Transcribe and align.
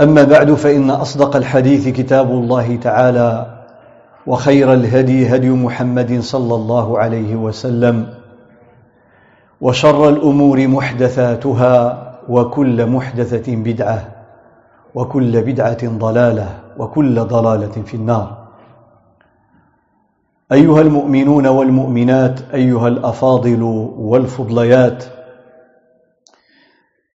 أما 0.00 0.24
بعد 0.24 0.54
فإن 0.54 0.90
أصدق 0.90 1.36
الحديث 1.36 1.88
كتاب 1.88 2.30
الله 2.30 2.76
تعالى 2.76 3.46
وخير 4.26 4.72
الهدي 4.72 5.36
هدي 5.36 5.50
محمد 5.50 6.20
صلى 6.20 6.54
الله 6.54 6.98
عليه 6.98 7.36
وسلم 7.36 8.06
وشر 9.60 10.08
الأمور 10.08 10.66
محدثاتها 10.66 12.02
وكل 12.28 12.86
محدثة 12.86 13.56
بدعة 13.56 14.08
وكل 14.94 15.42
بدعة 15.42 15.88
ضلالة 15.98 16.48
وكل 16.78 17.20
ضلالة 17.20 17.82
في 17.86 17.94
النار. 17.94 18.36
أيها 20.52 20.80
المؤمنون 20.80 21.46
والمؤمنات 21.46 22.40
أيها 22.54 22.88
الأفاضل 22.88 23.62
والفضليات 23.98 25.04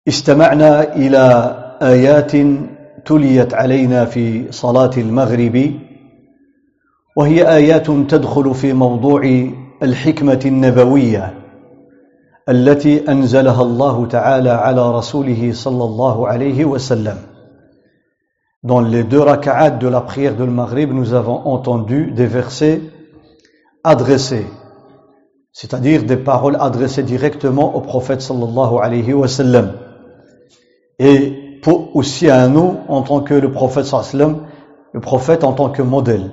استمعنا 0.09 0.95
إلى 0.95 1.55
آيات 1.83 2.33
تليت 3.07 3.55
علينا 3.55 4.05
في 4.05 4.53
صلاة 4.53 4.91
المغرب 4.97 5.73
وهي 7.17 7.57
آيات 7.57 7.87
تدخل 7.87 8.55
في 8.55 8.73
موضوع 8.73 9.49
الحكمة 9.83 10.41
النبوية 10.47 11.35
التي 12.49 13.09
أنزلها 13.13 13.63
الله 13.63 14.07
تعالى 14.07 14.51
على 14.51 14.95
رسوله 14.99 15.53
صلى 15.53 15.85
الله 15.85 16.29
عليه 16.29 16.65
وسلم 16.65 17.17
Dans 18.63 18.81
les 18.81 19.05
deux 19.05 19.21
raka'at 19.21 19.71
de 19.71 19.89
la 19.89 20.03
prière 20.03 20.37
de 20.37 20.45
Maghrib, 20.45 20.93
nous 20.93 21.15
avons 21.15 21.47
entendu 21.47 22.11
des 22.11 22.27
versets 22.27 22.83
adressés, 23.85 24.45
c'est-à-dire 25.51 26.03
des 26.05 26.19
paroles 26.19 26.59
adressées 26.61 27.03
directement 27.03 27.75
au 27.75 27.81
prophète 27.81 28.21
sallallahu 28.21 28.77
alayhi 28.83 29.15
wa 29.15 29.29
sallam. 29.29 29.73
Et 30.99 31.40
pour 31.63 31.97
aussi 31.97 32.31
à 32.31 32.49
nous 32.49 32.77
en 32.89 33.03
tant 33.03 33.21
que 33.21 33.35
le 33.35 33.53
prophète 33.53 33.85
sallam, 33.85 34.47
le 34.93 35.01
prophète 35.01 35.45
en 35.45 35.53
tant 35.53 35.71
que 35.71 35.83
modèle. 35.83 36.31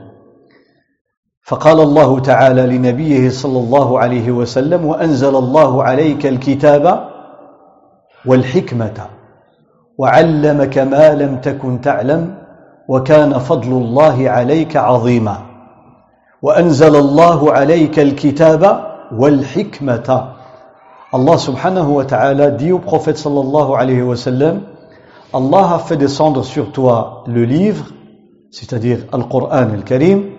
فقال 1.48 1.80
الله 1.80 2.20
تعالى 2.20 2.62
لنبيه 2.78 3.30
صلى 3.30 3.60
الله 3.60 4.00
عليه 4.00 4.32
وسلم 4.32 4.86
وأنزل 4.86 5.36
الله 5.36 5.84
عليك 5.84 6.26
الكتاب 6.26 7.08
والحكمة 8.26 9.00
وعلمك 9.98 10.78
ما 10.78 11.14
لم 11.14 11.38
تكن 11.38 11.82
تعلم 11.82 12.36
وكان 12.90 13.40
فضل 13.40 13.72
الله 13.72 14.30
عليك 14.30 14.76
عظيما 14.78 15.38
وأنزل 16.42 16.96
الله 16.96 17.54
عليك 17.54 18.00
الكتاب 18.00 18.64
والحكمة 19.12 20.28
الله 21.16 21.38
سبحانه 21.38 21.90
وتعالى 21.90 22.58
au 22.74 22.80
prophète 22.80 23.16
صلى 23.18 23.40
الله 23.40 23.78
عليه 23.78 24.04
وسلم 24.04 24.77
Allah 25.33 25.75
a 25.75 25.79
fait 25.79 25.97
descendre 25.97 26.45
sur 26.45 26.73
toi 26.73 27.25
le 27.27 27.45
livre, 27.45 27.87
c'est-à-dire 28.51 29.07
Al-Qur'an 29.13 29.71
al-Karim, 29.73 30.31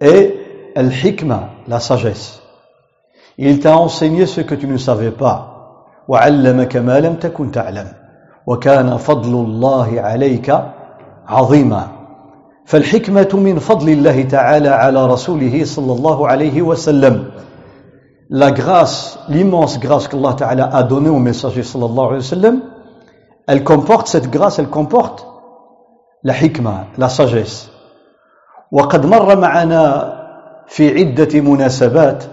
et 0.00 0.36
Al-Hikmah, 0.76 1.48
la 1.68 1.80
sagesse. 1.80 2.42
Il 3.38 3.60
t'a 3.60 3.76
enseigné 3.76 4.26
ce 4.26 4.40
que 4.42 4.54
tu 4.54 4.66
ne 4.66 4.76
savais 4.76 5.10
pas. 5.10 5.50
وعلمك 6.10 6.76
ما 6.76 7.00
لم 7.00 7.14
تكن 7.14 7.50
تعلم 7.50 7.88
وكان 8.46 8.96
فضل 8.96 9.34
الله 9.34 10.00
عليك 10.00 10.64
عظيما 11.26 11.88
فالحكمة 12.64 13.28
من 13.34 13.58
فضل 13.58 13.88
الله 13.88 14.22
تعالى 14.22 14.68
على 14.68 15.06
رسوله 15.06 15.64
صلى 15.64 15.92
الله 15.92 16.28
عليه 16.28 16.62
وسلم 16.62 17.24
la 18.32 18.52
grâce, 18.52 19.18
l'immense 19.28 19.80
grâce 19.80 20.06
qu'Allah 20.06 20.34
Ta'ala 20.34 20.70
a 20.72 20.84
donnée 20.84 21.08
au 21.08 21.18
messager 21.18 21.64
sallallahu 21.64 22.06
alayhi 22.06 22.22
wa 22.22 22.22
sallam 22.22 22.62
elle 23.47 23.63
comporte 23.63 24.07
cette 24.07 24.29
grâce, 24.29 24.59
elle 24.59 24.69
comporte 24.69 25.27
la 26.23 26.33
hikmah, 26.33 26.87
la 26.97 27.09
sagesse. 27.09 27.69
وقد 28.71 29.05
مر 29.05 29.35
معنا 29.39 30.13
في 30.67 30.99
عدة 30.99 31.41
مناسبات 31.41 32.23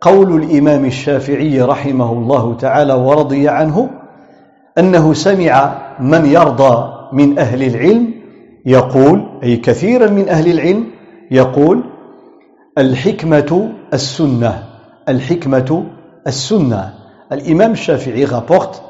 قول 0.00 0.42
الإمام 0.42 0.84
الشافعي 0.84 1.60
رحمه 1.62 2.12
الله 2.12 2.56
تعالى 2.56 2.94
ورضي 2.94 3.48
عنه 3.48 3.90
أنه 4.78 5.12
سمع 5.12 5.78
من 6.00 6.26
يرضى 6.26 6.92
من 7.12 7.38
أهل 7.38 7.62
العلم 7.62 8.14
يقول 8.66 9.40
أي 9.42 9.56
كثيرا 9.56 10.10
من 10.10 10.28
أهل 10.28 10.50
العلم 10.50 10.86
يقول 11.30 11.84
الحكمة 12.78 13.72
السنة 13.94 14.62
الحكمة 15.08 15.84
السنة 16.26 16.94
الإمام 17.32 17.72
الشافعي 17.72 18.26
rapporte 18.26 18.85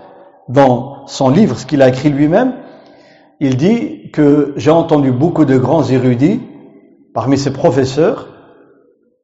dans 0.50 1.08
son 1.08 1.30
livre, 1.30 1.58
ce 1.58 1.66
qu'il 1.66 1.82
a 1.82 1.90
écrit 1.90 2.10
lui-même, 2.10 2.54
il 3.40 3.58
dit 3.58 4.12
que 4.12 4.54
j'ai 4.58 4.72
entendu 4.72 5.12
beaucoup 5.12 5.46
de 5.46 5.58
grands 5.58 5.84
érudits 5.84 6.42
parmi 7.14 7.38
ses 7.38 7.54
professeurs. 7.54 8.28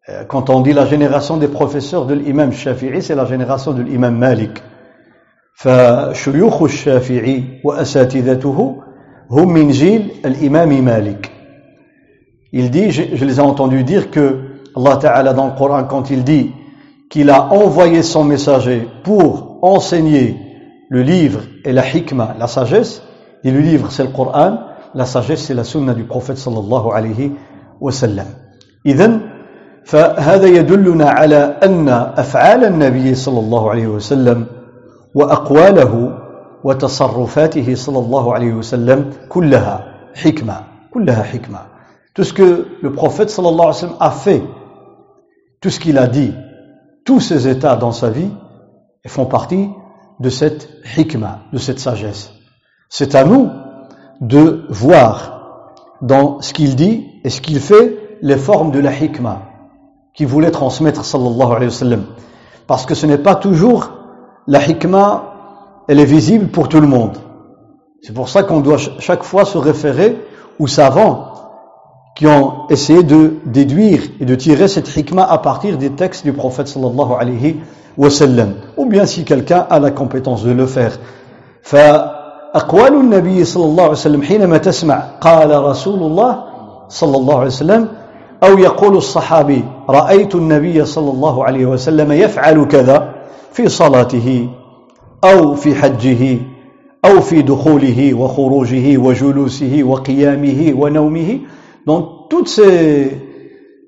Euh, 0.10 0.24
quand 0.26 0.50
on 0.50 0.62
dit 0.62 0.74
la 0.74 0.86
génération 0.86 1.38
des 1.38 1.48
professeurs 1.48 2.06
de 2.06 2.14
l'imam 2.14 2.52
Shafi'i, 2.52 3.02
c'est 3.02 3.16
la 3.16 3.26
génération 3.26 3.74
de 3.74 3.82
l'imam 3.82 4.18
Malik. 4.18 4.62
فشيوخ 5.58 6.64
الشافعي 6.64 7.44
وأساتذته 7.64 8.76
هم 9.32 9.54
من 9.54 9.72
جيل 9.72 10.12
الإمام 10.26 10.86
مالك. 10.86 11.32
Il 12.54 12.70
dit, 12.70 12.92
je, 12.92 13.04
je 13.14 13.26
les 13.26 13.38
ai 13.38 13.40
entendus 13.40 13.84
dire 13.84 14.12
que 14.12 14.38
Allah 14.76 14.98
Ta'ala 14.98 15.34
dans 15.34 15.48
le 15.48 15.54
Coran, 15.58 15.84
quand 15.86 16.12
il 16.12 16.24
dit 16.24 16.52
qu'il 17.10 17.30
a 17.30 17.52
envoyé 17.52 18.04
son 18.04 18.24
messager 18.24 18.88
pour 19.04 19.58
enseigner 19.64 20.36
le 20.92 21.02
livre 21.02 21.42
est 21.66 21.74
la 21.74 21.88
hikmah, 21.88 22.36
la 22.40 22.48
sagesse, 22.48 23.04
et 23.44 23.52
le 23.52 23.60
livre 23.60 23.92
c'est 23.92 24.04
le 24.04 24.10
Coran, 24.10 24.60
la 24.94 25.06
sagesse 25.06 25.46
c'est 25.46 25.54
la 25.54 25.64
sunna 25.64 25.94
du 25.94 26.04
prophète 26.04 26.38
sallallahu 26.38 26.90
alayhi 26.94 27.34
wa 27.80 27.92
sallam. 27.92 28.28
إذن 28.86 29.22
فهذا 29.86 30.48
يدلنا 30.48 31.10
على 31.10 31.58
أن 31.64 31.90
أفعال 31.90 32.66
النبي 32.66 33.16
صلى 33.16 33.40
الله 33.40 33.70
عليه 33.70 33.88
وسلم 33.88 34.46
وأقواله 35.16 36.18
وتصرفاته 36.64 37.76
صلى 37.76 38.00
الله 38.00 38.34
عليه 38.34 38.54
وسلم 38.54 39.10
كلها 39.30 39.76
حكمة 40.16 40.58
كلها 40.94 41.24
حكمة 41.24 41.60
tout 42.14 42.24
ce 42.24 42.34
que 42.34 42.66
le 42.82 42.92
prophète 42.92 43.30
sallallahu 43.30 43.68
alayhi 43.68 43.68
wa 43.68 43.74
sallam 43.74 43.98
a 44.00 44.12
fait 44.12 44.44
tout 45.62 45.70
ce 45.70 45.80
qu'il 45.80 45.98
a 45.98 46.08
dit 46.08 46.34
tous 47.06 47.20
ses 47.20 47.48
états 47.48 47.76
dans 47.76 47.92
sa 47.92 48.10
vie 48.10 48.32
font 49.06 49.26
partie 49.26 49.70
de 50.23 50.31
cette 50.31 50.69
hikmah, 50.97 51.41
de 51.53 51.59
cette 51.59 51.81
sagesse. 51.81 52.33
C'est 52.89 53.15
à 53.15 53.25
nous 53.25 53.51
de 54.21 54.65
voir 54.71 55.73
dans 56.01 56.41
ce 56.41 56.53
qu'il 56.53 56.77
dit 56.77 57.07
et 57.25 57.31
ce 57.31 57.41
qu'il 57.41 57.59
fait 57.61 58.19
les 58.23 58.37
formes 58.37 58.71
de 58.71 58.79
la 58.79 58.93
hikmah 58.97 59.43
qu'il 60.15 60.29
voulait 60.29 60.51
transmettre 60.51 61.05
sallallahu 61.05 61.51
alayhi 61.57 61.67
wa 61.67 61.79
sallam. 61.85 62.05
Parce 62.67 62.87
que 62.87 62.95
ce 62.95 63.07
n'est 63.07 63.19
pas 63.19 63.35
toujours 63.35 63.91
la 64.47 64.65
hikmah, 64.65 65.85
elle 65.89 65.99
est 65.99 66.05
visible 66.05 66.49
pour 66.49 66.69
tout 66.69 66.81
le 66.81 66.87
monde. 66.87 67.19
C'est 68.03 68.15
pour 68.15 68.29
ça 68.29 68.45
qu'on 68.45 68.61
doit 68.61 68.79
chaque 68.79 69.25
fois 69.25 69.45
se 69.45 69.59
référer 69.59 70.19
aux 70.59 70.67
savants 70.67 71.29
qui 72.15 72.27
ont 72.27 72.69
essayé 72.69 73.03
de 73.03 73.39
déduire 73.47 74.03
et 74.21 74.25
de 74.25 74.35
tirer 74.35 74.69
cette 74.69 74.95
hikmah 74.95 75.25
à 75.25 75.39
partir 75.39 75.79
des 75.79 75.91
textes 75.91 76.25
du 76.25 76.33
prophète 76.33 76.69
sallallahu 76.69 77.13
alayhi 77.19 77.57
وسلم. 77.99 78.53
Ou 78.77 78.87
bien 78.87 79.07
si 79.07 79.25
quelqu'un 79.25 79.67
a 79.69 79.79
la 79.79 79.91
compétence 79.91 80.45
de 80.45 80.53
le 80.53 80.67
faire. 80.67 80.99
فأقوال 81.63 82.95
النبي 82.95 83.45
صلى 83.45 83.65
الله 83.65 83.83
عليه 83.83 83.93
وسلم 83.93 84.23
حينما 84.23 84.59
تسمع. 84.59 85.03
قال 85.21 85.65
رسول 85.65 86.03
الله 86.03 86.45
صلى 86.89 87.17
الله 87.17 87.37
عليه 87.39 87.47
وسلم 87.47 87.89
أو 88.45 88.59
يقول 88.59 88.97
الصحابي 88.97 89.65
رأيت 89.89 90.35
النبي 90.35 90.85
صلى 90.85 91.11
الله 91.11 91.45
عليه 91.45 91.67
وسلم 91.67 92.13
يفعل 92.13 92.65
كذا 92.65 93.15
في 93.53 93.69
صلاته 93.69 94.49
أو 95.25 95.55
في 95.55 95.75
حجه 95.75 96.39
أو 97.05 97.21
في 97.21 97.43
دخوله 97.43 98.15
وخروجه 98.15 98.99
وجلوسه 98.99 99.81
وقيامه 99.83 100.75
ونومه. 100.79 101.41
Dans 101.87 102.03
toutes 102.31 102.49
ces, 102.49 103.19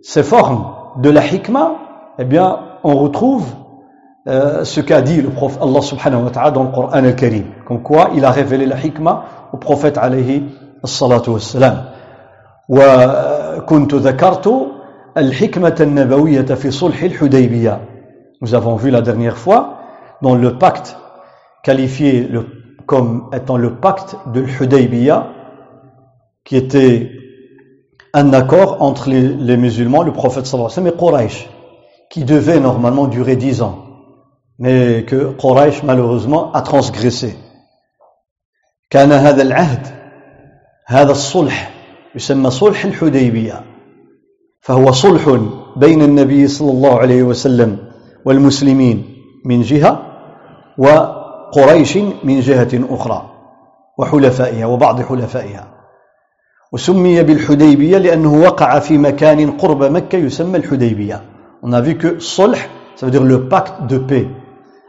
ces 0.03 0.23
formes 0.23 0.65
de 1.01 1.11
la 1.11 1.25
hikmah 1.25 1.73
eh 2.19 2.25
bien 2.25 2.59
on 2.83 2.97
retrouve 2.97 3.45
euh, 4.28 4.64
ce 4.64 4.82
qu'a 4.82 5.02
dit 5.02 5.22
le 5.22 5.30
prophète 5.30 5.62
Allah 5.62 5.82
subhanahu 5.82 6.24
wa 6.24 6.30
ta'ala 6.30 6.52
dans 6.52 6.64
le 6.64 6.70
Coran 6.70 6.90
al-Karim 6.90 7.46
comme 7.66 7.82
quoi 7.82 8.10
il 8.16 8.26
a 8.26 8.32
révélé 8.32 8.66
la 8.66 8.78
hikmah 8.78 9.24
au 9.54 9.58
prophète 9.58 9.98
alayhi 9.98 10.44
الصلاة 10.84 11.24
والسلام 11.28 11.86
وكنت 12.70 13.96
ذكرت 13.96 14.50
الحكمة 15.18 15.76
النبوية 15.82 16.42
في 16.42 16.72
صلح 16.72 17.04
الحديبية 17.04 17.80
nous 18.42 18.54
avons 18.54 18.76
vu 18.76 18.90
la 18.90 19.02
dernière 19.02 19.38
fois 19.38 19.80
dans 20.22 20.36
le 20.36 20.58
pacte 20.58 20.96
qualifié 21.64 22.22
le, 22.22 22.46
comme 22.86 23.30
étant 23.34 23.58
le 23.58 23.76
pacte 23.76 24.16
de 24.34 24.40
l'Hudaybiyah 24.40 25.28
qui 26.46 26.56
était 26.56 27.12
un 28.14 28.32
accord 28.32 28.82
entre 28.82 29.10
les, 29.10 29.22
les 29.22 29.58
musulmans, 29.58 30.04
le 30.04 30.14
prophète 30.14 30.46
sallallahu 30.46 30.72
alayhi 30.72 30.88
wa 30.88 30.98
sallam 30.98 31.18
et 31.18 31.28
Quraysh 31.28 31.50
qui 32.10 32.24
devait 32.24 32.62
normalement 32.62 33.08
durer 33.08 33.36
dix 33.36 33.62
ans 33.62 33.83
Mais 34.59 35.05
que 35.05 35.33
Quraysh 35.33 35.83
malheureusement 35.83 36.53
a 36.53 36.63
transgressé. 36.63 37.37
كان 38.91 39.13
هذا 39.13 39.43
العهد 39.43 39.87
هذا 40.87 41.13
الصلح 41.13 41.71
يسمى 42.15 42.51
صلح 42.51 42.85
الحديبية. 42.85 43.65
فهو 44.61 44.93
صلح 44.93 45.39
بين 45.77 46.03
النبي 46.03 46.49
صلى 46.49 46.71
الله 46.71 46.99
عليه 46.99 47.23
وسلم 47.23 47.79
والمسلمين 48.25 49.05
من 49.45 49.63
جهة 49.63 50.03
وقريش 50.79 51.97
من 52.25 52.41
جهة 52.41 52.69
أخرى 52.91 53.31
وحلفائها 53.99 54.67
وبعض 54.67 55.03
حلفائها. 55.03 55.75
وسمي 56.73 57.23
بالحديبية 57.23 57.99
لأنه 57.99 58.35
وقع 58.35 58.79
في 58.79 58.99
مكان 58.99 59.51
قرب 59.51 59.83
مكة 59.83 60.19
يسمى 60.19 60.57
الحديبية. 60.57 61.23
On 61.63 61.73
a 61.73 61.81
vu 61.81 61.99
que 61.99 62.19
صلح 62.21 62.69
ça 62.97 63.07
veut 63.07 63.13
dire 63.13 63.25
le 63.25 63.49
pacte 63.49 63.87
de 63.89 63.99
paix. 63.99 64.29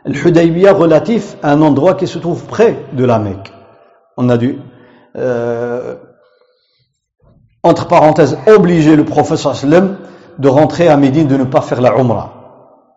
Le 0.05 0.73
relatif 0.73 1.37
à 1.43 1.53
un 1.53 1.63
endroit 1.63 1.95
qui 1.95 2.07
se 2.07 2.19
trouve 2.19 2.45
près 2.47 2.77
de 2.93 3.05
la 3.05 3.19
Mecque. 3.19 3.53
On 4.17 4.29
a 4.29 4.37
dû 4.37 4.59
euh, 5.17 5.97
entre 7.63 7.87
parenthèses, 7.87 8.39
obliger 8.47 8.97
le 8.97 9.05
professeur 9.05 9.55
sallam 9.55 9.97
de 10.39 10.49
rentrer 10.49 10.89
à 10.89 10.97
Médine, 10.97 11.27
de 11.27 11.37
ne 11.37 11.45
pas 11.45 11.61
faire 11.61 11.81
la 11.81 11.99
Umrah, 11.99 12.33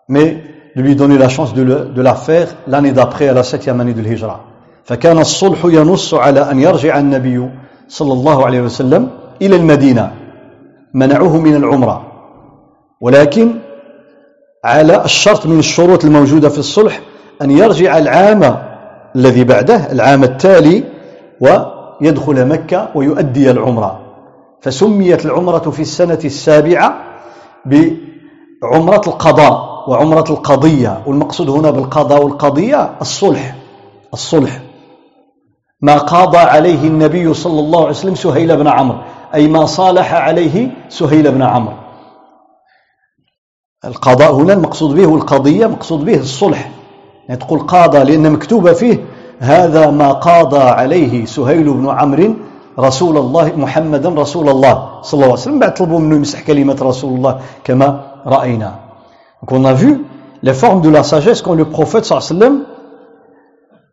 mais 0.08 0.44
de 0.76 0.82
lui 0.82 0.96
donner 0.96 1.18
la 1.18 1.28
chance 1.28 1.54
de, 1.54 1.62
le, 1.62 1.86
de 1.86 2.02
la 2.02 2.16
faire 2.16 2.56
l'année 2.68 2.94
d'après, 2.94 3.28
à 3.28 3.34
la 3.34 3.44
septième 3.44 3.80
année 3.82 3.94
de 3.94 4.02
l'Hijra. 4.02 4.46
فكان 4.84 5.20
الصلح 5.20 5.66
ينص 5.66 6.14
على 6.14 6.52
أن 6.52 6.60
يرجع 6.60 7.00
النبي 7.00 7.50
صلى 7.88 8.14
الله 8.14 8.46
عليه 8.46 8.62
وسلم 8.62 9.10
إلى 9.42 9.56
المدينة 9.56 10.12
منعوه 10.94 11.38
من 11.38 11.56
العمرة 11.56 12.06
ولكن 13.02 13.54
على 14.65 15.05
الشرط 15.05 15.47
من 15.47 15.59
الشروط 15.59 16.05
الموجودة 16.05 16.49
في 16.49 16.59
الصلح 16.59 17.01
أن 17.43 17.51
يرجع 17.51 17.99
العام 17.99 18.59
الذي 19.17 19.45
بعده 19.45 19.93
العام 19.93 20.25
التالي 20.25 20.85
ويدخل 21.41 22.47
مكة 22.47 22.89
ويؤدي 22.95 23.51
العمرة. 23.51 24.01
فسميت 24.63 25.27
العمرة 25.27 25.71
في 25.71 25.83
السنة 25.83 26.19
السابعة 26.25 26.95
بعمرة 27.67 29.03
القضاء 29.07 29.85
وعمرة 29.89 30.25
القضية 30.31 31.03
والمقصود 31.07 31.51
هنا 31.51 31.71
بالقضاء 31.71 32.23
والقضية 32.23 32.91
الصلح 33.01 33.55
الصلح. 34.13 34.61
ما 35.83 35.99
قاضى 35.99 36.39
عليه 36.39 36.89
النبي 36.89 37.35
صلى 37.35 37.61
الله 37.61 37.79
عليه 37.81 37.91
وسلم 37.91 38.15
سهيل 38.15 38.57
بن 38.57 38.69
عمرو 38.69 38.99
أي 39.35 39.49
ما 39.49 39.67
صالح 39.67 40.15
عليه 40.15 40.69
سهيل 40.89 41.31
بن 41.33 41.43
عمرو. 41.43 41.75
القضاء 43.85 44.35
هنا 44.35 44.53
المقصود 44.53 44.95
به 44.95 45.07
والقضية 45.07 45.67
مقصود 45.67 46.05
به 46.05 46.19
الصلح. 46.21 46.71
يعني 47.29 47.41
تقول 47.41 47.59
قاضى 47.61 47.99
لأن 47.99 48.33
مكتوبة 48.33 48.73
فيه 48.73 49.05
هذا 49.39 49.91
ما 49.91 50.13
قاضى 50.13 50.59
عليه 50.59 51.25
سهيل 51.25 51.73
بن 51.73 51.89
عمرو 51.89 52.35
رسول 52.79 53.17
الله 53.19 53.57
محمدا 53.57 54.09
رسول 54.09 54.49
الله 54.49 55.03
صلى 55.03 55.15
الله 55.15 55.25
عليه 55.25 55.43
وسلم. 55.43 55.59
بعد 55.59 55.75
طلبوا 55.75 55.99
منه 55.99 56.17
يمسح 56.17 56.41
كلمة 56.41 56.77
رسول 56.83 57.17
الله 57.17 57.41
كما 57.65 58.01
رأينا. 58.27 58.75
Donc 59.43 59.53
on 59.53 59.65
a 59.65 59.73
vu 59.75 60.05
les 60.43 60.55
formes 60.55 60.81
de 60.81 60.91
la 60.91 61.03
sagesse 61.03 61.43
quand 61.43 61.55
le 61.55 61.65
prophète 61.65 62.05
صلى 62.05 62.19
الله 62.19 62.29
عليه 62.29 62.37
وسلم 62.37 62.67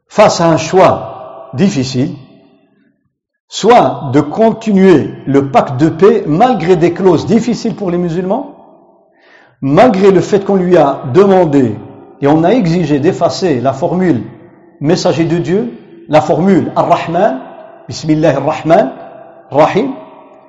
face 0.07 0.41
à 0.41 0.49
un 0.49 0.57
choix 0.57 1.51
difficile 1.53 2.15
soit 3.47 4.09
de 4.13 4.21
continuer 4.21 5.09
le 5.27 5.51
pacte 5.51 5.79
de 5.79 5.89
paix 5.89 6.23
malgré 6.25 6.75
des 6.75 6.93
clauses 6.93 7.25
difficiles 7.27 7.75
pour 7.75 7.91
les 7.91 7.97
musulmans 7.97 8.54
malgré 9.60 10.10
le 10.10 10.20
fait 10.20 10.44
qu'on 10.44 10.56
lui 10.56 10.76
a 10.76 11.02
demandé 11.12 11.76
et 12.20 12.26
on 12.26 12.44
a 12.44 12.50
exigé 12.50 12.98
d'effacer 12.98 13.60
la 13.60 13.72
formule 13.72 14.22
messager 14.80 15.24
de 15.24 15.38
Dieu 15.38 15.74
la 16.08 16.20
formule 16.20 16.72
Ar-Rahman 16.76 17.50
Bismillah 17.90 18.36
ar-Rahman, 18.36 18.92
Rahim, 19.50 19.94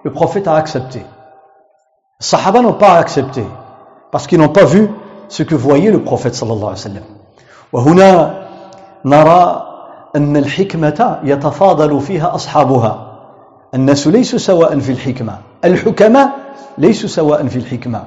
le 0.04 0.12
prophète 0.12 0.48
a 0.48 0.54
accepté. 0.58 1.00
Les 1.00 1.06
Sahaba 2.20 2.62
n'ont 2.62 2.74
pas 2.74 3.00
accepté 3.00 3.44
parce 4.12 4.28
qu'ils 4.28 4.38
n'ont 4.38 4.50
pas 4.50 4.66
vu 4.66 4.88
ce 5.28 5.42
que 5.42 5.56
voyait 5.56 5.90
le 5.90 6.04
prophète 6.04 6.36
sallallahu 6.36 6.60
alayhi 6.60 6.70
wa 6.70 6.90
sallam. 6.90 7.04
وهنا 7.74 8.34
نرى 9.06 9.68
أن 10.16 10.38
الحكمة 10.38 11.20
يتفاضل 11.24 12.00
فيها 12.02 12.36
أصحابها 12.36 12.94
الناس 13.74 14.08
ليسوا 14.08 14.40
سواء 14.40 14.80
في 14.80 14.92
الحكمة 14.92 15.38
الحكماء 15.66 16.30
ليسوا 16.78 17.10
سواء 17.10 17.48
في 17.48 17.56
الحكمة 17.56 18.04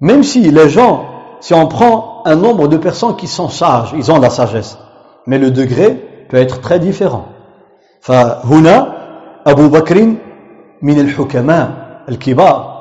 même 0.00 0.22
si 0.22 0.40
les 0.50 0.68
gens 0.68 1.04
si 1.40 1.54
on 1.54 1.66
prend 1.66 2.22
un 2.24 2.36
nombre 2.36 2.68
de 2.68 2.76
personnes 2.76 3.16
qui 3.16 3.26
sont 3.26 3.48
sages 3.48 3.94
ils 3.96 4.10
ont 4.12 4.18
la 4.18 4.30
sagesse 4.30 4.78
mais 5.26 5.38
le 5.38 5.50
degré 5.50 5.88
peut 6.28 6.38
être 6.38 6.60
très 6.60 6.78
différent 6.78 7.26
فهنا 8.06 8.92
أبو 9.46 9.68
بكر 9.68 10.14
من 10.82 11.00
الحكماء 11.00 11.70
الكبار 12.08 12.76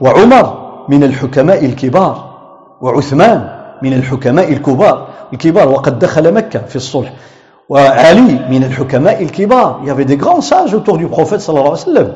وعمر 0.00 0.46
من 0.88 1.04
الحكماء 1.04 1.64
الكبار 1.64 2.38
وعثمان 2.80 3.48
من 3.82 3.92
الحكماء 3.92 4.52
الكبار 4.52 5.08
الكبار 5.32 5.68
وقد 5.68 5.98
دخل 5.98 6.34
مكة 6.34 6.58
في 6.58 6.76
الصلح 6.76 7.12
وعلي 7.68 8.46
من 8.50 8.64
الحكماء 8.64 9.22
الكبار 9.22 9.80
il 9.82 9.88
y 9.88 9.90
avait 9.90 10.04
des 10.04 10.16
grands 10.16 10.40
sages 10.40 10.74
autour 10.74 10.98
du 10.98 11.06
prophète 11.08 11.40
صلى 11.40 11.58
الله 11.58 11.70
عليه 11.70 11.82
وسلم 11.82 12.12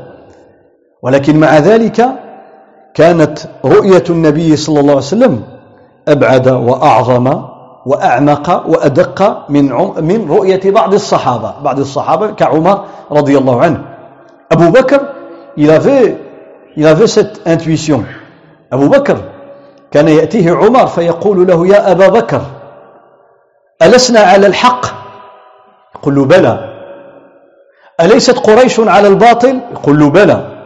ولكن 1.02 1.36
مع 1.36 1.58
ذلك 1.58 2.08
كانت 2.97 3.39
رؤية 3.65 4.03
النبي 4.09 4.55
صلى 4.55 4.79
الله 4.79 4.91
عليه 4.91 5.01
وسلم 5.01 5.43
أبعد 6.07 6.47
وأعظم 6.47 7.43
وأعمق 7.85 8.63
وأدق 8.67 9.45
من 9.49 9.65
من 10.01 10.31
رؤية 10.31 10.71
بعض 10.71 10.93
الصحابة 10.93 11.53
بعض 11.61 11.79
الصحابة 11.79 12.31
كعمر 12.31 12.85
رضي 13.11 13.37
الله 13.37 13.61
عنه. 13.61 13.81
أبو 14.51 14.71
بكر 14.71 14.99
il 15.57 15.71
avait 15.71 16.17
il 16.77 16.85
avait 16.87 17.07
cette 17.07 17.41
intuition. 17.45 18.01
أبو 18.73 18.87
بكر 18.87 19.17
كان 19.91 20.07
يأتيه 20.07 20.51
عمر 20.51 20.87
فيقول 20.87 21.47
له 21.47 21.67
يا 21.67 21.91
أبا 21.91 22.07
بكر 22.07 22.41
ألسنا 23.81 24.19
على 24.19 24.47
الحق؟ 24.47 24.85
يقول 25.95 26.15
له 26.15 26.25
بلى. 26.25 26.59
أليست 28.01 28.39
قريش 28.39 28.79
على 28.79 29.07
الباطل؟ 29.07 29.59
يقول 29.71 29.99
له 29.99 30.09
بلى. 30.09 30.56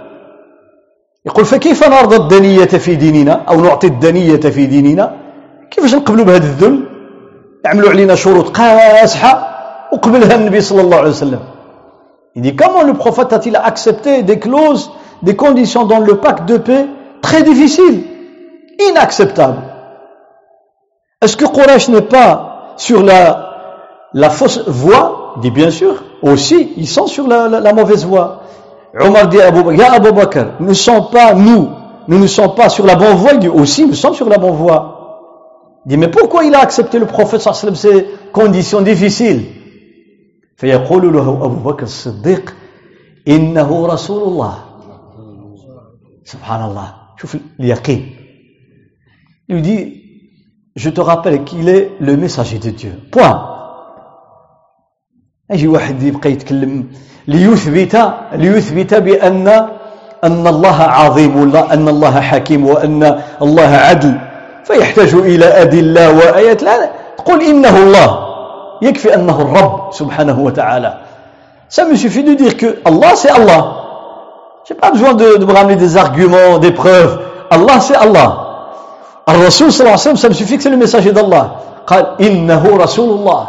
يقول 1.26 1.44
فكيف 1.44 1.88
نرضى 1.88 2.16
الدنية 2.16 2.64
في 2.64 2.94
ديننا 2.94 3.32
أو 3.32 3.60
نعطي 3.60 3.86
الدنية 3.86 4.36
في 4.40 4.66
ديننا 4.66 5.16
كيفاش 5.70 5.94
نقبلوا 5.94 6.24
بهذا 6.24 6.46
الذل 6.46 6.80
يعملوا 7.64 7.90
علينا 7.90 8.14
شروط 8.14 8.48
قاسحة 8.56 9.32
وقبلها 9.92 10.34
النبي 10.34 10.60
صلى 10.60 10.80
الله 10.80 10.96
عليه 10.96 11.10
وسلم 11.10 11.40
Il 12.36 12.42
dit 12.42 12.54
comment 12.54 12.82
le 12.82 12.92
prophète 12.92 13.32
a-t-il 13.32 13.56
accepté 13.56 14.22
des 14.22 14.38
clauses, 14.38 14.90
des 15.22 15.34
conditions 15.36 15.86
dans 15.86 16.00
le 16.00 16.18
pacte 16.18 16.44
de 16.46 16.58
paix 16.58 16.86
très 17.22 17.42
difficiles, 17.42 18.04
inacceptables. 18.90 19.62
Est-ce 21.22 21.34
que 21.38 21.46
Quraysh 21.46 21.88
n'est 21.88 22.02
pas 22.02 22.74
sur 22.76 23.02
la, 23.02 24.10
la 24.12 24.28
fausse 24.28 24.68
voie 24.68 25.32
Il 25.36 25.42
dit 25.42 25.50
bien 25.50 25.70
sûr, 25.70 26.04
aussi, 26.20 26.74
ils 26.76 26.86
sont 26.86 27.06
sur 27.06 27.26
la, 27.26 27.48
la, 27.48 27.60
la 27.60 27.72
mauvaise 27.72 28.04
voie. 28.04 28.39
Omar 28.98 29.28
dit 29.28 29.40
à 29.40 29.48
Abu 29.48 29.62
Bakr, 29.62 29.78
Ya 29.78 29.92
Abu 29.92 30.12
Bakr, 30.12 30.44
nous 30.60 30.68
ne 30.68 30.74
sommes 30.74 31.10
pas, 31.10 31.34
nous, 31.34 31.68
nous 32.08 32.18
ne 32.18 32.26
sommes 32.26 32.54
pas 32.54 32.68
sur 32.68 32.86
la 32.86 32.96
bonne 32.96 33.14
voie. 33.16 33.32
Il 33.34 33.40
dit 33.40 33.48
aussi, 33.48 33.86
nous 33.86 33.94
sommes 33.94 34.14
sur 34.14 34.28
la 34.28 34.38
bonne 34.38 34.54
voie. 34.54 35.80
Il 35.84 35.90
dit, 35.90 35.96
mais 35.98 36.08
pourquoi 36.08 36.44
il 36.44 36.54
a 36.54 36.60
accepté 36.60 36.98
le 36.98 37.06
prophète 37.06 37.40
sallallahu 37.40 37.62
alayhi 37.62 37.76
wa 37.76 37.92
sallam 37.92 38.04
ces 38.04 38.30
conditions 38.32 38.80
difficiles 38.82 39.42
فيقول 40.56 41.12
له 41.12 41.44
أبو 41.44 41.70
بكر 41.70 41.82
الصديق 41.82 42.54
إنه 43.28 43.86
رسول 43.86 44.22
الله 44.22 44.54
Subhanallah. 46.24 47.14
L'yaqin. 47.58 48.00
Il 49.48 49.54
lui 49.54 49.62
dit, 49.62 50.02
je 50.74 50.90
te 50.90 51.00
rappelle 51.00 51.44
qu'il 51.44 51.68
est 51.68 51.92
le 52.00 52.16
messager 52.16 52.58
de 52.58 52.70
Dieu. 52.70 52.92
Point. 53.12 53.52
يجي 55.50 55.68
واحد 55.68 56.02
يبقى 56.02 56.32
يتكلم 56.32 56.86
ليثبت 57.27 58.13
ليثبت 58.33 58.93
بأن 58.93 59.47
أن 60.23 60.47
الله 60.47 60.81
عظيم 60.81 61.55
أن 61.55 61.87
الله 61.87 62.21
حكيم 62.21 62.67
وأن 62.67 63.21
الله 63.41 63.67
عدل 63.75 64.13
فيحتاج 64.63 65.13
إلى 65.15 65.45
أدلة 65.45 66.17
وآيات 66.17 66.63
لا 66.63 66.89
قل 67.25 67.41
إنه 67.41 67.77
الله 67.77 68.19
يكفي 68.81 69.15
أنه 69.15 69.41
الرب 69.41 69.93
سبحانه 69.93 70.39
وتعالى 70.39 70.93
Ça 71.69 71.85
me 71.85 71.95
suffit 71.95 72.23
de 72.23 72.33
dire 72.33 72.57
que 72.57 72.79
Allah 72.83 73.11
c'est 73.15 73.29
Allah. 73.29 73.75
J'ai 74.67 74.73
pas 74.75 74.91
besoin 74.91 75.13
de, 75.13 75.37
de 75.37 75.45
me 75.45 75.53
ramener 75.53 75.77
des 75.77 75.95
arguments, 75.95 76.57
des 76.57 76.71
preuves. 76.73 77.17
Allah 77.49 77.79
c'est 77.79 77.95
Allah. 77.95 78.47
الرسول 79.29 79.71
صلى 79.71 79.79
الله 79.79 79.91
عليه 79.91 80.11
وسلم 80.11 80.15
ça 80.17 80.27
me 80.29 80.33
suffit 80.33 80.57
que 80.57 80.63
c'est 80.63 80.69
le 80.69 80.75
messager 80.75 81.13
d'Allah. 81.13 81.51
قال 81.87 82.21
إنه 82.21 82.77
رسول 82.77 83.09
الله. 83.19 83.47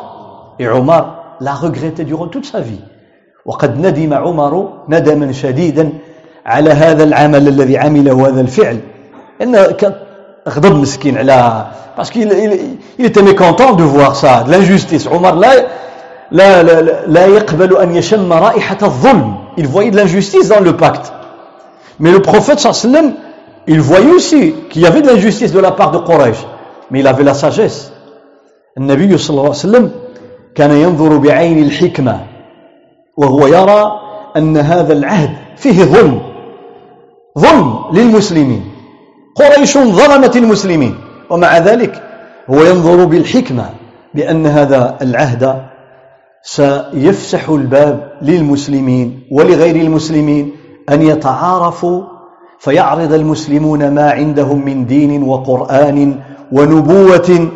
Et 0.60 0.68
Omar 0.68 1.36
l'a 1.40 1.54
regretté 1.54 2.04
durant 2.04 2.28
toute 2.28 2.46
sa 2.46 2.60
vie. 2.60 2.80
وقد 3.46 3.86
ندم 3.86 4.14
عمر 4.14 4.72
ندما 4.88 5.32
شديدا 5.32 5.92
على 6.46 6.70
هذا 6.70 7.04
العمل 7.04 7.48
الذي 7.48 7.78
عمله 7.78 8.28
هذا 8.28 8.40
الفعل. 8.40 8.78
إنه 9.42 9.66
كان 9.66 9.94
غضب 10.48 10.76
مسكين 10.76 11.18
على 11.18 11.66
qu'il 12.12 12.32
il, 12.98 13.04
était 13.04 13.22
mécontent 13.22 13.74
de 13.74 13.82
voir 13.82 14.16
ça, 14.16 14.44
de 14.44 14.50
l'injustice. 14.50 15.06
Omar 15.06 15.36
là 15.36 15.50
لا, 16.30 16.62
لا, 16.62 17.06
لا 17.06 17.26
يقبل 17.26 17.76
أن 17.76 17.96
يشم 17.96 18.32
رائحة 18.32 18.78
الظلم 18.82 19.34
il 19.58 19.66
voyait 19.66 19.90
de 19.90 19.96
l'injustice 19.96 20.48
dans 20.48 20.60
le 20.60 20.76
pacte 20.76 21.12
mais 22.00 22.10
le 22.10 22.22
prophète 22.22 22.58
sallam 22.58 23.12
il 23.66 23.80
voyait 23.80 24.12
aussi 24.12 24.54
qu'il 24.70 24.80
y 24.80 24.86
avait 24.86 25.02
de 25.02 25.08
l'injustice 25.08 25.52
de 25.52 25.60
la 25.60 25.72
part 25.72 25.90
de 25.90 25.98
Quraysh 25.98 26.46
mais 26.90 27.00
il 27.00 27.06
avait 27.06 27.24
la 27.24 27.34
sagesse 27.34 27.92
النبي 28.78 29.18
صلى 29.18 29.30
الله 29.30 29.42
عليه 29.42 29.50
وسلم 29.50 29.90
كان 30.54 30.70
ينظر 30.70 31.16
بعين 31.16 31.62
الحكمة 31.62 32.20
وهو 33.22 33.46
يرى 33.46 33.82
أن 34.36 34.56
هذا 34.56 34.92
العهد 34.92 35.30
فيه 35.56 35.84
ظلم. 35.84 36.18
ظلم 37.38 37.74
للمسلمين. 37.92 38.62
قريش 39.34 39.78
ظلمت 39.78 40.36
المسلمين. 40.36 40.94
ومع 41.30 41.58
ذلك 41.58 42.02
هو 42.50 42.62
ينظر 42.62 43.04
بالحكمة 43.04 43.64
بأن 44.14 44.46
هذا 44.46 44.96
العهد 45.02 45.62
سيفسح 46.42 47.48
الباب 47.48 48.12
للمسلمين 48.22 49.20
ولغير 49.30 49.76
المسلمين 49.76 50.52
أن 50.90 51.02
يتعارفوا 51.02 52.02
فيعرض 52.58 53.12
المسلمون 53.12 53.94
ما 53.94 54.10
عندهم 54.10 54.64
من 54.64 54.86
دين 54.86 55.22
وقرآن 55.22 56.14
ونبوة. 56.52 57.48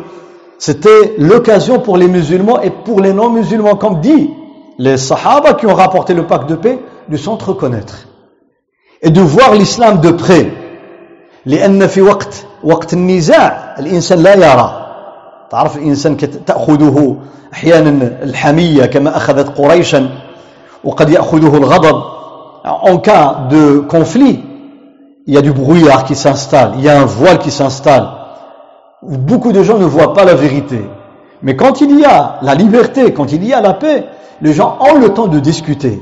C'était 0.59 1.15
l'occasion 1.19 1.79
pour 1.79 1.97
les 1.97 2.07
musulmans 2.07 2.59
et 2.61 2.71
pour 2.71 2.99
les 3.01 3.13
non-musulmans, 3.13 3.75
comme 3.75 4.01
dit 4.01 4.31
les 4.78 4.96
sahaba 4.96 5.54
qui 5.54 5.66
ont 5.66 5.74
rapporté 5.74 6.14
le 6.14 6.26
pacte 6.26 6.48
de 6.48 6.54
paix, 6.54 6.78
de 7.08 7.16
s'entreconnaître 7.16 8.08
et 9.02 9.10
de 9.10 9.20
voir 9.20 9.54
l'islam 9.54 10.00
de 10.00 10.10
près. 10.10 10.50
لأن 11.46 11.86
في 11.86 12.02
وقت 12.02 12.46
وقت 12.64 12.92
النزاع 12.92 13.74
الإنسان 13.78 14.22
لا 14.22 14.34
يرى 14.34 14.86
تعرف 15.50 15.76
الإنسان 15.76 16.16
تأخذه 16.46 17.16
أحيانا 17.52 18.22
الحمية 18.22 18.86
كما 18.86 19.16
أخذت 19.16 19.58
قريشا 19.58 20.08
وقد 20.84 21.10
يأخذه 21.10 21.56
الغضب 21.56 22.02
en 22.64 22.98
cas 22.98 23.48
de 23.50 23.80
conflit 23.80 24.40
il 25.26 25.34
y 25.34 25.36
a 25.36 25.42
du 25.42 25.52
brouillard 25.52 26.04
qui 26.04 26.14
s'installe 26.14 26.74
il 26.78 26.84
y 26.84 26.88
a 26.88 27.00
un 27.00 27.04
voile 27.04 27.38
qui 27.38 27.50
s'installe 27.50 28.08
beaucoup 29.02 29.50
de 29.50 29.64
gens 29.64 29.78
ne 29.78 29.84
voient 29.84 30.12
pas 30.12 30.24
la 30.24 30.34
vérité 30.34 30.80
mais 31.42 31.56
quand 31.56 31.80
il 31.80 31.98
y 31.98 32.04
a 32.04 32.38
la 32.42 32.54
liberté 32.54 33.12
quand 33.12 33.32
il 33.32 33.44
y 33.44 33.52
a 33.52 33.60
la 33.60 33.74
paix 33.74 34.06
les 34.41 34.53
gens 34.53 34.77
ont 34.79 34.99
le 34.99 35.13
temps 35.13 35.27
de 35.27 35.39
discuter. 35.39 35.99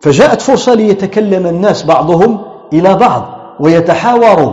فجاءت 0.00 0.40
فرصة 0.40 0.74
ليتكلم 0.74 1.46
الناس 1.46 1.82
بعضهم 1.82 2.40
إلى 2.72 2.94
بعض 2.94 3.24
ويتحاوروا. 3.60 4.52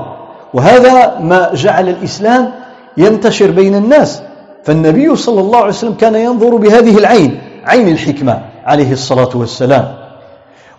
وهذا 0.53 1.19
ما 1.19 1.49
جعل 1.53 1.89
الإسلام 1.89 2.51
ينتشر 2.97 3.51
بين 3.51 3.75
الناس. 3.75 4.23
فالنبي 4.63 5.15
صلى 5.15 5.41
الله 5.41 5.57
عليه 5.57 5.69
وسلم 5.69 5.93
كان 5.93 6.15
ينظر 6.15 6.55
بهذه 6.55 6.97
العين 6.97 7.41
عين 7.65 7.87
الحكمة 7.87 8.41
عليه 8.65 8.91
الصلاة 8.91 9.29
والسلام. 9.35 9.95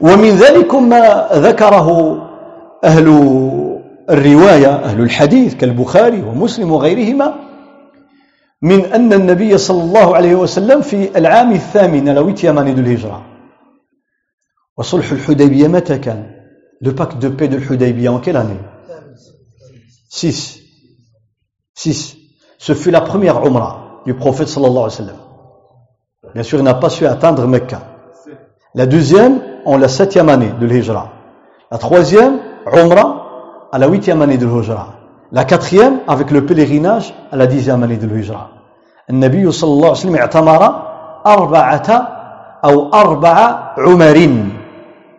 ومن 0.01 0.29
ذلك 0.29 0.75
ما 0.75 1.29
ذكره 1.35 2.19
أهل 2.85 3.07
الرواية 4.11 4.75
أهل 4.85 5.01
الحديث 5.01 5.55
كالبخاري 5.55 6.23
ومسلم 6.23 6.73
وغيرهما 6.73 7.35
من 8.62 8.86
أن 8.86 9.14
النبي 9.14 9.58
صلى 9.58 9.84
الله 9.84 10.16
عليه 10.16 10.36
وسلم 10.36 10.82
في 10.82 11.18
العام 11.18 11.52
الثامن 11.52 12.10
لويت 12.10 12.44
يماني 12.44 12.72
الهجرة 12.72 13.26
وصلح 14.78 15.12
الحديبية 15.12 15.68
متى 15.68 15.98
كان 15.98 16.38
Le 16.80 16.94
pacte 16.94 17.18
de 17.18 17.30
paix 17.30 17.48
de 17.48 17.58
l'Hudaybiyah 17.58 18.12
en 18.12 18.20
quelle 18.20 18.38
année 18.38 18.60
6. 20.10 20.60
6. 21.74 22.18
Ce 22.60 22.74
fut 22.74 22.92
la 22.92 23.02
première 23.02 23.44
Umrah 23.46 24.02
du 24.06 24.14
prophète 24.14 24.48
sallallahu 24.48 24.78
alayhi 24.78 24.86
wa 24.86 24.90
sallam. 24.90 25.16
Bien 26.34 26.44
sûr, 26.44 26.60
il 26.60 26.64
n'a 26.64 26.76
pas 26.76 26.90
su 26.90 27.06
atteindre 27.08 27.48
Mecca. 27.48 27.82
La 28.76 28.86
deuxième, 28.86 29.42
en 29.66 29.78
la 29.78 29.88
septième 29.88 30.30
année 30.30 30.52
de 30.60 30.66
l'Hijra. 30.66 31.12
La 31.72 31.78
troisième, 31.78 32.40
Umrah, 32.72 33.70
à 33.72 33.80
la 33.80 33.88
huitième 33.88 34.22
année 34.22 34.38
de 34.38 34.46
l'Hijra. 34.46 34.94
La 35.33 35.45
quatrième, 35.45 36.01
avec 36.09 36.31
le 36.31 36.45
pèlerinage, 36.45 37.15
à 37.33 37.37
la 37.37 37.47
dixième 37.47 37.83
année 37.83 37.97
de 37.97 38.07
l'Hijra. 38.07 38.51
النبي 39.11 39.53
صلى 39.53 39.71
الله 39.71 39.89
عليه 39.89 39.99
وسلم 39.99 40.17
اعتمر 40.17 40.83
أربعة 41.27 41.89
أو 42.65 42.95
أربع 42.95 43.59
عمر 43.79 44.19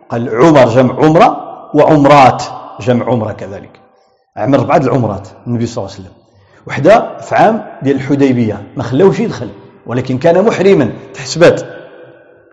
قال 0.08 0.28
عمر 0.34 0.68
جمع 0.68 0.94
عمرة 1.04 1.36
وعمرات 1.74 2.42
جمع 2.80 3.06
عمرة 3.06 3.32
كذلك 3.32 3.80
عمر 4.36 4.58
أربعة 4.58 4.76
العمرات 4.76 5.28
النبي 5.46 5.66
صلى 5.66 5.84
الله 5.84 5.94
عليه 5.94 6.02
وسلم 6.04 6.16
وحده 6.66 7.18
في 7.18 7.34
عام 7.34 7.64
ديال 7.82 7.96
الحديبيه 7.96 8.62
ما 8.76 8.82
خلاوش 8.82 9.20
يدخل 9.20 9.48
ولكن 9.86 10.18
كان 10.18 10.44
محرما 10.44 10.90
تحسبات 11.14 11.62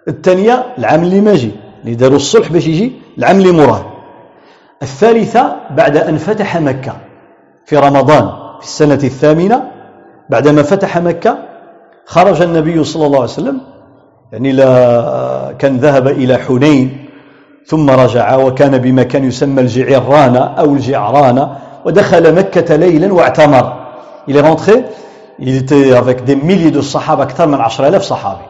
الثانية 0.08 0.66
العام 0.78 1.04
اللي 1.04 1.22
ماجي 1.22 1.52
اللي 1.84 1.96
داروا 1.96 2.16
الصلح 2.16 2.52
باش 2.52 2.68
يجي 2.68 2.92
العام 3.18 3.38
اللي 3.38 3.52
مراد 3.52 3.84
الثالثه 4.82 5.56
بعد 5.72 5.98
ان 5.98 6.18
فتح 6.18 6.58
مكه 6.58 6.94
في 7.72 7.78
رمضان 7.78 8.30
في 8.60 8.66
السنة 8.66 9.00
الثامنة 9.04 9.72
بعدما 10.30 10.64
فتح 10.64 10.98
مكة 10.98 11.38
خرج 12.06 12.42
النبي 12.42 12.84
صلى 12.84 13.06
الله 13.06 13.20
عليه 13.20 13.30
وسلم 13.30 13.62
يعني 14.32 14.52
كان 15.54 15.78
ذهب 15.78 16.08
إلى 16.08 16.38
حنين 16.38 17.06
ثم 17.66 17.90
رجع 17.90 18.36
وكان 18.36 18.78
بمكان 18.78 19.24
يسمى 19.24 19.62
الجعرانه 19.62 20.40
أو 20.40 20.74
الجعرانه 20.74 21.58
ودخل 21.86 22.36
مكة 22.36 22.76
ليلا 22.76 23.14
واعتمر 23.14 23.82
il 24.28 24.36
est 24.36 24.42
rentré, 24.42 24.86
il 25.40 25.56
était 25.56 25.94
avec 25.94 26.26
des 26.26 26.36
milliers 26.36 26.72
de 26.72 26.82
sahaba, 26.82 27.24
أكثر 27.24 27.48
من 27.48 27.62
10000 27.62 28.04
صحابي. 28.04 28.46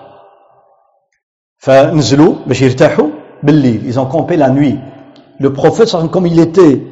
فنزلوا 1.57 2.33
باش 2.47 2.61
يرتاحوا 2.61 3.07
بالليل, 3.43 3.81
ils 3.85 3.99
ont 3.99 4.05
campé 4.05 4.35
la 4.35 4.49
nuit. 4.49 4.79
Le 5.39 5.53
prophète, 5.53 5.95
comme 6.11 6.27
il 6.27 6.39
était 6.39 6.90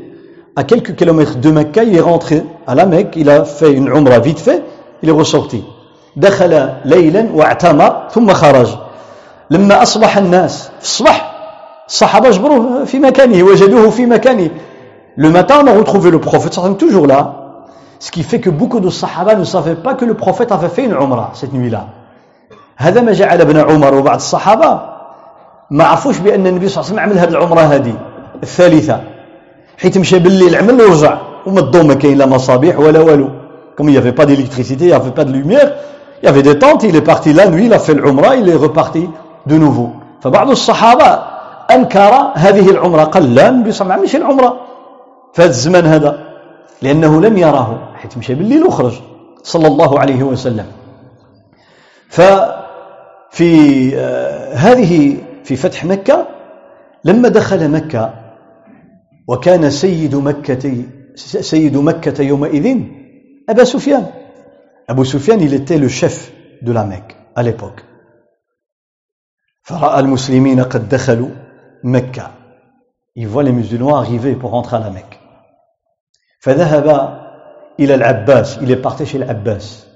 à 0.59 0.65
quelques 0.65 0.93
kilomètres 0.93 1.37
de 1.37 1.51
Mecca, 1.51 1.83
il 1.83 1.95
est 1.95 2.01
rentré 2.01 2.43
à 2.67 2.75
la 2.75 2.85
Mecque, 2.85 3.13
il 3.15 3.29
a 3.29 3.45
fait 3.45 3.71
une 3.71 3.87
umrah 3.87 4.19
vite 4.19 4.39
fait, 4.39 4.61
il 5.01 5.07
est 5.07 5.13
ressorti. 5.13 5.63
دخل 6.15 6.69
ليلا 6.85 7.29
واعتمر 7.33 8.07
ثم 8.11 8.33
خرج. 8.33 8.67
لما 9.51 9.83
أصبح 9.83 10.17
الناس 10.17 10.71
في 10.79 10.83
الصبح 10.83 11.31
الصحابة 11.87 12.29
جبروه 12.29 12.85
في 12.85 12.99
مكانه 12.99 13.43
وجدوه 13.43 13.89
في 13.89 14.05
مكانه. 14.05 14.49
Le 15.15 15.29
matin, 15.29 15.61
on 15.63 15.67
a 15.67 15.73
retrouvé 15.73 16.11
le 16.11 16.19
prophète, 16.19 16.59
toujours 16.77 17.07
là, 17.07 17.35
Ce 17.99 18.11
qui 18.11 18.23
fait 18.23 18.41
que 18.41 18.49
beaucoup 18.49 18.81
de 18.81 18.89
sahaba 18.89 19.35
ne 19.35 19.45
savaient 19.45 19.75
pas 19.75 19.93
que 19.93 20.03
le 20.03 20.13
prophète 20.13 20.51
avait 20.51 20.69
fait 20.69 20.83
une 20.83 20.93
umrah 20.93 21.31
cette 21.35 21.53
nuit-là. 21.53 21.87
هذا 22.77 23.01
ما 23.01 23.13
جعل 23.13 23.41
ابن 23.41 23.57
عمر 23.57 23.93
وبعض 23.93 24.15
الصحابة 24.15 24.81
ما 25.71 25.83
عرفوش 25.83 26.17
بأن 26.19 26.47
النبي 26.47 26.67
صلى 26.67 26.81
الله 26.81 26.91
عليه 26.91 26.93
وسلم 26.93 26.99
عمل 26.99 27.17
هذه 27.19 27.29
العمرة 27.29 27.61
هذه 27.61 27.95
الثالثة 28.43 29.08
حيت 29.81 29.97
مشى 29.97 30.19
بالليل 30.19 30.55
عمل 30.55 30.81
ورجع 30.81 31.17
وما 31.45 31.59
الضوء 31.59 31.83
ما 31.83 31.93
كاين 31.93 32.17
لا 32.17 32.25
مصابيح 32.25 32.79
ولا 32.79 32.99
والو. 32.99 33.29
Il 33.81 33.85
n'y 33.85 33.95
avait 33.95 34.11
pas 34.11 34.25
de 34.25 35.31
lumière, 35.31 35.69
il 36.21 36.25
y 36.25 36.27
avait 36.27 36.41
des 36.41 36.59
tentes, 36.59 36.83
il 36.83 36.93
est 36.97 37.01
parti 37.01 37.31
la 37.31 37.45
nuit, 37.49 37.67
il 37.67 37.95
l'umrah, 37.95 38.35
il 38.35 38.49
est 38.49 38.57
de 39.47 39.57
nouveau. 39.57 39.89
فبعض 40.21 40.49
الصحابة 40.49 41.19
أنكر 41.71 42.31
هذه 42.35 42.69
العمرة 42.69 43.03
قال 43.03 43.35
لا 43.35 43.49
النبي 43.49 43.71
صلى 43.71 43.85
الله 43.85 43.93
عليه 43.93 44.03
وسلم 44.03 44.21
ما 44.21 44.25
عملش 44.25 44.39
العمرة. 44.39 44.59
في 45.33 45.41
هذا 45.41 45.49
الزمان 45.49 45.85
هذا 45.85 46.19
لأنه 46.81 47.21
لم 47.21 47.37
يراه. 47.37 47.77
حيث 47.95 48.17
مشى 48.17 48.33
بالليل 48.33 48.63
وخرج 48.63 48.93
صلى 49.43 49.67
الله 49.67 49.99
عليه 49.99 50.23
وسلم. 50.23 50.65
ففي 52.09 53.51
هذه 54.53 55.17
في 55.43 55.55
فتح 55.55 55.85
مكة 55.85 56.27
لما 57.03 57.29
دخل 57.29 57.69
مكة 57.71 58.13
وكان 59.29 59.69
سيد 59.69 60.15
مكة 60.15 60.85
سيد 61.41 61.77
مكة 61.77 62.23
يومئذ 62.23 62.65
أبا 63.49 63.63
سفيان. 63.63 64.05
أبو 64.89 65.03
سفيان 65.03 65.39
il 65.39 65.53
était 65.53 65.77
le 65.77 65.87
chef 65.87 66.31
de 66.63 66.71
la 66.71 66.83
Mecque 66.83 67.15
à 67.35 67.43
l'époque. 67.43 67.83
فرأى 69.61 69.99
المسلمين 69.99 70.63
قد 70.63 70.89
دخلوا 70.89 71.29
مكة. 71.83 72.31
Il 73.15 73.27
voit 73.27 73.43
les 73.43 73.51
musulmans 73.51 73.97
arriver 73.97 74.35
pour 74.35 74.49
rentrer 74.49 74.77
à 74.77 74.79
la 74.79 74.89
Mecque. 74.89 75.19
فذهب 76.39 76.87
إلى 77.79 77.95
العباس. 77.95 78.57
Il 78.61 78.71
est 78.71 78.81
parti 78.81 79.05
chez 79.05 79.15
العباس 79.15 79.87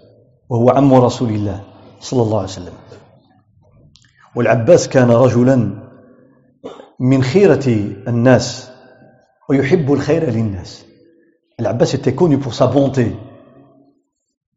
وهو 0.49 0.69
عم 0.69 0.93
رسول 0.93 1.29
الله 1.29 1.63
صلى 2.01 2.21
الله 2.21 2.37
عليه 2.37 2.49
وسلم. 2.49 2.73
والعباس 4.35 4.87
كان 4.89 5.11
رجلا 5.11 5.69
من 6.99 7.23
خيرة 7.23 7.67
الناس. 8.07 8.72
ويحب 9.50 9.92
الخير 9.92 10.30
للناس 10.30 10.84
العباس 11.60 11.94
était 11.94 12.14
connu 12.14 12.38
pour 12.38 12.54
sa 12.54 12.66
bonté 12.66 13.16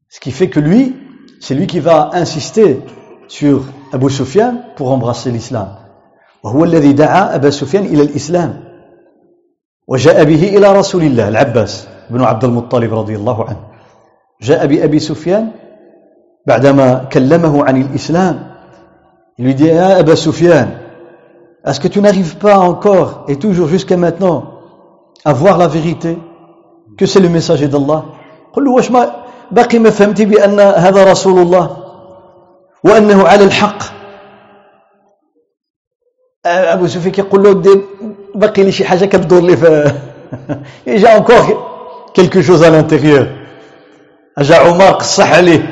ce 0.10 0.20
qui 0.20 0.32
fait 0.32 0.50
que 0.50 0.60
lui 0.60 0.96
c'est 1.40 1.56
lui 1.56 1.68
qui 1.68 1.80
va 1.80 2.10
insister 2.14 2.80
sur 3.28 3.64
Abu 3.94 4.10
Sufyan 4.10 4.62
pour 4.76 4.92
embrasser 4.92 5.32
l'islam 5.32 5.78
وهو 6.44 6.64
الذي 6.64 6.94
دعا 6.94 7.36
أبا 7.36 7.50
سفيان 7.50 7.86
إلى 7.86 8.02
الإسلام 8.02 8.64
وجاء 9.88 10.24
به 10.24 10.58
إلى 10.58 10.74
رسول 10.74 11.04
الله 11.04 11.28
العباس 11.28 11.88
بن 12.10 12.22
عبد 12.22 12.44
المطلب 12.44 12.94
رضي 12.94 13.16
الله 13.16 13.46
عنه 13.50 13.60
جاء 14.42 14.68
بأبي 14.68 15.00
سفيان 15.00 15.52
بعدما 16.48 17.04
كلمه 17.14 17.64
عن 17.66 17.82
الإسلام 17.82 18.52
il 19.38 19.46
lui 19.46 19.56
dit 19.56 19.72
ah, 19.72 19.98
Abba 19.98 20.16
Sufyan 20.16 20.68
est-ce 21.66 21.80
que 21.80 21.88
tu 21.88 22.02
n'arrives 22.02 22.38
pas 22.38 22.58
encore 22.58 23.26
et 23.28 23.38
toujours 23.38 23.68
jusqu'à 23.68 23.98
maintenant 23.98 24.55
à 25.29 25.33
voir 25.33 25.55
la 25.59 25.69
vérité, 25.77 26.13
que 26.99 27.05
c'est 27.11 27.23
le 27.27 27.29
messager 27.29 27.69
d'Allah. 27.69 28.03
قل 28.53 28.69
واش 28.69 28.91
ما 28.91 29.13
باقي 29.51 29.79
ما 29.79 29.91
فهمتي 29.91 30.25
بأن 30.25 30.61
هذا 30.61 31.11
رسول 31.13 31.43
الله 31.43 31.77
وأنه 32.85 33.29
على 33.29 33.45
الحق؟ 33.45 33.83
أبو 36.47 36.87
سفيان 36.87 37.13
كيقول 37.13 37.43
له 37.43 37.53
دي 37.53 37.81
باقي 38.35 38.63
لي 38.63 38.73
شي 38.73 38.85
حاجة 38.85 39.05
كتدور 39.05 39.43
لي 39.43 39.57
في 39.57 39.93
j'ai 40.87 41.09
encore 41.09 41.67
quelque 42.15 42.41
chose 42.41 42.65
à 42.65 42.75
l'intérieur 42.75 43.27
جا 44.39 44.57
عمر 44.57 44.91
قصح 44.91 45.33
عليه. 45.33 45.63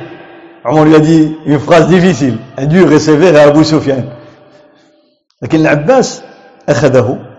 عمر 0.64 0.92
قال 0.92 1.06
لي 1.06 1.36
une 1.46 1.58
phrase 1.58 1.84
difficile, 1.84 2.36
dure 2.58 2.92
et 2.92 2.98
sévère 2.98 3.44
ابو 3.44 3.62
سفيان 3.62 4.08
لكن 5.42 5.60
العباس 5.60 6.22
أخذه. 6.68 7.33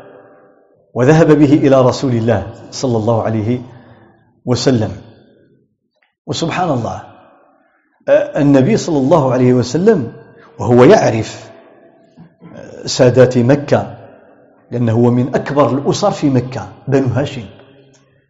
وذهب 0.96 1.32
به 1.32 1.54
إلى 1.54 1.82
رسول 1.82 2.12
الله 2.12 2.48
صلى 2.72 2.98
الله 2.98 3.24
عليه 3.24 3.62
وسلم. 4.46 4.92
وسبحان 6.28 6.70
الله 6.70 7.04
النبي 8.44 8.78
صلى 8.78 8.98
الله 8.98 9.34
عليه 9.34 9.54
وسلم 9.54 10.14
وهو 10.60 10.84
يعرف 10.84 11.52
سادات 12.86 13.38
مكة 13.38 13.98
لأنه 14.72 14.94
هو 14.94 15.12
من 15.12 15.36
أكبر 15.36 15.70
الأسر 15.78 16.12
في 16.12 16.30
مكة 16.30 16.68
بنو 16.88 17.08
هاشم. 17.08 17.46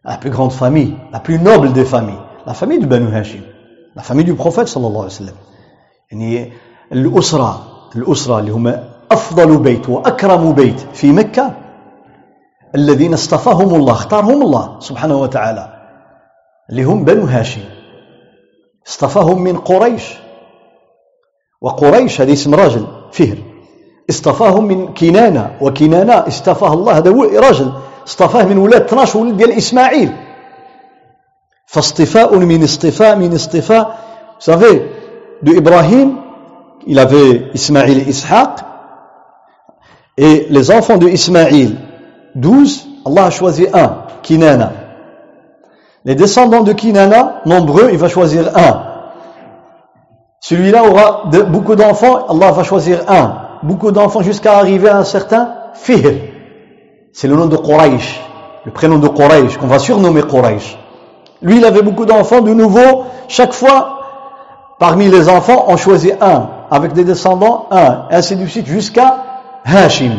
La 0.08 0.18
plus 0.18 0.30
grande 0.30 0.52
famille 0.52 0.94
la 1.12 1.20
plus 1.20 1.40
noble 1.40 1.74
des 1.74 1.86
familles 1.86 2.24
la 2.46 2.54
famille 2.54 2.80
de 2.80 2.86
Banu 2.86 3.08
Hashim 3.16 3.42
la 3.96 4.04
famille 4.04 4.26
du 4.26 4.36
prophète 4.36 4.68
صلى 4.68 4.88
الله 4.88 5.02
عليه 5.02 5.12
وسلم. 5.12 5.36
يعني 6.12 6.52
الأسرة 6.92 7.62
الأسرة 7.96 8.40
اللي 8.40 8.52
هم 8.52 8.68
أفضل 9.12 9.58
بيت 9.58 9.90
وأكرم 9.90 10.54
بيت 10.54 10.80
في 10.94 11.12
مكة 11.12 11.65
الذين 12.76 13.14
اصطفاهم 13.14 13.76
الله 13.76 13.92
اختارهم 13.92 14.42
الله 14.42 14.80
سبحانه 14.80 15.22
وتعالى 15.22 15.70
اللي 16.70 16.84
هم 16.84 17.06
بنو 17.06 17.26
هاشم. 17.26 17.62
اصطفاهم 18.88 19.42
من 19.42 19.58
قريش. 19.58 20.04
وقريش 21.62 22.22
هذا 22.22 22.34
اسم 22.34 22.56
راجل 22.56 22.86
فهر. 23.12 23.38
اصطفاهم 24.10 24.66
من 24.66 24.94
كنانة 24.94 25.58
وكنانة 25.62 26.14
اصطفاه 26.14 26.74
الله 26.74 26.98
هذا 26.98 27.12
راجل 27.40 27.72
اصطفاه 28.08 28.46
من 28.46 28.58
ولاد 28.58 28.82
12 28.82 29.20
ولد 29.20 29.38
ديال 29.38 29.52
إسماعيل. 29.52 30.12
فاصطفاء 31.66 32.38
من 32.38 32.64
اصطفاء 32.64 33.16
من 33.16 33.34
اصطفاء. 33.34 34.06
vous 34.40 34.52
savez 34.52 34.92
de 35.42 35.52
Ibrahim 35.54 36.18
il 36.88 37.00
avait 37.00 37.52
Ismaïl 37.54 38.00
et 38.08 38.14
et 40.18 40.48
les 40.50 40.72
enfants 40.72 40.98
de 40.98 41.08
Ismaïl. 41.08 41.76
12 42.36 42.88
Allah 43.06 43.26
a 43.26 43.30
choisi 43.30 43.68
un 43.74 43.98
Kinana 44.22 44.72
les 46.04 46.16
descendants 46.16 46.62
de 46.62 46.74
Kinana 46.74 47.42
nombreux 47.46 47.90
il 47.92 47.98
va 47.98 48.08
choisir 48.08 48.56
un 48.56 48.84
celui-là 50.40 50.84
aura 50.84 51.24
beaucoup 51.50 51.76
d'enfants 51.76 52.28
Allah 52.30 52.52
va 52.52 52.64
choisir 52.64 53.00
un 53.10 53.42
beaucoup 53.64 53.92
d'enfants 53.92 54.22
jusqu'à 54.22 54.58
arriver 54.58 54.90
à 54.90 54.98
un 54.98 55.04
certain 55.04 55.50
Fihr 55.74 56.14
c'est 57.14 57.28
le 57.28 57.36
nom 57.36 57.48
de 57.48 57.58
Quraysh 57.58 58.22
le 58.66 58.72
prénom 58.72 58.98
de 58.98 59.08
Quraysh 59.08 59.58
qu'on 59.58 59.68
va 59.68 59.80
surnommer 59.80 60.24
Quraysh 60.24 60.78
Lui, 61.42 61.58
il 61.58 61.66
avait 61.66 61.82
beaucoup 61.82 62.06
d'enfants. 62.06 62.42
De 62.42 62.54
nouveau, 62.54 63.06
chaque 63.28 63.54
fois, 63.54 64.00
parmi 64.80 65.08
les 65.10 65.30
enfants, 65.30 65.66
on 65.68 65.78
choisit 65.78 66.16
un. 66.22 66.50
Avec 66.72 66.94
des 66.94 67.04
descendants, 67.04 67.68
un. 67.72 68.08
Ainsi 68.10 68.36
de 68.36 68.46
suite, 68.48 68.66
jusqu'à 68.66 69.18
Hashim 69.64 70.14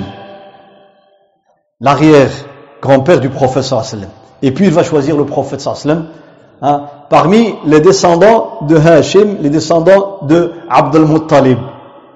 L'arrière-grand-père 1.80 3.20
du 3.20 3.30
prophète 3.30 3.64
sallam. 3.64 4.10
Et 4.42 4.52
puis, 4.52 4.66
il 4.66 4.72
va 4.72 4.84
choisir 4.84 5.18
le 5.18 5.26
prophète 5.26 5.62
sallam. 5.62 6.08
Hein, 6.62 6.84
parmi 7.10 7.56
les 7.66 7.80
descendants 7.80 8.60
de 8.68 8.78
Hashim, 8.78 9.38
les 9.42 9.50
descendants 9.50 10.20
de 10.24 10.52
Abdul 10.70 11.06
Muttalib. 11.06 11.58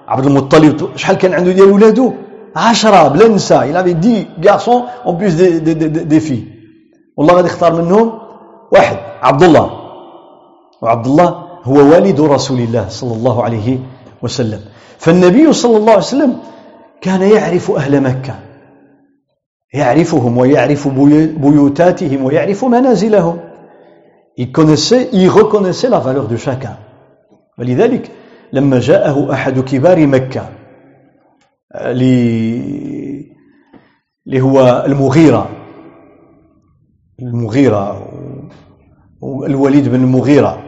Abdul 0.08 0.32
Muttalib, 0.32 0.82
شحال 0.96 1.18
كان 1.18 1.34
عنده 1.34 1.52
ديال 1.52 1.72
ولادو 1.72 2.14
10 2.56 3.08
بلا 3.10 3.28
نساء 3.28 3.68
il 3.70 3.76
avait 3.76 3.94
10 3.96 4.28
garçons 4.40 4.86
en 5.04 5.14
plus 5.16 5.36
des, 5.36 5.60
des, 5.60 5.76
des, 5.76 5.90
des 5.90 6.20
filles 6.20 6.48
والله 7.18 7.34
غادي 7.34 7.48
يختار 7.48 7.82
منهم 7.82 8.12
واحد 8.72 8.98
عبد 9.22 9.44
الله 9.44 9.72
وعبد 10.82 11.06
الله 11.08 11.46
هو 11.64 11.74
والد 11.74 12.22
رسول 12.22 12.60
الله 12.60 12.86
صلى 12.90 13.14
الله 13.14 13.44
عليه 13.44 13.80
وسلم 14.22 14.62
فالنبي 14.98 15.54
صلى 15.54 15.78
الله 15.78 15.92
عليه 15.92 16.02
وسلم 16.02 16.38
كان 17.02 17.22
يعرف 17.22 17.72
أهل 17.72 18.02
مكة 18.02 18.36
يعرفهم 19.75 20.39
ويعرف 20.39 20.89
بيوتاتهم 21.39 22.25
ويعرف 22.25 22.65
منازلهم. 22.65 23.39
Il 24.39 24.53
connaissait, 24.53 25.09
il 25.13 25.29
reconnaissait 25.29 25.89
la 25.89 25.99
valeur 25.99 26.29
de 26.29 26.37
chacun. 26.37 26.77
ولذلك 27.59 28.11
لما 28.53 28.79
جاءه 28.79 29.33
أحد 29.33 29.61
كبار 29.61 30.07
مكة 30.07 30.49
اللي 31.77 33.31
هو 34.41 34.85
المغيرة 34.87 35.49
المغيرة 37.23 38.09
الوليد 39.47 39.89
بن 39.89 39.95
المغيرة 39.95 40.63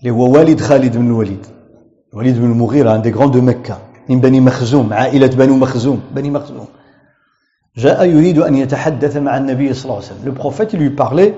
اللي 0.00 0.10
هو 0.10 0.32
والد 0.32 0.60
خالد 0.60 0.96
بن 0.96 1.06
الوليد. 1.06 1.46
الوليد 2.12 2.38
بن 2.38 2.44
المغيرة 2.44 2.90
عند 2.90 3.08
غران 3.08 3.30
دو 3.30 3.40
مكة 3.40 3.78
من 4.08 4.20
بني 4.20 4.40
مخزوم 4.40 4.92
عائلة 4.92 5.26
بنو 5.26 5.56
مخزوم 5.56 6.00
بني 6.14 6.30
مخزوم. 6.30 6.66
جاء 7.76 8.04
يريد 8.04 8.38
أن 8.38 8.54
يتحدث 8.54 9.16
مع 9.16 9.36
النبي 9.36 9.74
صلى 9.74 9.84
الله 9.84 9.94
عليه 9.94 10.06
وسلم. 10.06 10.24
Le 10.24 10.32
prophète 10.32 10.72
lui 10.74 10.90
parlait. 10.90 11.34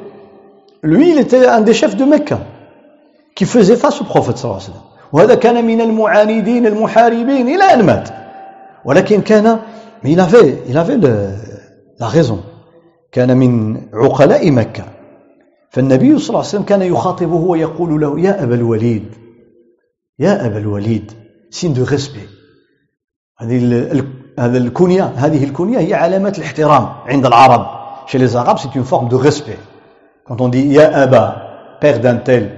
Lui 0.82 1.10
il 1.10 1.18
était 1.18 1.46
un 1.46 1.60
des 1.60 1.74
chefs 1.74 1.96
de 1.96 2.04
Mecca 2.04 2.40
qui 3.34 3.44
faisait 3.44 3.76
face 3.76 4.00
au 4.00 4.04
prophète 4.04 4.36
صلى 4.36 4.44
الله 4.44 4.62
عليه 4.62 4.70
وسلم. 4.70 4.82
وهذا 5.12 5.34
كان 5.34 5.64
من 5.64 5.80
المعاندين 5.80 6.66
المحاربين 6.66 7.48
إلى 7.48 7.64
أن 7.64 7.82
مات. 7.86 8.08
ولكن 8.84 9.20
كان 9.22 9.60
mais 10.02 10.12
il 10.12 10.20
avait 10.20 10.62
il 10.68 10.76
avait 10.76 10.98
le, 10.98 11.30
la 11.98 12.08
raison. 12.08 12.40
كان 13.12 13.36
من 13.36 13.80
عقلاء 13.94 14.50
مكة. 14.50 14.84
فالنبي 15.70 16.18
صلى 16.18 16.28
الله 16.28 16.38
عليه 16.38 16.48
وسلم 16.48 16.62
كان 16.62 16.82
يخاطبه 16.82 17.34
ويقول 17.34 18.00
له 18.00 18.20
يا 18.20 18.42
أبا 18.42 18.54
الوليد 18.54 19.04
يا 20.18 20.46
أبا 20.46 20.58
الوليد 20.58 21.12
سين 21.50 21.72
دو 21.72 21.84
ريسبي 21.84 22.20
هذه 23.38 23.90
هذا 24.38 24.58
الكنية 24.58 25.12
هذه 25.16 25.44
الكنية 25.44 25.78
هي 25.78 25.94
علامة 25.94 26.34
الاحترام 26.38 26.88
عند 27.06 27.26
العرب. 27.26 27.66
Chez 28.06 28.18
les 28.18 28.36
arabes 28.36 28.58
c'est 28.58 28.74
une 28.74 28.84
forme 28.84 29.08
de 29.08 29.16
respect. 29.16 29.58
Quand 30.26 30.40
on 30.40 30.48
dit 30.48 30.66
يا 30.74 31.02
أبا 31.04 31.46
tel 32.24 32.50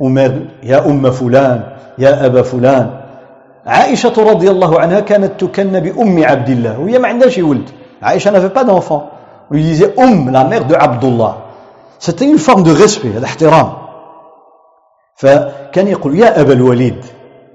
ou 0.00 0.08
mère 0.08 0.32
يا 0.62 0.86
أم 0.86 1.10
فلان 1.10 1.62
يا 1.98 2.26
أبا 2.26 2.42
فلان 2.42 3.00
عائشة 3.66 4.12
رضي 4.18 4.50
الله 4.50 4.80
عنها 4.80 5.00
كانت 5.00 5.40
تكن 5.40 5.80
بأم 5.80 6.24
عبد 6.24 6.48
الله 6.48 6.78
وهي 6.78 6.98
ما 6.98 7.08
عندهاش 7.08 7.38
ولد 7.38 7.70
عائشة 8.02 8.30
n'avait 8.30 8.50
pas 8.50 8.64
d'enfant. 8.64 9.10
On 9.50 9.54
lui 9.54 9.62
disait 9.62 9.94
أم 9.98 10.30
la 10.30 10.44
mère 10.44 10.66
de 10.66 10.74
Abdullah. 10.74 11.36
C'était 11.98 12.26
une 12.26 12.38
forme 12.38 12.62
de 12.62 12.70
respect, 12.70 13.16
الاحترام. 13.16 13.72
فكان 15.16 15.88
يقول 15.88 16.18
يا 16.18 16.40
أبا 16.40 16.52
الوليد 16.52 17.04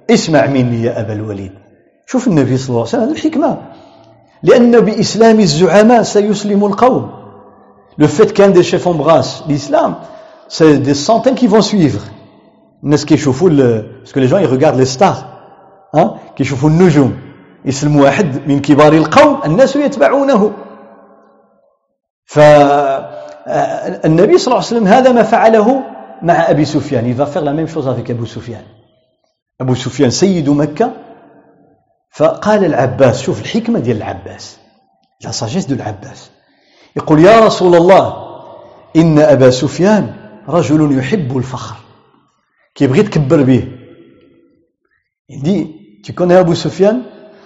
اسمع 0.09 0.45
مني 0.45 0.83
يا 0.83 1.01
أبا 1.01 1.13
الوليد 1.13 1.62
شوف 2.05 2.27
النبي 2.27 2.57
صلى 2.57 2.69
الله 2.69 2.79
عليه 2.79 2.89
وسلم 2.89 3.03
هذه 3.03 3.11
الحكمة 3.11 3.57
لأن 4.43 4.79
بإسلام 4.79 5.39
الزعماء 5.39 6.03
سيسلم 6.03 6.65
القوم 6.65 7.23
Le 7.97 8.07
fait 8.07 8.33
qu'un 8.33 8.49
des 8.49 8.63
chefs 8.63 8.87
embrasse 8.87 9.43
l'islam, 9.47 9.97
c'est 10.47 10.79
des 10.79 10.95
centaines 10.95 11.35
qui 11.35 11.45
vont 11.47 11.61
suivre. 11.61 12.01
Parce 12.89 13.05
que 13.05 14.19
les 14.19 14.27
gens 14.27 14.39
ils 14.39 14.47
regardent 14.47 14.79
les 14.79 14.85
stars. 14.85 15.27
Hein? 15.93 16.13
كيشوفوا 16.35 16.69
النجوم 16.69 17.17
اسم 17.67 17.95
واحد 17.95 18.47
من 18.47 18.59
كبار 18.59 18.93
القوم 18.93 19.39
الناس 19.45 19.75
يتبعونه 19.75 20.51
فالنبي 22.25 23.07
صلى 24.37 24.47
الله 24.47 24.57
عليه 24.57 24.67
وسلم 24.67 24.87
هذا 24.87 25.11
ما 25.11 25.23
فعله 25.23 25.83
مع 26.21 26.49
أبي 26.49 26.65
سفيان 26.65 27.13
va 27.13 27.25
faire 27.25 27.43
la 27.43 27.53
même 27.53 27.67
chose 27.67 27.87
avec 27.87 28.09
Abu 28.09 28.25
Sufyan 28.25 28.63
أبو 29.61 29.75
سفيان 29.75 30.09
سيد 30.09 30.49
مكة 30.49 30.91
فقال 32.13 32.65
العباس 32.65 33.21
شوف 33.21 33.41
الحكمة 33.41 33.79
ديال 33.79 33.97
العباس 33.97 34.57
لا 35.21 35.31
ساجيس 35.31 35.65
دو 35.65 35.75
العباس 35.75 36.31
يقول 36.95 37.19
يا 37.19 37.39
رسول 37.39 37.75
الله 37.75 38.23
إن 38.95 39.19
أبا 39.19 39.49
سفيان 39.49 40.13
رجل 40.49 40.97
يحب 40.97 41.37
الفخر. 41.37 41.75
كيبغي 42.75 42.99
يتكبر 42.99 43.43
به. 43.43 43.63
dit, 45.29 46.01
tu 46.03 46.13
connais 46.13 46.35
Abu 46.35 46.55
Sufyan 46.55 47.01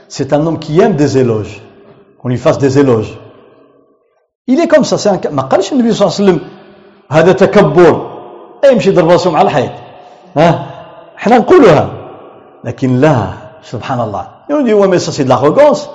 C'est 0.10 0.34
un 0.34 0.46
homme 0.46 0.60
qui 0.60 0.80
aime 0.80 0.96
des 0.96 1.18
éloges, 1.18 1.62
qu'on 2.20 2.30
lui 2.30 2.38
fasse 2.38 2.58
des 2.58 2.80
éloges. 2.80 3.18
Il 4.48 4.58
ما 5.32 5.42
قالش 5.42 5.74
النبي 5.74 5.94
صلى 5.94 6.08
الله 6.08 6.16
عليه 6.16 6.24
وسلم 6.24 6.40
هذا 7.12 7.32
تكبر. 7.32 8.18
امشي 8.72 8.92
ضرب 8.92 9.10
راسه 9.10 9.32
مع 9.32 9.42
الحيط. 9.42 9.72
ها؟ 10.38 10.66
إحنا 11.18 11.38
نقولها. 11.38 11.90
لكن 12.64 13.00
لا 13.00 13.34
سبحان 13.64 14.00
الله. 14.02 14.37
On 14.54 14.62
dit 14.62 14.74
ouais 14.74 14.88
mais 14.88 15.00
ça 15.00 15.12
c'est 15.12 15.24
de 15.24 15.30
l'arrogance. 15.30 15.90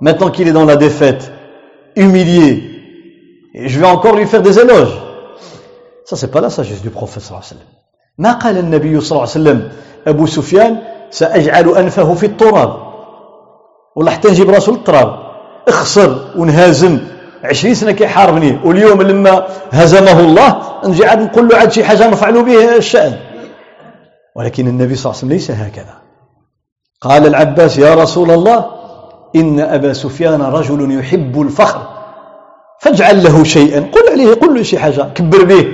Maintenant 0.00 0.30
qu'il 0.30 0.48
est 0.48 0.52
dans 0.52 0.64
la 0.64 0.76
défaite 0.76 1.32
humilié 1.96 2.62
et 3.54 3.68
je 3.68 3.78
vais 3.80 3.86
encore 3.86 4.14
lui 4.16 4.26
faire 4.26 4.42
des 4.42 4.58
éloges. 4.58 4.96
Ça 6.04 6.16
c'est 6.16 6.30
pas 6.30 6.40
la 6.40 6.50
sagesse 6.50 6.82
du 6.82 6.90
prophète 6.90 7.22
صلى 7.22 7.30
الله 7.30 7.46
عليه 7.46 7.54
وسلم 7.56 7.68
ما 8.18 8.32
قال 8.32 8.58
النبي 8.58 9.00
صلى 9.00 9.10
الله 9.10 9.20
عليه 9.20 9.30
وسلم 9.30 9.72
أبو 10.06 10.26
سفيان 10.26 10.78
سأجعل 11.10 11.68
أنفه 11.76 12.14
في 12.14 12.26
التراب 12.26 12.76
ولا 13.96 14.10
حتى 14.10 14.28
نجيب 14.28 14.50
راسه 14.50 14.72
للتراب 14.72 15.08
اخسر 15.68 16.32
ونهازم 16.36 16.98
عشرين 17.44 17.74
سنة 17.74 17.92
كيحاربني 17.92 18.58
واليوم 18.64 19.02
لما 19.02 19.46
هزمه 19.70 20.20
الله 20.20 20.62
نجي 20.84 21.06
عاد 21.06 21.20
نقول 21.22 21.48
له 21.48 21.56
عاد 21.56 21.72
شي 21.72 21.84
حاجة 21.84 22.08
نرفع 22.08 22.30
به 22.30 22.76
الشأن 22.76 23.16
ولكن 24.36 24.68
النبي 24.68 24.94
صلى 24.94 25.10
الله 25.10 25.16
عليه 25.22 25.26
وسلم 25.26 25.32
ليس 25.32 25.50
هكذا 25.50 25.94
قال 27.00 27.26
العباس 27.26 27.78
يا 27.78 27.94
رسول 27.94 28.30
الله 28.30 28.66
إن 29.36 29.60
أبا 29.60 29.92
سفيان 29.92 30.42
رجل 30.42 30.98
يحب 30.98 31.40
الفخر 31.40 31.82
فاجعل 32.80 33.24
له 33.24 33.44
شيئا. 33.44 33.80
قل 33.80 34.12
عليه 34.12 34.34
قل 34.34 34.54
له 34.54 34.62
شي 34.62 34.78
حاجة 34.78 35.02
كبر 35.14 35.44
به 35.44 35.72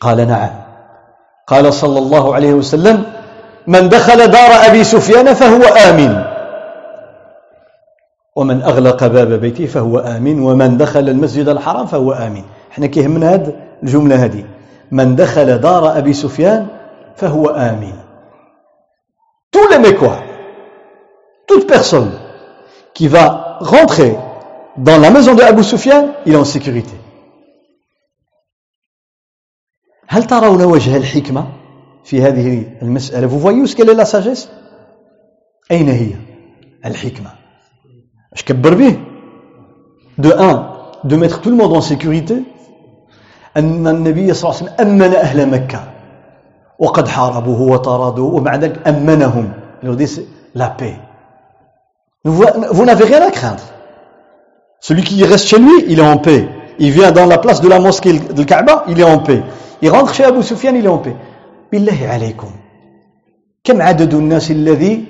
قال 0.00 0.28
نعم. 0.28 0.50
قال 1.46 1.74
صلى 1.74 1.98
الله 1.98 2.34
عليه 2.34 2.54
وسلم 2.54 3.04
من 3.66 3.88
دخل 3.88 4.26
دار 4.26 4.50
أبي 4.70 4.84
سفيان 4.84 5.34
فهو 5.34 5.62
آمن. 5.62 6.24
ومن 8.36 8.62
أغلق 8.62 9.06
باب 9.06 9.32
بيته 9.32 9.66
فهو 9.66 9.98
آمن 9.98 10.40
ومن 10.40 10.76
دخل 10.76 11.08
المسجد 11.08 11.48
الحرام 11.48 11.86
فهو 11.86 12.12
آمن. 12.12 12.42
إحنا 12.72 12.86
كيهمنا 12.86 13.34
هذه 13.34 13.52
الجملة 13.82 14.24
هذه 14.24 14.44
من 14.90 15.16
دخل 15.16 15.58
دار 15.58 15.98
أبي 15.98 16.12
سفيان 16.12 16.66
فهو 17.16 17.46
آمن. 17.48 18.01
tous 19.61 19.67
les 19.69 19.79
Mécois 19.79 20.19
toute 21.47 21.67
personne 21.67 22.11
qui 22.93 23.07
va 23.07 23.57
rentrer 23.61 24.15
dans 24.77 24.97
la 24.97 25.09
maison 25.09 25.33
de 25.35 25.41
Abu 25.41 25.63
Sufyan 25.63 26.13
il 26.25 26.33
est 26.33 26.37
en 26.37 26.45
sécurité 26.45 26.93
هل 30.09 30.23
ترون 30.23 30.63
وجه 30.63 30.97
الحكمة 30.97 31.47
في 32.03 32.21
هذه 32.21 32.65
المسألة 32.81 33.27
vous 33.27 33.39
voyez 33.39 33.59
où 33.59 33.65
est-ce 33.65 33.75
qu'elle 33.75 33.89
est 33.89 33.93
la 33.93 34.05
sagesse 34.05 34.49
أين 35.71 35.89
هي 35.89 36.15
الحكمة 36.85 37.29
Je 38.35 38.43
كبر 38.43 38.73
به 38.73 38.99
de 40.17 40.31
un 40.31 40.73
de 41.03 41.15
mettre 41.15 41.41
tout 41.41 41.49
le 41.49 41.55
monde 41.55 41.75
en 41.75 41.81
sécurité 41.81 42.43
أن 43.57 43.87
النبي 43.87 44.33
صلى 44.33 44.49
الله 44.49 44.61
عليه 44.61 44.71
وسلم 44.71 44.87
أمن 44.87 45.13
أهل 45.13 45.49
مكة 45.49 45.83
وقد 46.82 47.08
حاربوه 47.08 47.60
وطردوه 47.60 48.34
ومع 48.34 48.56
ذلك 48.56 48.88
أمنهم 48.88 49.48
la 50.54 50.68
paix 50.68 50.96
vous, 52.24 52.44
vous 52.70 52.84
n'avez 52.84 53.04
rien 53.04 53.22
à 53.22 53.30
craindre 53.30 53.64
celui 54.80 55.02
qui 55.02 55.24
reste 55.24 55.46
chez 55.46 55.58
lui 55.58 55.76
il 55.88 55.98
est 55.98 56.08
en 56.14 56.18
paix 56.18 56.48
il 56.78 56.90
vient 56.90 57.12
dans 57.12 57.26
la 57.26 57.38
place 57.38 57.60
de 57.60 57.68
la 57.68 57.80
mosquée 57.80 58.18
de 58.18 58.42
Kaaba 58.44 58.84
il 58.88 59.00
est 59.00 59.04
en 59.04 59.18
paix 59.18 59.42
il 59.80 59.90
rentre 59.90 60.12
chez 60.14 60.24
Abu 60.24 60.42
Sufyan 60.42 60.74
il 60.74 60.84
est 60.84 60.88
en 60.88 60.98
paix 60.98 61.16
بالله 61.72 62.00
عليكم 62.08 62.50
كم 63.64 63.82
عدد 63.82 64.14
الناس 64.14 64.50
الذي 64.50 65.04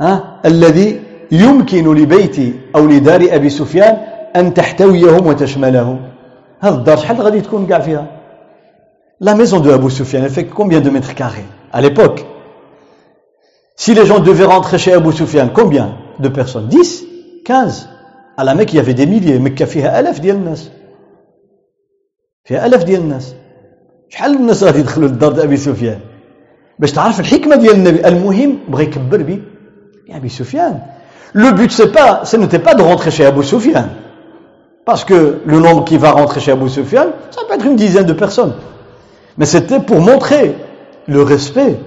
ها 0.00 0.40
الذي 0.44 1.00
يمكن 1.32 1.94
لبيت 1.94 2.36
أو 2.76 2.86
لدار 2.86 3.20
أبي 3.30 3.48
سفيان 3.48 3.96
أن 4.36 4.54
تحتويهم 4.54 5.26
وتشملهم 5.26 5.98
هذا 6.60 6.74
الدار 6.74 6.96
شحال 6.96 7.20
غادي 7.20 7.40
تكون 7.40 7.66
كاع 7.66 7.78
فيها 7.78 8.17
La 9.19 9.35
maison 9.35 9.59
de 9.59 9.71
Abu 9.71 9.89
Sufyan, 9.89 10.21
elle 10.23 10.29
fait 10.29 10.45
combien 10.45 10.81
de 10.81 10.89
mètres 10.89 11.15
carrés 11.15 11.45
à 11.71 11.81
l'époque 11.81 12.25
Si 13.75 13.93
les 13.93 14.05
gens 14.05 14.19
devaient 14.19 14.45
rentrer 14.45 14.77
chez 14.77 14.93
Abu 14.93 15.11
Sufyan, 15.11 15.49
combien 15.53 15.97
de 16.19 16.29
personnes 16.29 16.67
10 16.67 17.05
15 17.45 17.89
À 18.37 18.43
la 18.43 18.55
Mecque, 18.55 18.73
il 18.73 18.77
y 18.77 18.79
avait 18.79 18.93
des 18.93 19.05
milliers. 19.05 19.39
مكة 19.39 19.65
فيها 19.65 19.99
ألاف 19.99 20.19
ديال 20.19 20.35
الناس. 20.35 20.69
فيها 22.45 22.65
ألاف 22.65 22.83
ديال 22.83 23.01
الناس. 23.01 23.35
شحال 24.09 24.33
من 24.33 24.41
الناس 24.41 24.63
غادي 24.63 24.79
يدخلوا 24.79 25.07
للدار 25.07 25.43
أبي 25.43 25.57
سفيان؟ 25.57 25.99
باش 26.79 26.91
تعرف 26.91 27.19
الحكمة 27.19 27.55
ديال 27.55 27.75
النبي، 27.75 28.07
المهم 28.07 28.57
بغى 28.67 28.83
يكبر 28.83 29.21
بي 29.21 29.43
يا 30.09 30.17
أبي 30.17 30.29
سفيان 30.29 30.81
Le 31.33 31.51
but, 31.51 31.71
c'est 31.71 31.91
pas, 31.91 32.25
ce 32.25 32.37
n'était 32.37 32.59
pas 32.59 32.75
de 32.75 32.83
rentrer 32.83 33.09
chez 33.09 33.25
Abu 33.25 33.43
Sufyan. 33.43 33.85
Parce 34.85 35.03
que 35.03 35.39
le 35.45 35.59
nombre 35.59 35.83
qui 35.83 35.97
va 35.97 36.11
rentrer 36.11 36.39
chez 36.39 36.51
Abu 36.51 36.69
Sufyan, 36.69 37.07
ça 37.31 37.41
peut 37.47 37.55
être 37.55 37.65
une 37.65 37.75
dizaine 37.75 38.05
de 38.05 38.13
personnes. 38.13 38.53
Mais 39.37 39.45
c'était 39.45 39.79
pour 39.79 39.99
montrer 39.99 40.55
le 41.07 41.21
respect 41.21 41.79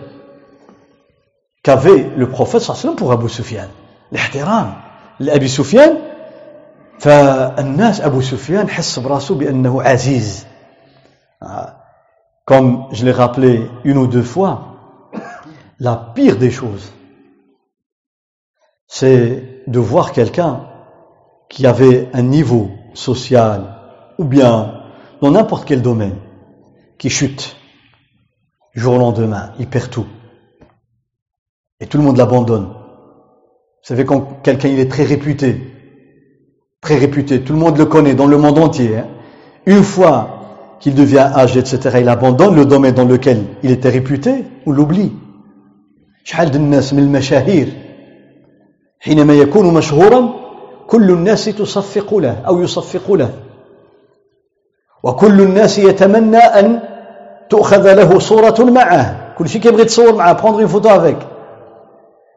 qu'avait 1.63 2.11
le 2.17 2.29
prophète 2.29 2.63
sallam 2.63 2.97
pour 2.97 3.13
Abu 3.13 3.29
Sufyan. 3.29 3.69
L'ihtiram. 4.13 4.75
لأبي 5.21 5.49
سفيان 5.49 5.97
فالناس 6.99 8.01
أبو 8.01 8.21
سفيان 8.21 8.69
حس 8.69 8.99
براسه 8.99 9.35
بأنه 9.35 9.83
عزيز 9.83 10.47
comme 12.45 12.87
je 12.93 13.05
l'ai 13.05 13.13
rappelé 13.13 13.69
une 13.85 13.99
ou 13.99 14.07
deux 14.07 14.23
fois 14.23 14.53
la 15.81 16.13
pire 16.15 16.37
des 16.37 16.51
choses 16.51 16.93
c'est 18.87 19.65
de 19.67 19.79
voir 19.79 20.13
quelqu'un 20.13 20.61
qui 21.49 21.67
avait 21.67 22.09
un 22.13 22.23
niveau 22.23 22.71
social 22.95 23.61
ou 24.19 24.25
bien 24.25 24.83
dans 25.21 25.31
n'importe 25.31 25.65
quel 25.67 25.83
domaine 25.83 26.19
qui 27.01 27.11
chute 27.11 27.57
du 28.75 28.81
jour 28.81 28.95
au 28.95 28.99
lendemain, 28.99 29.53
il 29.59 29.67
perd 29.67 29.91
tout. 29.91 30.07
Et 31.81 31.87
tout 31.87 31.99
le 31.99 32.05
monde 32.05 32.17
l'abandonne. 32.17 32.65
Vous 32.67 33.95
savez, 33.95 34.05
quand 34.05 34.43
quelqu'un 34.43 34.69
il 34.69 34.81
est 34.81 34.91
très 34.91 35.05
réputé, 35.05 35.61
très 36.81 36.97
réputé, 36.97 37.43
tout 37.43 37.53
le 37.53 37.59
monde 37.59 37.79
le 37.79 37.87
connaît 37.87 38.15
dans 38.15 38.27
le 38.27 38.39
monde 38.39 38.59
entier, 38.59 38.97
hein. 38.97 39.07
une 39.67 39.83
fois 39.83 40.77
qu'il 40.81 40.95
devient 40.95 41.31
âgé, 41.35 41.61
etc., 41.61 41.99
il 42.01 42.09
abandonne 42.09 42.57
le 42.57 42.67
domaine 42.67 42.95
dans 42.95 43.05
lequel 43.05 43.45
il 43.63 43.71
était 43.71 43.91
réputé, 43.91 44.45
ou 44.65 44.73
l'oublie. 44.73 45.13
حينما 49.01 49.35
يكون 49.35 49.75
مشهورا 49.75 50.35
كل 50.87 51.11
الناس 51.11 51.45
تصفق 51.45 52.15
له 52.15 52.41
أو 52.47 52.63
يصفق 52.63 53.13
له 53.13 53.31
وكل 55.03 55.41
الناس 55.41 55.79
يتمنى 55.79 56.37
أن 56.37 56.81
تؤخذ 57.52 57.94
له 57.94 58.20
صورة 58.20 58.60
معه. 58.64 59.36
كل 59.38 59.50
شيء 59.50 59.62
كيبغي 59.62 59.82
يتصور 59.82 60.16
معه 60.16 60.34
prendre 60.34 60.60
une 60.60 60.68
photo 60.68 60.90
avec 60.90 61.18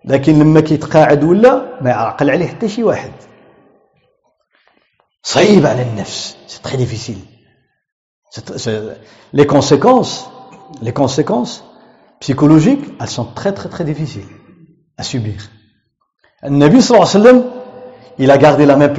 لكن 0.04 0.38
لما 0.38 0.60
كيتقاعد 0.60 1.24
ولا 1.24 1.78
ما 1.80 1.90
يعقل 1.90 2.30
عليه 2.30 2.46
حتى 2.46 2.68
شي 2.68 2.82
واحد. 2.82 3.12
صعيب 5.22 5.66
على 5.66 5.82
النفس. 5.82 6.36
c'est 6.46 6.60
très 6.62 6.76
difficile 6.76 7.18
les 9.32 9.46
conséquences 9.46 10.14
les 10.82 10.92
conséquences 10.92 11.54
psychologiques 12.20 12.86
elles 13.00 13.14
sont 13.18 13.28
très 13.38 13.52
très 13.58 13.68
très 13.68 13.84
difficiles 13.84 14.32
à 14.98 15.02
subir. 15.02 15.40
النبي 16.44 16.80
صلى 16.80 16.96
الله 16.96 17.08
عليه 17.08 17.20
وسلم 17.20 17.44
il 18.18 18.30
a 18.30 18.38
gardé 18.38 18.66
la 18.66 18.76
même 18.76 18.94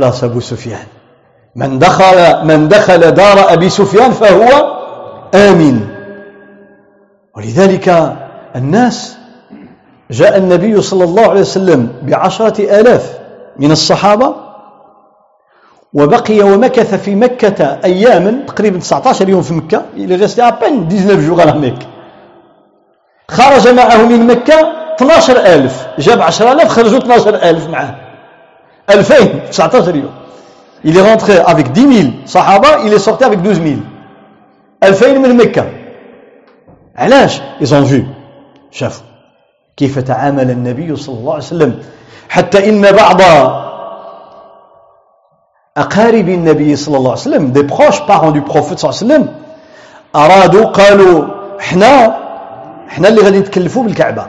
من 1.56 1.80
دخل 1.80 2.45
من 2.45 2.67
دخل 2.67 3.12
دار 3.12 3.54
أبي 3.54 3.69
سفيان 3.69 4.12
فهو 4.12 4.75
آمن. 5.34 5.94
ولذلك 7.38 8.15
الناس 8.56 9.17
جاء 10.12 10.38
النبي 10.38 10.82
صلى 10.82 11.04
الله 11.04 11.30
عليه 11.30 11.41
وسلم 11.41 11.89
بعشرة 12.04 12.62
آلاف 12.80 13.17
من 13.60 13.71
الصحابة 13.71 14.36
وبقي 15.93 16.41
ومكث 16.41 16.95
في 16.95 17.15
مكة 17.15 17.80
أياما 17.86 18.45
تقريبا 18.48 18.80
19 18.80 19.30
يوم 19.30 19.41
في 19.41 19.54
مكة 19.54 19.82
resté 19.98 20.41
à 20.41 20.52
peine 20.52 20.88
19 20.88 21.19
jours 21.19 21.39
à 21.39 21.45
la 21.45 21.54
Mecque 21.54 21.86
خرج 23.32 23.67
معه 23.67 24.06
من 24.06 24.28
مكة 24.28 24.71
12000 25.02 25.71
جاب 26.00 26.21
10000 26.21 26.67
خرجوا 26.67 27.00
12000 27.00 27.69
معه 27.69 27.95
2000 28.89 29.39
19 29.52 29.95
يوم. 29.95 30.12
Il 30.86 30.98
est 30.98 31.02
rentré 31.02 31.39
avec 31.39 31.71
10 31.71 32.02
000 32.02 32.12
صحابة 32.26 32.67
il 32.86 32.93
est 32.93 33.00
sorti 33.00 33.24
avec 33.24 33.41
12 33.41 33.62
000 33.62 33.76
2000 34.84 35.19
من 35.19 35.38
مكة. 35.38 35.65
علاش 36.95 37.41
ils 37.62 37.73
ont 37.73 37.84
vu. 37.84 38.03
شافوا 38.71 39.05
كيف 39.77 39.99
تعامل 39.99 40.51
النبي 40.51 40.95
صلى 40.95 41.15
الله 41.15 41.34
عليه 41.34 41.43
وسلم. 41.43 41.84
حتى 42.29 42.69
إن 42.69 42.91
بعض 42.91 43.21
أقارب 45.77 46.29
النبي 46.29 46.75
صلى 46.75 46.97
الله 46.97 47.12
عليه 47.12 47.21
وسلم 47.21 47.53
des 47.53 47.63
proches 47.63 48.05
parents 48.08 48.31
du 48.31 48.41
prophète 48.41 48.77
صلى 48.79 48.89
الله 48.89 49.01
عليه 49.01 49.05
وسلم 49.05 49.36
أرادوا 50.15 50.65
قالوا 50.65 51.25
إحنا 51.60 52.17
إحنا 52.88 53.08
اللي 53.08 53.21
غادي 53.21 53.39
نتكلفوا 53.39 53.84
بالكعبة. 53.84 54.25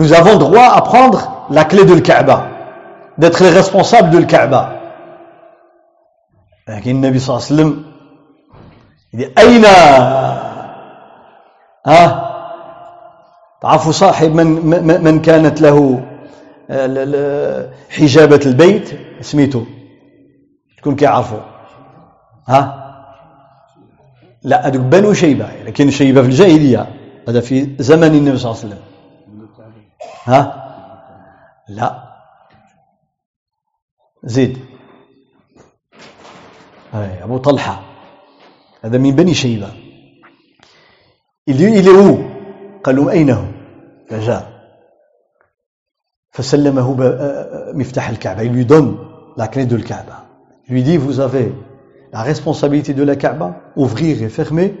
Nous 0.00 0.12
avons 0.12 0.36
droit 0.36 0.68
à 0.78 0.80
prendre 0.80 1.46
la 1.50 1.64
clé 1.64 1.84
de 1.84 1.92
الكعبة 1.92 2.42
d'être 3.18 3.40
les 3.42 3.50
responsables 3.50 4.10
de 4.10 4.16
الكعبة 4.16 4.68
لكن 6.68 6.90
النبي 6.90 7.18
صلى 7.18 7.36
الله 7.36 7.46
عليه 7.46 7.54
وسلم 7.54 7.84
أين 9.38 9.64
ها؟ 11.86 12.30
تعرفوا 13.62 13.92
صاحب 13.92 14.30
من 14.30 15.02
من 15.04 15.22
كانت 15.22 15.60
له 15.60 16.06
حجابة 17.90 18.40
البيت؟ 18.46 18.90
سميتو 19.20 19.64
شكون 20.76 20.96
كيعرفوا. 20.96 21.40
ها؟ 22.48 22.76
لا 24.42 24.66
هذوك 24.66 24.82
بنو 24.82 25.12
شيبة 25.12 25.62
لكن 25.64 25.90
شيبة 25.90 26.22
في 26.22 26.28
الجاهلية. 26.28 26.96
هذا 27.28 27.40
في 27.40 27.76
زمن 27.78 28.14
النبي 28.14 28.38
صلى 28.38 28.50
الله 28.50 28.62
عليه 28.62 28.74
وسلم. 28.74 28.82
ها؟ 30.24 30.40
لا. 31.68 32.10
زيد. 34.24 34.58
هاي 36.92 37.24
أبو 37.24 37.38
طلحة. 37.38 37.82
هذا 38.84 38.98
من 38.98 39.10
بني 39.10 39.34
شيبة. 39.34 39.89
Il 41.58 41.88
est 41.88 41.90
où 41.90 42.18
قالوا 42.84 43.10
أين 43.10 43.30
هو؟ 43.30 43.44
فجاء 44.08 44.50
فسلمه 46.30 46.96
مفتاح 47.72 48.08
الكعبة. 48.08 48.42
Il 48.42 48.52
lui 48.52 48.64
donne 48.64 48.96
la 49.36 49.48
clé 49.48 49.66
de 49.66 49.76
الكعبة 49.76 50.14
lui 50.70 50.82
dit 50.82 50.96
vous 50.96 51.20
avez 51.20 51.52
la 52.12 52.22
responsabilité 52.22 52.94
de 52.94 53.02
la 53.02 53.16
Kaaba 53.16 53.56
ouvrir 53.76 54.22
et 54.22 54.28
fermer 54.28 54.74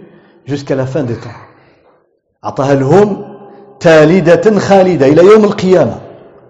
jusqu'à 0.46 0.74
la 0.76 0.86
fin 0.86 1.02
des 1.02 1.16
temps. 1.16 1.40
أعطاها 2.44 2.74
لهم 2.74 3.24
تالدة 3.80 4.58
خالدة 4.58 5.06
إلى 5.06 5.22
يوم 5.24 5.44
القيامة. 5.44 6.00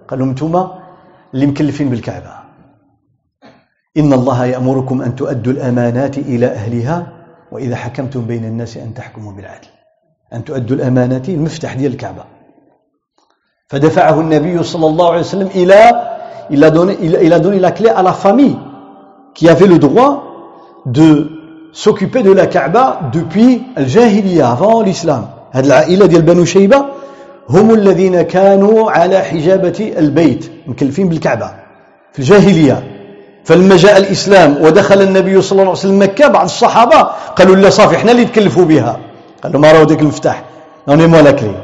قال 0.09 0.19
لهم 0.19 0.29
أنتم 0.29 0.69
اللي 1.35 1.47
مكلفين 1.47 1.89
بالكعبة. 1.89 2.33
إن 3.97 4.13
الله 4.13 4.45
يأمركم 4.45 5.03
أن 5.03 5.17
تؤدوا 5.17 5.53
الأمانات 5.53 6.19
إلى 6.19 6.47
أهلها 6.47 7.07
وإذا 7.53 7.77
حكمتم 7.77 8.27
بين 8.27 8.45
الناس 8.45 8.77
أن 8.77 8.95
تحكموا 8.95 9.33
بالعدل. 9.33 9.69
أن 10.33 10.45
تؤدوا 10.45 10.77
الأمانات 10.77 11.29
المفتاح 11.29 11.75
ديال 11.75 11.93
الكعبة. 11.93 12.25
فدفعه 13.69 14.21
النبي 14.21 14.63
صلى 14.63 14.87
الله 14.87 15.09
عليه 15.11 15.21
وسلم 15.21 15.49
إلى 15.55 16.11
il 16.51 16.65
a 16.65 16.71
donné, 16.71 16.97
il, 17.01 17.19
il 17.23 17.33
a 17.33 17.39
donné 17.39 17.59
la 17.61 17.71
clé 17.71 17.89
à 17.89 18.03
la 18.03 18.13
famille 18.13 18.57
qui 19.35 19.49
avait 19.49 19.67
le 19.67 19.79
droit 19.79 20.25
de 20.87 21.31
s'occuper 21.73 22.23
de 22.23 22.33
la 22.33 22.47
Kaaba 22.47 23.11
الجاهلية 23.79 24.45
avant 24.45 24.83
l'islam. 24.83 25.27
هذه 25.53 25.67
العائلة 25.67 26.07
ديال 26.07 26.23
بنو 26.23 26.45
شيبة 26.45 26.85
هم 27.49 27.75
الذين 27.75 28.23
كانوا 28.23 28.91
على 28.91 29.19
حجابة 29.19 29.93
البيت 29.99 30.51
مكلفين 30.67 31.09
بالكعبة 31.09 31.51
في 32.13 32.19
الجاهلية 32.19 32.83
فلما 33.45 33.77
جاء 33.77 33.99
الإسلام 33.99 34.63
ودخل 34.63 35.03
النبي 35.03 35.43
صلى 35.43 35.53
الله 35.53 35.63
عليه 35.63 35.73
وسلم 35.73 36.03
مكة 36.03 36.29
بعض 36.29 36.45
الصحابة 36.45 36.97
قالوا 37.37 37.57
لا 37.57 37.71
صافي 37.71 37.97
إحنا 37.97 38.13
اللي 38.13 38.25
تكلفوا 38.25 38.65
بها. 38.65 39.01
قال 39.43 39.53
له 39.53 39.59
ما 39.59 39.73
راهو 39.73 39.85
ديك 39.85 40.01
المفتاح 40.01 40.45
دوني 40.89 41.07
مو 41.07 41.21
لا 41.21 41.31
كلي 41.31 41.57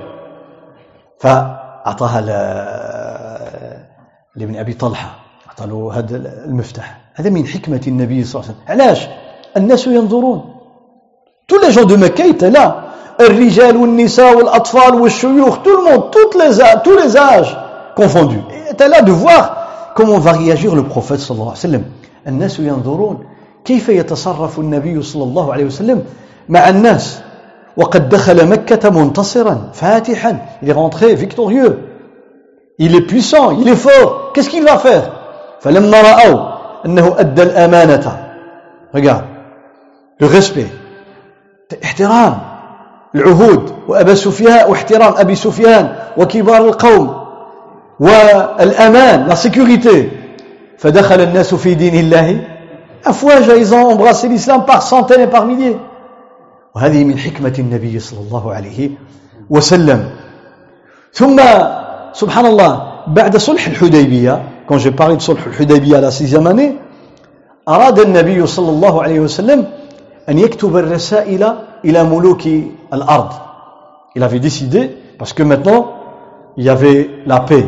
فأعطاها 1.20 2.20
لابن 4.36 4.56
أبي 4.56 4.72
طلحة. 4.72 5.10
أعطى 5.48 5.66
له 5.66 5.90
هذا 5.94 6.16
المفتاح. 6.44 7.00
هذا 7.14 7.30
من 7.30 7.46
حكمة 7.46 7.80
النبي 7.86 8.24
صلى 8.24 8.40
الله 8.40 8.52
عليه 8.52 8.54
وسلم. 8.54 8.68
علاش؟ 8.68 9.08
الناس 9.56 9.86
ينظرون. 9.86 10.40
Tous 11.48 11.58
les 11.58 11.72
gens 11.72 11.84
de 11.84 11.96
Mecca 11.96 12.26
étaient 12.26 12.50
là. 12.50 12.82
الرجال 13.20 13.76
والنساء 13.76 14.36
والأطفال 14.36 14.94
والشيوخ 14.94 15.58
tout 15.62 15.76
le 15.76 15.84
monde 15.90 16.10
toutes 16.10 16.34
les, 16.34 16.62
tous 16.84 16.96
les 16.98 17.16
âges 17.16 17.56
confondus. 17.96 18.42
Étaient 18.70 18.88
là 18.88 19.00
de 19.00 19.12
voir 19.12 19.42
comment 19.94 20.18
va 20.18 20.32
réagir 20.32 20.74
le 20.74 20.82
prophète 20.82 21.20
صلى 21.20 21.34
الله 21.34 21.48
عليه 21.48 21.58
وسلم 21.58 21.84
الناس 22.26 22.60
ينظرون. 22.60 23.26
كيف 23.64 23.88
يتصرف 23.88 24.58
النبي 24.58 25.02
صلى 25.02 25.22
الله 25.22 25.52
عليه 25.52 25.64
وسلم 25.64 26.04
مع 26.48 26.68
الناس؟ 26.68 27.22
وقد 27.76 28.08
دخل 28.08 28.48
مكة 28.48 28.90
منتصرا 28.90 29.70
فاتحا 29.72 30.36
il 30.62 30.68
est 30.68 30.72
rentré 30.72 31.14
victorieux 31.14 31.78
il 32.78 32.94
est 32.94 33.06
puissant 33.06 33.50
il 33.50 33.68
est 33.68 33.76
fort 33.76 34.32
qu'est-ce 34.32 34.50
qu'il 34.50 34.64
va 34.64 34.78
faire 34.78 35.10
فلما 35.60 36.00
رأوا 36.02 36.38
أنه 36.86 37.14
أدى 37.18 37.42
الأمانة 37.42 38.12
regarde 38.94 39.24
le 40.20 40.26
respect 40.26 40.70
احترام 41.84 42.38
العهود 43.14 43.72
وأبا 43.88 44.14
سفيان 44.14 44.70
واحترام 44.70 45.14
أبي 45.16 45.34
سفيان 45.34 45.94
وكبار 46.16 46.64
القوم 46.64 47.26
والأمان 48.00 49.26
لا 49.26 49.34
sécurité 49.34 49.96
فدخل 50.78 51.20
الناس 51.20 51.54
في 51.54 51.74
دين 51.74 51.94
الله 51.94 52.40
أفواجا 53.06 53.54
ils 53.54 53.74
ont 53.74 53.86
embrassé 53.92 54.28
l'islam 54.28 54.64
par 54.64 54.82
centaines 54.82 55.20
et 55.20 55.26
par 55.26 55.46
milliers 55.46 55.76
وهذه 56.76 57.04
من 57.04 57.18
حكمة 57.18 57.56
النبي 57.58 57.98
صلى 57.98 58.20
الله 58.20 58.44
عليه 58.52 58.90
وسلم. 59.50 60.10
ثم 61.12 61.40
سبحان 62.12 62.46
الله 62.46 62.72
بعد 63.16 63.36
صلح 63.36 63.66
الحديبية 63.66 64.42
quand 64.68 64.76
j'ai 64.76 64.92
parlé 64.92 65.16
de 65.16 65.22
صلح 65.24 65.46
الحديبية 65.46 66.00
la 66.00 66.10
sixième 66.10 66.46
année 66.46 66.76
أراد 67.68 67.98
النبي 67.98 68.46
صلى 68.46 68.70
الله 68.70 69.02
عليه 69.02 69.20
وسلم 69.20 69.66
أن 70.28 70.38
يكتب 70.38 70.76
الرسائل 70.76 71.42
إلى 71.84 72.04
ملوك 72.04 72.44
الأرض. 72.92 73.32
Il 74.16 74.22
avait 74.22 74.40
décidé 74.40 74.90
parce 75.18 75.32
que 75.32 75.42
maintenant 75.42 75.92
il 76.58 76.64
y 76.64 76.68
avait 76.68 77.08
la 77.26 77.40
paix. 77.40 77.64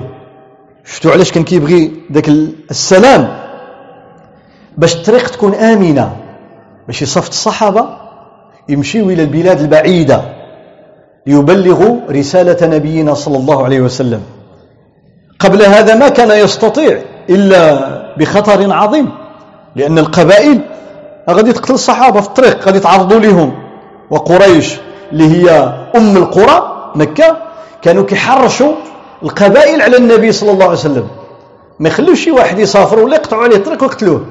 شفتوا 0.84 1.12
علاش 1.12 1.32
كان 1.32 1.44
كيبغي 1.44 1.92
ذاك 2.12 2.28
السلام؟ 2.70 3.28
باش 4.76 4.96
الطريق 4.96 5.30
تكون 5.30 5.54
آمنة. 5.54 6.16
باش 6.86 7.02
يصفت 7.02 7.30
الصحابة؟ 7.30 8.07
يمشيوا 8.68 9.10
إلى 9.10 9.22
البلاد 9.22 9.60
البعيدة 9.60 10.22
ليبلغوا 11.26 11.96
رسالة 12.10 12.66
نبينا 12.76 13.14
صلى 13.14 13.36
الله 13.36 13.64
عليه 13.64 13.80
وسلم. 13.80 14.22
قبل 15.38 15.62
هذا 15.62 15.94
ما 15.94 16.08
كان 16.08 16.30
يستطيع 16.44 17.02
إلا 17.30 17.88
بخطر 18.16 18.72
عظيم 18.72 19.08
لأن 19.76 19.98
القبائل 19.98 20.60
غادي 21.30 21.52
تقتل 21.52 21.74
الصحابة 21.74 22.20
في 22.20 22.28
الطريق 22.28 22.64
غادي 22.66 22.80
تعرضوا 22.80 23.20
لهم 23.20 23.54
وقريش 24.10 24.76
اللي 25.12 25.26
هي 25.28 25.50
أم 25.96 26.16
القرى 26.16 26.90
مكة 26.94 27.36
كانوا 27.82 28.04
كيحرشوا 28.04 28.72
القبائل 29.22 29.82
على 29.82 29.96
النبي 29.96 30.32
صلى 30.32 30.50
الله 30.50 30.64
عليه 30.64 30.74
وسلم. 30.74 31.08
ما 31.80 31.88
يخلوش 31.88 32.24
شي 32.24 32.30
واحد 32.30 32.58
يسافر 32.58 32.98
ولا 32.98 33.16
يقطعوا 33.16 33.42
عليه 33.42 33.56
الطريق 33.56 33.82
ويقتلوه. 33.82 34.24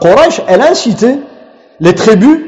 قريش 0.00 0.40
a 0.40 0.72
incité 0.72 1.10
les 1.84 1.94
tribus 1.94 2.47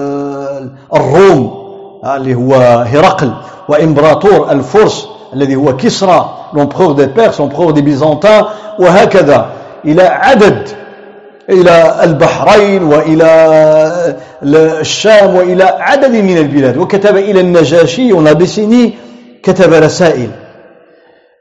الروم 0.93 1.61
اللي 2.05 2.35
هو 2.35 2.53
هرقل 2.87 3.33
وإمبراطور 3.69 4.51
الفرس 4.51 5.07
الذي 5.33 5.55
هو 5.55 5.77
كسرى 5.77 6.37
l'empereur 6.53 6.95
des 6.95 7.07
Perses 7.07 7.39
l'empereur 7.39 7.73
des 7.73 7.81
Byzantins 7.81 8.45
وهكذا 8.79 9.49
إلى 9.85 10.01
عدد 10.01 10.69
إلى 11.49 12.03
البحرين 12.03 12.83
وإلى 12.83 13.31
الشام 14.43 15.35
وإلى 15.35 15.63
عدد 15.63 16.15
من 16.15 16.37
البلاد. 16.37 16.77
وكتب 16.77 17.17
إلى 17.17 17.41
النجاشي 17.41 18.13
ونابسيني 18.13 18.93
كتب 19.43 19.73
رسائل. 19.73 20.31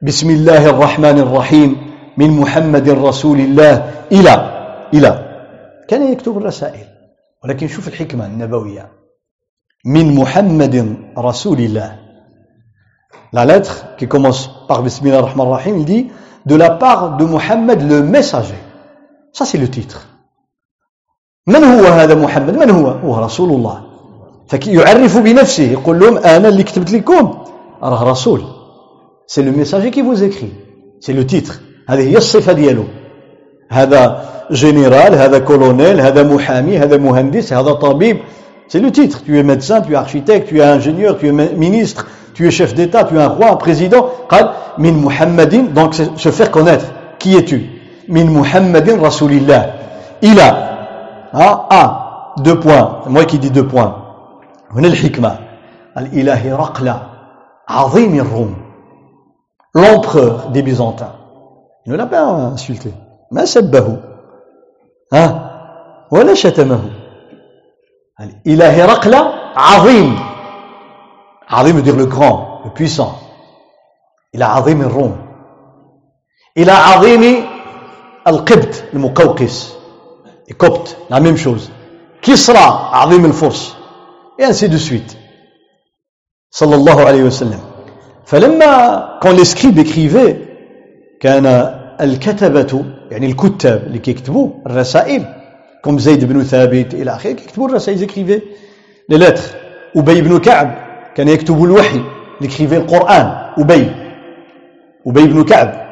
بسم 0.02 0.30
الله 0.30 0.70
الرحمن 0.70 1.18
الرحيم 1.18 1.76
من 2.16 2.30
محمد 2.30 2.88
رسول 2.88 3.38
الله 3.38 3.90
إلى 4.12 4.50
إلى. 4.94 5.18
كان 5.88 6.12
يكتب 6.12 6.38
الرسائل. 6.38 6.86
ولكن 7.44 7.68
شوف 7.68 7.88
الحكمة 7.88 8.26
النبوية. 8.26 8.99
محمد 9.86 10.96
رسول 11.18 11.58
الله 11.60 11.96
La 13.32 13.44
lettre 13.44 13.96
qui 13.96 14.08
commence 14.08 14.50
par 14.66 14.82
Bismillah 14.82 15.18
ar-Rahman 15.18 15.46
ar-Rahim, 15.46 15.78
il 15.78 15.84
dit 15.84 16.08
de 16.46 16.56
la 16.56 16.70
part 16.70 17.16
de 17.16 17.24
Muhammad 17.24 17.80
le 17.88 18.02
messager. 18.02 18.58
Ça 19.32 19.44
c'est 19.44 19.58
le 19.58 19.68
titre. 19.68 20.06
من 21.46 21.64
هو 21.64 21.84
هذا 21.84 22.14
محمد؟ 22.14 22.56
من 22.56 22.70
هو؟ 22.70 22.86
هو 22.86 23.24
رسول 23.24 23.50
الله. 23.50 23.82
فيعرف 24.48 25.18
بنفسه 25.18 25.72
يقول 25.72 25.98
لهم 25.98 26.18
أنا 26.18 26.48
اللي 26.48 26.62
كتبت 26.62 26.92
لكم 26.92 27.34
راه 27.82 28.10
رسول. 28.10 28.42
C'est 29.26 29.42
le 29.42 29.52
messager 29.52 29.90
qui 29.90 30.02
vous 30.02 30.22
écrit. 30.22 30.52
C'est 31.00 31.12
le 31.12 31.26
titre. 31.26 31.60
هذه 31.88 32.10
هي 32.10 32.16
الصفة 32.16 32.52
ديالو. 32.52 32.84
هذا 33.70 34.24
général, 34.52 35.14
هذا 35.14 35.46
colonel, 35.46 36.00
هذا 36.00 36.22
محامي, 36.22 36.78
هذا 36.78 36.96
مهندس, 36.96 37.52
هذا 37.52 37.72
طبيب. 37.72 38.18
C'est 38.70 38.78
le 38.78 38.92
titre. 38.92 39.22
Tu 39.24 39.36
es 39.36 39.42
médecin, 39.42 39.80
tu 39.80 39.92
es 39.92 39.96
architecte, 39.96 40.48
tu 40.48 40.60
es 40.60 40.62
ingénieur, 40.62 41.18
tu 41.18 41.26
es 41.26 41.32
ministre, 41.32 42.06
tu 42.34 42.46
es 42.46 42.52
chef 42.52 42.72
d'État, 42.72 43.02
tu 43.02 43.16
es 43.16 43.20
un 43.20 43.26
roi, 43.26 43.58
président. 43.58 44.10
min 44.78 44.92
Muhammadin, 44.92 45.64
donc 45.74 45.94
se 45.94 46.30
faire 46.30 46.52
connaître. 46.52 46.86
Qui 47.18 47.36
es-tu? 47.36 47.68
Min 48.08 48.26
Muhammadin 48.26 49.00
Rasulillah. 49.00 49.66
Il 50.22 50.38
a, 50.38 51.28
ah, 51.32 51.66
ah, 51.68 52.34
deux 52.38 52.60
points. 52.60 53.00
Moi 53.08 53.24
qui 53.24 53.40
dis 53.40 53.50
deux 53.50 53.66
points. 53.66 54.04
On 54.72 54.82
hikma. 54.84 55.38
Al-ilahi 55.96 56.52
raqla. 56.52 57.08
L'empereur 59.74 60.50
des 60.50 60.62
Byzantins. 60.62 61.14
Il 61.86 61.92
ne 61.92 61.96
l'a 61.96 62.06
pas 62.06 62.22
insulté. 62.22 62.94
Ma 63.32 63.42
Bahou. 63.64 63.98
Hein? 65.10 65.42
Voilà 66.10 66.36
shatamahu. 66.36 66.99
الإله 68.20 68.84
هرقل 68.84 69.14
عظيم 69.56 70.18
عظيم 71.48 71.76
veut 71.76 71.82
dire 71.82 71.96
le 71.96 72.06
grand 72.06 72.60
le 72.64 72.70
puissant 72.70 73.12
إلى 74.34 74.44
عظيم 74.44 74.82
الروم 74.82 75.16
إلى 76.56 76.72
عظيم 76.72 77.44
القبط 78.26 78.82
المقوقس 78.94 79.80
et 80.50 80.54
copte, 80.54 80.96
la 81.08 81.20
même 81.20 81.36
chose. 81.36 81.70
Kisra, 82.20 82.90
Azim 83.02 83.24
al-Furs, 83.24 83.76
et 84.38 84.44
ainsi 84.44 84.68
de 84.68 84.76
suite. 84.76 85.16
Sallallahu 86.50 87.00
alayhi 87.06 87.22
wa 87.22 87.30
sallam. 87.30 87.60
فلما 88.26 89.20
quand 89.22 89.32
les 89.32 89.44
scribes 89.44 89.78
écrivaient 89.78 90.36
كان 91.20 91.46
الكتبة 92.00 92.84
يعني 93.10 93.26
الكتاب 93.26 93.82
اللي 93.86 93.98
كيكتبوا 93.98 94.50
الرسائل 94.66 95.26
comme 95.86 95.98
زيد 95.98 96.24
بن 96.24 96.42
ثابت 96.42 96.94
إلى 96.94 97.10
آخره 97.10 97.32
كيكتبوا 97.32 97.68
الرسائل 97.68 97.98
ils 97.98 98.02
écrivaient 98.02 98.42
les 99.08 99.18
lettres 99.18 99.56
أبي 99.96 100.20
بن 100.20 100.38
كعب 100.38 100.74
كان 101.14 101.28
يكتب 101.28 101.64
الوحي 101.64 102.02
il 102.40 102.46
écrivait 102.46 102.72
القرآن 102.72 103.52
أبي 103.58 103.92
أبي 105.06 105.26
بن 105.26 105.44
كعب 105.44 105.86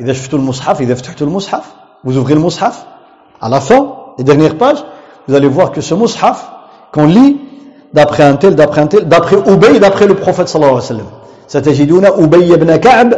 إذا 0.00 0.12
شفتوا 0.12 0.38
المصحف 0.38 0.80
إذا 0.80 0.94
فتحتوا 0.94 1.26
المصحف 1.26 1.64
vous 2.04 2.16
ouvrez 2.16 2.34
le 2.34 2.40
mushaf 2.40 2.86
à 3.40 3.48
la 3.48 3.60
fin 3.60 3.96
les 4.18 4.24
dernières 4.24 4.56
pages, 4.56 4.84
vous 5.26 5.34
allez 5.34 5.48
voir 5.48 5.72
que 5.72 5.80
ce 5.80 5.94
mushaf, 5.94 6.50
qu'on 6.92 7.06
lit 7.06 7.40
d'après 7.94 8.22
un 8.22 8.36
tel, 8.36 8.54
d'après 8.54 8.80
un 8.82 8.86
tel, 8.86 9.08
d'après 9.08 9.36
Ubay, 9.36 9.78
d'après 9.78 10.06
le 10.06 10.14
prophète 10.14 10.48
sallallahu 10.48 10.76
alayhi 10.76 10.82
wa 10.82 10.88
sallam. 10.88 11.06
ستجدون 11.50 12.06
أبي 12.06 12.56
بن 12.56 12.76
كعب 12.76 13.14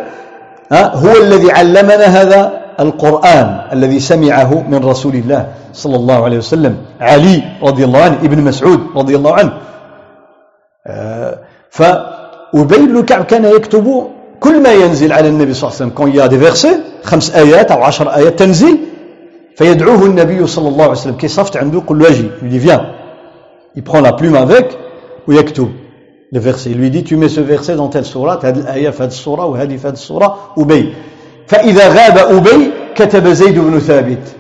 هو 0.72 1.16
الذي 1.16 1.52
علمنا 1.52 2.04
هذا 2.04 2.61
القرآن 2.80 3.60
الذي 3.72 4.00
سمعه 4.00 4.68
من 4.68 4.84
رسول 4.84 5.14
الله 5.14 5.46
صلى 5.72 5.96
الله 5.96 6.24
عليه 6.24 6.38
وسلم 6.38 6.76
علي 7.00 7.42
رضي 7.62 7.84
الله 7.84 8.00
عنه 8.02 8.16
ابن 8.22 8.42
مسعود 8.42 8.80
رضي 8.96 9.16
الله 9.16 9.34
عنه. 9.34 9.52
فأبي 11.70 12.86
بن 12.86 13.02
كعب 13.02 13.24
كان 13.24 13.44
يكتب 13.44 14.06
كل 14.40 14.62
ما 14.62 14.72
ينزل 14.72 15.12
على 15.12 15.28
النبي 15.28 15.54
صلى 15.54 15.70
الله 15.70 15.76
عليه 15.80 15.92
وسلم. 15.92 16.14
Y 16.14 16.20
a 16.20 16.28
des 16.28 16.38
versets 16.38 16.80
خمس 17.02 17.36
آيات 17.36 17.70
أو 17.70 17.82
عشر 17.82 18.08
آيات 18.08 18.38
تنزل 18.38 18.78
فيدعوه 19.56 20.06
النبي 20.06 20.46
صلى 20.46 20.68
الله 20.68 20.82
عليه 20.82 20.92
وسلم. 20.92 21.16
كي 21.16 21.28
صفت 21.28 21.56
عنده؟ 21.56 21.80
قل 21.86 21.98
له 21.98 22.08
أجي. 22.08 22.30
Lui 22.42 22.50
dit 22.50 22.58
viens. 22.58 22.82
Il 23.76 23.82
ويكتب 25.28 25.68
le 26.32 26.40
verset. 26.40 26.70
Il 26.70 26.78
lui 26.78 26.90
dit 26.90 27.04
tu 27.04 27.16
mets 27.16 27.28
ce 27.28 27.40
verset 27.40 27.76
dans 27.76 27.88
telle 27.88 28.04
هذه 28.42 28.58
الآية 28.58 28.90
في 28.90 29.02
هذه 29.02 29.08
السورة 29.08 29.44
وهذه 29.44 29.76
في 29.76 29.88
هذه 29.88 29.92
السورة 29.92 30.38
أبي 30.58 30.94
فإذا 31.46 31.88
غاب 31.88 32.18
أبي 32.18 32.70
كتب 32.94 33.28
زيد 33.28 33.58
بن 33.58 33.78
ثابت 33.78 34.36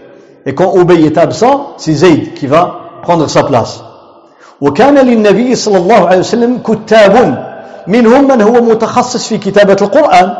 et 0.46 0.54
quand 0.54 0.74
Ubay 0.76 1.04
est 1.04 1.18
absent 1.18 1.74
c'est 1.76 1.92
Zayd 1.92 2.34
qui 2.34 2.46
va 2.46 2.80
prendre 3.02 3.28
sa 3.28 3.42
place 3.44 3.82
وكان 4.60 4.98
للنبي 4.98 5.54
صلى 5.54 5.78
الله 5.78 6.06
عليه 6.06 6.18
وسلم 6.18 6.58
كتاب 6.58 7.44
منهم 7.86 8.28
من 8.28 8.42
هو 8.42 8.52
متخصص 8.52 9.28
في 9.28 9.38
كتابة 9.38 9.76
القرآن 9.82 10.34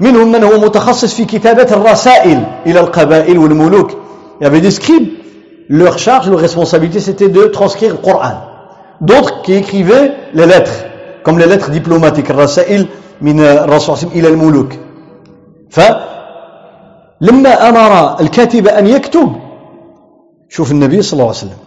منهم 0.00 0.32
من 0.32 0.44
هو 0.44 0.58
متخصص 0.60 1.14
في 1.14 1.24
كتابة 1.24 1.66
الرسائل 1.70 2.44
إلى 2.66 2.80
القبائل 2.80 3.38
والملوك 3.38 3.90
Il 4.40 4.44
y 4.44 4.46
avait 4.46 4.60
des 4.60 4.72
scribes, 4.72 5.10
leur 5.68 5.96
charge, 5.98 6.28
leur 6.28 6.40
responsabilité, 6.40 6.98
c'était 6.98 7.28
de 7.28 7.44
transcrire 7.44 7.92
le 7.92 7.98
Coran. 7.98 8.34
D'autres 9.00 9.42
qui 9.42 9.54
écrivaient 9.54 10.12
les 10.34 10.46
lettres, 10.46 10.84
comme 11.22 11.38
les 11.38 11.46
lettres 11.46 11.70
diplomatiques, 11.70 12.30
الرسائل 12.30 12.86
من 13.22 13.40
الرسول 13.40 13.96
إلى 14.14 14.28
الملوك. 14.28 14.72
فلما 15.74 17.68
أمر 17.68 18.20
الكاتب 18.20 18.66
أن 18.66 18.86
يكتب 18.86 19.32
شوف 20.48 20.70
النبي 20.70 21.02
صلى 21.02 21.12
الله 21.12 21.24
عليه 21.24 21.36
وسلم 21.36 21.58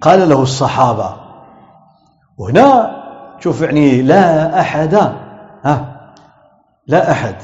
قال 0.00 0.28
له 0.28 0.42
الصحابة 0.42 1.14
وهنا 2.38 2.98
شوف 3.40 3.62
يعني 3.62 4.02
لا 4.02 4.60
أحد 4.60 4.94
ها 5.64 5.74
لا 6.86 7.10
أحد 7.10 7.34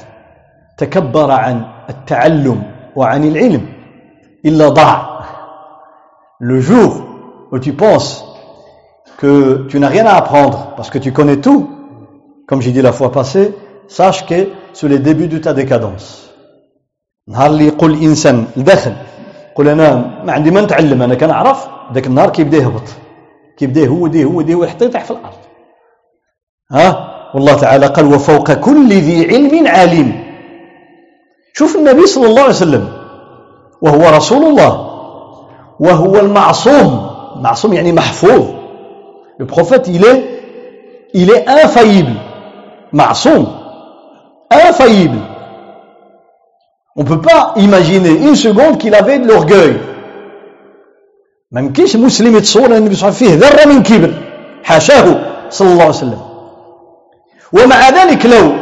تكبر 0.79 1.31
عن 1.31 1.65
التعلم 1.91 2.63
وعن 2.97 3.25
العلم 3.25 3.69
إلا 4.45 4.69
ضاع. 4.69 5.15
Le 6.41 6.61
jour 6.61 7.05
où 7.53 7.59
tu 7.59 7.73
penses 7.73 8.25
que 9.17 9.67
tu 9.69 9.79
n'as 9.81 9.89
rien 9.89 10.05
à 10.05 10.15
apprendre 10.17 10.75
parce 10.77 10.91
que 10.91 10.99
tu 10.99 11.13
connais 11.13 11.41
tout 11.41 11.71
comme 12.47 12.61
j'ai 12.61 12.73
dit 12.73 12.83
la 12.83 12.93
fois 12.93 13.11
passée 13.13 13.55
sache 13.89 14.27
que 14.27 14.49
c'est 14.75 14.89
le 14.89 14.99
début 14.99 15.29
de 15.29 15.39
ta 15.39 15.53
décadence. 15.55 16.25
نهار 17.29 17.51
اللي 17.51 17.67
يقول 17.67 17.91
الانسان 17.93 18.47
الداخل 18.57 18.93
يقول 19.53 19.69
أنا 19.69 19.95
ما 20.25 20.33
عندي 20.33 20.51
ما 20.51 20.61
نتعلم 20.61 21.03
أنا 21.03 21.15
كنعرف 21.15 21.69
ذاك 21.93 22.07
النهار 22.07 22.31
كيبدا 22.31 22.57
يهبط 22.57 22.83
كيبدا 23.57 23.81
يهودي 23.81 24.25
هودي 24.25 24.55
هو 24.55 24.67
حتى 24.67 24.85
يطيح 24.85 25.05
في 25.05 25.11
الأرض 25.11 25.35
ها 26.73 27.15
والله 27.35 27.55
تعالى 27.55 27.87
قال 27.87 28.15
وفوق 28.15 28.53
كل 28.53 28.89
ذي 28.89 29.27
علم 29.27 29.67
عليم 29.67 30.25
شوف 31.53 31.77
النبي 31.77 32.07
صلى 32.07 32.27
الله 32.27 32.43
عليه 32.43 32.51
وسلم 32.51 32.89
وهو 33.83 34.17
رسول 34.17 34.43
الله 34.47 34.91
وهو 35.81 36.19
المعصوم 36.21 37.11
معصوم 37.37 37.73
يعني 37.73 37.93
محفوظ 37.93 38.45
le 39.41 39.47
prophète 39.47 39.89
il 39.89 40.05
est 40.05 40.23
il 41.15 41.31
est 41.31 41.49
infaillible. 41.49 42.17
معصوم 42.93 43.64
infaillible. 44.51 45.21
On 46.97 47.03
ne 47.03 47.09
peut 47.09 47.21
pas 47.21 47.55
imaginer 47.57 48.11
une 48.11 48.37
seconde 48.37 48.79
qu'il 48.79 48.95
avait 48.95 49.19
de 49.19 49.29
l'orgueil. 49.29 49.81
مسلم 51.55 52.37
يتصور 52.37 52.67
ان 52.67 52.73
النبي 52.73 52.95
صلى 52.95 53.09
الله 53.09 53.19
عليه 53.19 53.27
وسلم 53.27 53.41
فيه 53.41 53.47
ذره 53.47 53.65
من 53.73 53.83
كبر 53.83 54.13
حاشاه 54.65 55.07
صلى 55.51 55.69
الله 55.73 55.83
عليه 55.83 55.95
وسلم 55.95 56.21
ومع 57.53 57.89
ذلك 57.91 58.27
لو 58.27 58.53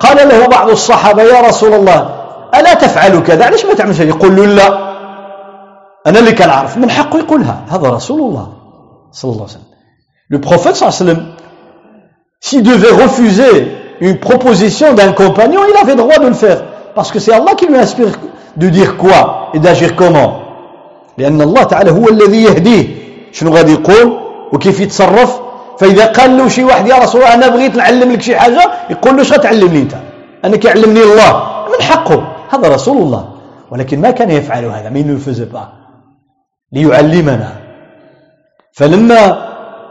قال 0.00 0.28
له 0.28 0.46
بعض 0.46 0.68
الصحابه 0.70 1.22
يا 1.22 1.40
رسول 1.40 1.74
الله 1.74 2.00
ألا 2.54 2.74
تفعل 2.74 3.22
كذا 3.22 3.44
علاش 3.44 3.64
ما 3.66 3.74
تعملش 3.74 4.00
يقول 4.00 4.36
له 4.36 4.44
لا 4.46 4.92
أنا 6.06 6.18
اللي 6.18 6.32
كنعرف 6.32 6.76
من 6.76 6.90
حقه 6.90 7.18
يقولها 7.18 7.64
هذا 7.70 7.88
رسول 7.88 8.20
الله 8.20 8.52
صلى 9.12 9.30
الله 9.32 9.42
عليه 9.42 9.52
وسلم 9.52 9.72
le 10.34 10.38
prophète 10.38 10.74
صلى 10.74 10.88
الله 10.88 10.98
عليه 11.00 11.04
وسلم 11.12 11.34
s'il 12.40 12.62
devait 12.62 12.94
refuser 13.04 13.81
une 14.02 14.18
proposition 14.18 14.94
d'un 14.94 15.12
compagnon 15.12 15.60
il 15.70 15.76
avait 15.82 15.94
droit 15.94 16.18
de 16.18 16.26
le 16.26 16.34
faire. 16.34 16.60
Parce 16.96 17.10
que 17.12 17.18
c'est 17.20 17.32
Allah 17.32 17.54
qui 17.58 17.66
lui 17.66 17.76
inspire 17.76 18.08
de 18.56 18.68
dire 18.68 18.96
quoi 18.96 19.50
et 19.54 19.60
d'agir 19.60 19.94
comment. 19.94 20.30
لأن 21.18 21.40
الله 21.40 21.62
تعالى 21.62 21.90
هو 21.90 22.08
الذي 22.08 22.42
يهديه. 22.44 22.84
شنو 23.32 23.50
غادي 23.50 23.72
يقول؟ 23.72 24.18
وكيف 24.52 24.80
يتصرف؟ 24.80 25.40
فإذا 25.78 26.06
قال 26.06 26.36
له 26.36 26.48
شي 26.48 26.64
واحد 26.64 26.86
يا 26.86 26.96
رسول 26.96 27.22
الله 27.22 27.34
أنا 27.34 27.48
بغيت 27.48 27.76
نعلم 27.76 28.12
لك 28.12 28.22
شي 28.22 28.36
حاجة. 28.36 28.72
يقول 28.90 29.16
له 29.16 29.22
اش 29.22 29.32
غتعلمني 29.32 29.82
أنت؟ 29.82 29.94
أنا 30.44 30.56
كيعلمني 30.56 31.02
الله. 31.02 31.32
من 31.72 31.82
حقه. 31.82 32.18
هذا 32.50 32.68
رسول 32.68 32.96
الله. 32.96 33.28
ولكن 33.70 34.00
ما 34.00 34.10
كان 34.10 34.30
يفعل 34.30 34.64
هذا 34.64 34.90
faisait 35.18 35.50
pas 35.54 35.66
ليعلمنا. 36.72 37.52
فلما 38.72 39.20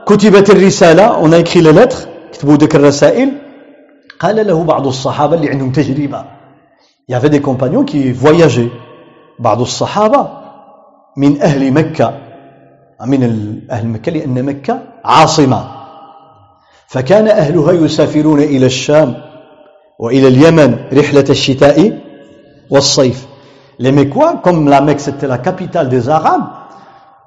كتبت 0.06 0.50
الرسالة 0.50 1.24
on 1.24 1.32
a 1.32 1.40
écrit 1.40 1.62
les 1.62 1.96
كتبوا 2.34 2.56
ذيك 2.58 2.76
الرسائل 2.76 3.41
قال 4.22 4.48
له 4.48 4.64
بعض 4.64 4.88
الصحابة 4.88 5.36
اللي 5.36 5.50
عندهم 5.50 5.72
تجربة. 5.72 6.24
Y 7.10 7.16
avait 7.16 7.30
des 7.30 7.42
compagnons 7.42 7.84
qui 7.84 8.12
voyageaient. 8.12 8.72
بعض 9.40 9.62
الصحابة 9.62 10.28
من 11.18 11.42
أهل 11.42 11.72
مكة. 11.72 12.14
من 13.06 13.22
أهل 13.72 13.88
مكة 13.88 14.12
لأن 14.12 14.44
مكة 14.44 14.80
عاصمة. 15.06 15.68
فكان 16.88 17.28
أهلها 17.28 17.72
يسافرون 17.72 18.40
إلى 18.40 18.66
الشام 18.66 19.16
وإلى 20.00 20.28
اليمن 20.28 20.78
رحلة 20.94 21.26
الشتاء 21.30 22.00
والصيف. 22.70 23.28
Les 23.80 23.92
Mécois, 23.92 24.42
comme 24.44 24.70
la 24.70 24.82
Mecque 24.82 25.00
c'était 25.00 25.28
la 25.28 25.40
capitale 25.40 25.90
des 25.90 26.08
Arabes, 26.10 26.44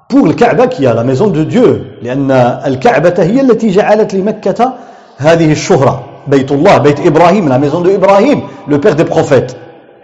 pour 0.07 0.25
le 0.25 0.33
Kaaba 0.33 0.67
qui 0.67 0.85
est 0.85 0.93
la 0.93 1.03
maison 1.03 1.27
de 1.27 1.43
Dieu, 1.43 1.99
لأن 2.01 2.31
الكعبة 2.65 3.15
هي 3.23 3.41
التي 3.41 3.69
جعلت 3.69 4.13
لمكة 4.13 4.73
هذه 5.17 5.51
الشهرة. 5.51 6.04
بيت 6.27 6.51
الله 6.51 6.77
بيت 6.77 6.99
إبراهيم 6.99 7.49
la 7.49 7.57
maison 7.59 7.81
de 7.81 7.91
Ibrahim 7.91 8.41
le 8.67 8.79
père 8.79 8.95
des 8.95 9.05
prophètes 9.05 9.55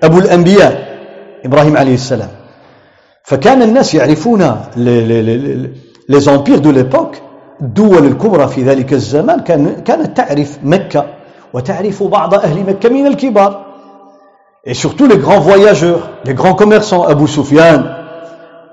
أبو 0.03 0.19
الأنبياء 0.19 0.97
إبراهيم 1.45 1.77
عليه 1.77 1.93
السلام 1.93 2.29
فكان 3.23 3.61
الناس 3.61 3.95
يعرفون 3.95 4.55
les 6.09 6.27
empires 6.29 6.61
de 6.61 6.69
l'époque 6.69 7.17
الدول 7.61 8.05
الكبرى 8.07 8.47
في 8.47 8.63
ذلك 8.63 8.93
الزمان 8.93 9.39
كانت 9.85 10.17
تعرف 10.17 10.59
مكة 10.63 11.05
وتعرف 11.53 12.03
بعض 12.03 12.33
أهل 12.33 12.63
مكة 12.63 12.89
من 12.89 13.07
الكبار 13.07 13.65
et 14.63 14.73
surtout 14.73 15.07
les 15.07 15.17
grands 15.17 15.39
voyageurs 15.39 16.09
les 16.25 16.33
grands 16.33 16.55
commerçants 16.55 17.09
أبو 17.09 17.27
سفيان 17.27 18.01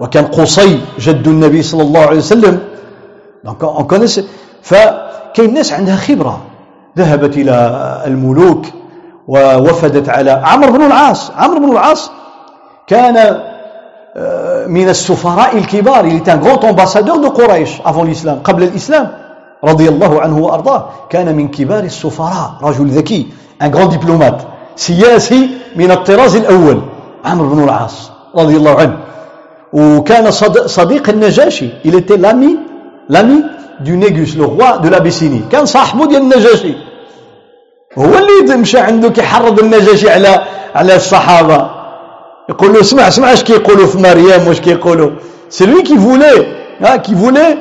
وكان 0.01 0.25
قصي 0.25 0.81
جد 0.99 1.29
النبي 1.29 1.63
صلى 1.63 1.83
الله 1.83 2.01
عليه 2.01 2.19
وسلم 2.19 2.59
donc 3.45 3.63
on 3.63 3.85
connaît 3.85 4.21
فكاين 4.63 5.55
ناس 5.55 5.73
عندها 5.73 5.97
خبرة 5.97 6.48
ذهبت 6.99 7.37
إلى 7.37 7.55
الملوك 8.07 8.63
ووفدت 9.29 10.09
على 10.09 10.31
عمرو 10.31 10.73
بن 10.73 10.83
العاص. 10.83 11.31
عمرو 11.39 11.61
بن 11.61 11.71
العاص 11.73 12.11
كان 12.87 13.17
من 14.67 14.89
السفراء 14.89 15.59
الكبار 15.59 16.05
était 16.19 16.31
un 16.31 16.39
grand 16.39 16.65
ambassadeur 16.65 17.19
de 17.21 17.29
قريش 17.29 17.71
avant 17.85 18.05
l'islam 18.05 18.39
قبل 18.45 18.63
الإسلام 18.63 19.09
رضي 19.65 19.89
الله 19.89 20.21
عنه 20.21 20.39
وأرضاه. 20.39 20.85
كان 21.11 21.37
من 21.37 21.49
كبار 21.49 21.85
السفراء 21.85 22.51
رجل 22.63 22.87
ذكي 22.87 23.27
un 23.63 23.69
grand 23.69 23.89
diplomate 23.89 24.43
سياسي 24.77 25.49
من 25.77 25.91
الطراز 25.91 26.37
الأول 26.37 26.83
عمرو 27.25 27.49
بن 27.49 27.65
العاص 27.65 28.11
رضي 28.37 28.57
الله 28.57 28.81
عنه. 28.81 28.97
وكان 29.73 30.31
صديق 30.67 31.09
النجاشي 31.09 31.71
il 31.85 31.95
était 31.95 32.17
l'ami 32.17 32.59
l'ami 33.09 33.45
du 33.81 33.97
Négus 33.97 34.37
le 34.37 34.45
roi 34.45 34.79
de 34.79 34.89
l'Abyssinie. 34.89 35.43
كان 35.51 35.67
صاحبه 35.67 36.07
ديال 36.07 36.23
النجاشي. 36.23 36.88
هو 37.98 38.06
اللي 38.18 38.56
مشى 38.56 38.80
عنده 38.80 39.10
كيحرض 39.10 39.60
النجاشي 39.60 40.10
على 40.10 40.44
على 40.76 40.96
الصحابه 40.96 41.70
يقول 42.50 42.74
له 42.74 42.80
اسمع 42.80 43.08
اسمع 43.08 43.34
اش 43.34 43.44
كيقولوا 43.44 43.88
في 43.88 43.98
مريم 43.98 44.48
واش 44.48 44.60
كيقولوا 44.60 45.12
c'est 45.50 45.66
lui 45.66 45.84
qui 45.84 45.96
voulait 45.96 46.48
hein, 46.84 46.98
qui 46.98 47.14
voulait 47.14 47.58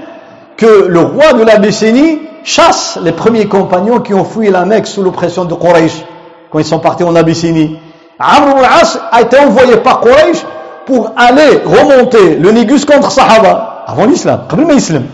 que 0.56 0.86
le 0.88 1.00
roi 1.00 1.32
de 1.34 1.42
l'Abyssinie 1.44 2.20
chasse 2.44 2.98
les 3.02 3.12
premiers 3.12 3.46
compagnons 3.46 4.00
qui 4.00 4.14
ont 4.14 4.24
fui 4.24 4.50
la 4.50 4.64
Mecque 4.64 4.86
sous 4.86 5.02
l'oppression 5.02 5.44
de 5.44 5.54
Quraysh 5.54 6.04
quand 6.50 6.58
ils 6.58 6.64
sont 6.64 6.78
partis 6.78 7.04
en 7.04 7.14
Abyssinie 7.14 7.78
Amr 8.18 8.56
al-As 8.56 8.98
a 9.10 9.20
été 9.20 9.38
envoyé 9.38 9.76
par 9.76 10.00
Quraysh 10.00 10.40
pour 10.86 11.12
aller 11.16 11.60
remonter 11.64 12.36
le 12.36 12.50
Négus 12.52 12.84
contre 12.84 13.10
Sahaba 13.10 13.84
avant 13.86 14.06
l'islam 14.06 14.40
قبل 14.48 14.66
ما 14.66 14.72
يسلم 14.72 15.06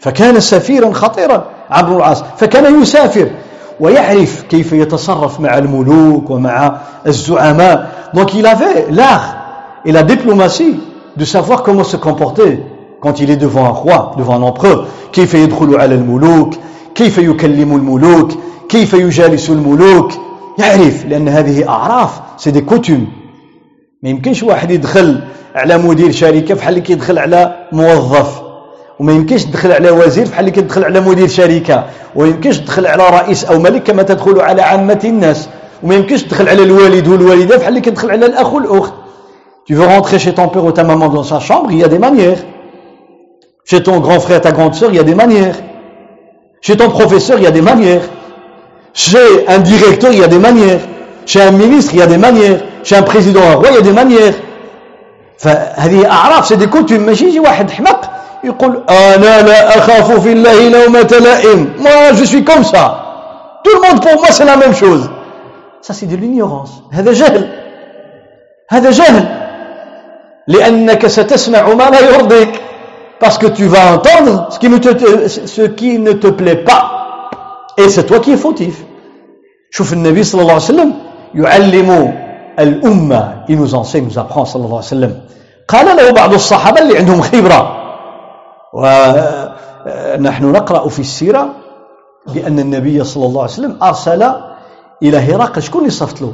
فكان 0.00 0.40
سفيرا 0.40 0.92
خطيرا 0.92 1.44
عمرو 1.70 1.96
العاص 1.98 2.24
فكان 2.38 2.82
يسافر 2.82 3.28
ويعرف 3.79 4.43
كيف 4.49 4.73
يتصرف 4.73 5.39
مع 5.39 5.57
الملوك 5.57 6.29
ومع 6.29 6.77
الزعماء. 7.07 7.91
Donc 8.13 8.33
il 8.33 8.45
avait 8.45 8.87
l'art 8.91 9.35
et 9.85 9.91
la 9.91 10.03
diplomatie 10.03 10.79
de 11.15 11.25
savoir 11.25 11.63
comment 11.63 11.83
se 11.83 11.97
comporter 11.97 12.59
quand 13.01 13.19
il 13.19 13.29
est 13.29 13.37
devant 13.37 13.65
un 13.65 13.69
roi 13.69 14.15
devant 14.17 14.35
un 14.35 14.41
empereur. 14.41 14.85
كيف 15.13 15.33
يدخل 15.33 15.75
على 15.75 15.95
الملوك؟ 15.95 16.53
كيف 16.95 17.17
يكلم 17.17 17.75
الملوك؟ 17.75 18.31
كيف 18.69 18.93
يجالس 18.93 19.49
الملوك؟ 19.49 20.11
يعرف 20.59 21.05
لأن 21.05 21.27
هذه 21.27 21.69
أعراف 21.69 22.21
c'est 22.37 22.51
des 22.51 22.61
coutumes. 22.61 23.07
ما 24.03 24.09
يمكنش 24.09 24.43
واحد 24.43 24.71
يدخل 24.71 25.21
على 25.55 25.77
مدير 25.77 26.11
شركة 26.11 26.55
بحال 26.55 26.69
اللي 26.69 26.81
كيدخل 26.81 27.19
على 27.19 27.67
موظف. 27.71 28.38
وما 28.99 29.13
يمكنش 29.13 29.43
تدخل 29.45 29.71
على 29.71 29.91
وزير 29.91 30.27
بحال 30.27 30.39
اللي 30.39 30.51
كيدخل 30.51 30.83
على 30.83 30.99
مدير 30.99 31.27
شركه 31.27 31.85
وما 32.15 32.27
يمكنش 32.27 32.57
تدخل 32.57 32.87
على 32.87 33.09
رئيس 33.09 33.45
أو 33.45 33.59
ملك 33.59 33.83
كما 33.83 34.03
تدخل 34.03 34.39
على 34.41 34.61
عامه 34.61 34.99
الناس 35.03 35.49
وما 35.83 35.95
يمكنش 35.95 36.23
تدخل 36.23 36.49
على 36.49 36.63
الوالد 36.63 37.07
والوالده 37.07 37.57
بحال 37.57 37.69
اللي 37.69 37.81
كيدخل 37.81 38.11
على 38.11 38.25
الاخ 38.25 38.53
والاخت 38.53 38.93
Tu 39.67 39.75
veux 39.75 39.85
rentrer 39.85 40.17
chez 40.17 40.33
ton 40.33 40.47
père 40.47 40.65
ou 40.65 40.71
ta 40.71 40.83
maman 40.83 41.09
dans 41.09 41.23
sa 41.23 41.39
chambre, 41.39 41.71
il 41.71 41.77
y 41.77 41.83
a 41.83 41.87
des 41.87 41.99
manières. 41.99 42.39
Chez 43.65 43.83
ton 43.83 43.99
grand 43.99 44.19
frère, 44.19 44.41
ta 44.41 44.51
grande 44.51 44.73
sœur, 44.73 44.89
il 44.89 44.95
y 44.95 44.99
a 44.99 45.03
des 45.03 45.13
manières. 45.13 45.57
Chez 46.59 46.75
ton 46.75 46.89
professeur, 46.89 47.37
il 47.37 47.43
y 47.43 47.47
a 47.47 47.51
des 47.51 47.61
manières. 47.61 48.01
Chez 48.93 49.47
un 49.47 49.59
directeur, 49.59 50.11
il 50.11 50.17
y 50.17 50.23
a 50.23 50.27
des 50.27 50.39
manières. 50.39 50.79
Chez 51.27 51.41
un 51.41 51.51
ministre, 51.51 51.93
il 51.93 51.99
y 51.99 52.01
a 52.01 52.07
des 52.07 52.17
manières. 52.17 52.61
chez 52.83 52.95
un 52.95 53.03
président 53.03 53.41
un 53.41 53.55
roi 53.55 53.69
il 53.69 53.75
y 53.75 53.77
a 53.77 53.81
des 53.81 53.93
manières 53.93 54.33
فهذه 55.37 56.11
أعراف 56.11 56.53
دي 56.53 56.65
كوتيم 56.67 57.01
ماشي 57.01 57.25
يجي 57.25 57.39
واحد 57.39 57.71
حمق 57.71 58.11
يقول 58.43 58.83
أنا 58.89 59.41
لا 59.41 59.77
أخاف 59.77 60.11
في 60.23 60.31
الله 60.31 60.69
لومة 60.69 61.11
لائم. 61.21 61.73
ما 61.79 62.11
جو 62.11 62.25
سوي 62.25 62.41
كوم 62.41 62.63
سا 62.63 62.83
تو 63.63 63.69
الموند 63.75 64.03
بور 64.03 64.21
ما 64.21 64.31
سي 64.31 64.43
لا 64.43 64.55
ميم 64.55 64.73
شوز 64.73 65.09
سا 65.81 65.93
سي 65.93 66.05
دي 66.05 66.15
لينيورونس 66.15 66.71
هذا 66.91 67.11
جهل 67.13 67.49
هذا 68.69 68.91
جهل 68.91 69.25
لأنك 70.47 71.07
ستسمع 71.07 71.73
ما 71.73 71.83
لا 71.89 71.99
يرضيك. 71.99 72.61
parce 73.21 73.47
que 73.47 73.69
tu 73.69 73.97
vas 73.97 74.53
سكي 74.53 74.59
ce 74.59 74.59
qui 74.59 74.69
ne 74.69 74.77
te 74.77 75.27
ce 75.27 75.61
qui 75.61 75.99
ne 75.99 76.13
te 76.13 76.27
plaît 76.27 76.63
pas. 76.63 76.83
Et 77.77 77.89
c'est 77.89 78.09
شوف 79.71 79.93
النبي 79.93 80.23
صلى 80.23 80.41
الله 80.41 80.53
عليه 80.53 80.63
وسلم 80.63 80.93
يعلم 81.35 82.13
الأمة. 82.59 83.45
Il 83.49 83.57
nous 83.57 83.75
enseigne 83.75 84.07
nous 84.07 84.17
apprend 84.17 84.43
صلى 84.43 84.65
الله 84.65 84.77
عليه 84.77 84.87
وسلم. 84.87 85.21
قال 85.67 85.97
له 85.97 86.11
بعض 86.11 86.33
الصحابة 86.33 86.81
اللي 86.81 86.97
عندهم 86.97 87.21
خبرة. 87.21 87.78
ونحن 88.73 90.51
نقرأ 90.51 90.89
في 90.89 90.99
السيرة 90.99 91.55
بأن 92.27 92.59
النبي 92.59 93.03
صلى 93.03 93.25
الله 93.25 93.41
عليه 93.41 93.51
وسلم 93.51 93.83
أرسل 93.83 94.23
إلى 95.03 95.17
هرقل. 95.17 95.61
شكون 95.61 95.81
اللي 95.81 95.91
صفت 95.91 96.21
له؟ 96.21 96.33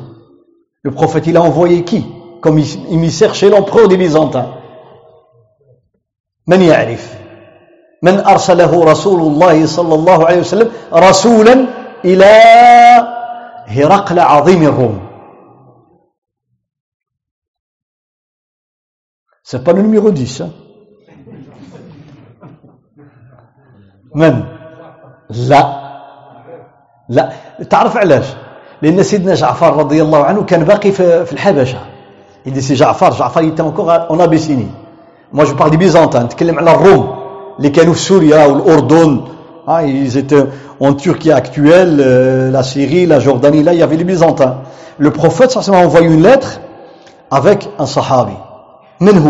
Le 0.87 0.91
prophète 0.91 1.25
il 1.27 1.37
a 1.37 1.41
envoyé 1.41 1.83
qui? 1.83 2.05
Comme 2.41 2.59
émissaire 2.89 3.33
chez 3.33 3.49
l'empereur 3.49 3.87
من 6.47 6.61
يعرف 6.61 7.15
من 8.03 8.19
أرسله 8.19 8.83
رسول 8.83 9.21
الله 9.21 9.65
صلى 9.65 9.95
الله 9.95 10.25
عليه 10.25 10.39
وسلم 10.39 10.71
رسولا 10.93 11.65
إلى 12.05 12.31
هرقل 13.67 14.19
عظيم 14.19 14.63
الروم 14.63 14.99
C'est 19.43 19.63
pas 19.63 19.73
le 19.73 19.83
numéro 19.83 20.09
10. 20.09 20.41
Hein. 20.41 20.49
من؟ 24.15 24.43
لا. 25.29 25.85
لا. 27.09 27.31
تعرف 27.69 27.97
علاش؟ 27.97 28.25
لأن 28.81 29.03
سيدنا 29.03 29.33
جعفر 29.33 29.77
رضي 29.77 30.01
الله 30.01 30.23
عنه 30.23 30.43
كان 30.43 30.63
باقي 30.63 30.91
في 30.91 31.31
الحبشة. 31.31 31.79
اللي 32.47 32.61
سي 32.61 32.73
جعفر 32.73 33.09
جعفر 33.11 33.43
يتا 33.43 33.63
انكور 33.63 34.09
اون 34.09 34.21
ابيسيني 34.21 34.67
مو 35.33 35.43
جو 35.43 35.55
بارلي 35.55 35.77
بيزانتان 35.77 36.25
نتكلم 36.25 36.59
على 36.59 36.71
الروم 36.71 37.15
اللي 37.57 37.69
كانوا 37.69 37.93
في 37.93 37.99
سوريا 37.99 38.45
والاردن 38.45 39.21
Ah, 39.67 39.81
ils 39.83 40.15
اون 40.81 40.97
تركيا 40.97 41.39
Turquie 41.39 41.59
لا 41.59 42.61
سيري 42.61 43.05
لا 43.05 43.19
Syrie, 43.19 43.19
لا 43.19 43.19
Jordanie, 43.19 43.63
لي 43.65 43.71
il 43.71 43.79
لو 43.79 43.87
بروفيت 43.87 43.99
les 43.99 44.03
Byzantins. 44.03 44.55
Le 44.99 45.09
prophète, 45.11 45.51
ça, 45.51 45.71
m'a 45.71 45.79
envoyé 45.79 46.05
une 46.07 46.21
lettre 46.21 46.61
avec 47.31 47.67
un 47.79 47.87
sahabi. 47.87 48.35
Men. 48.99 49.23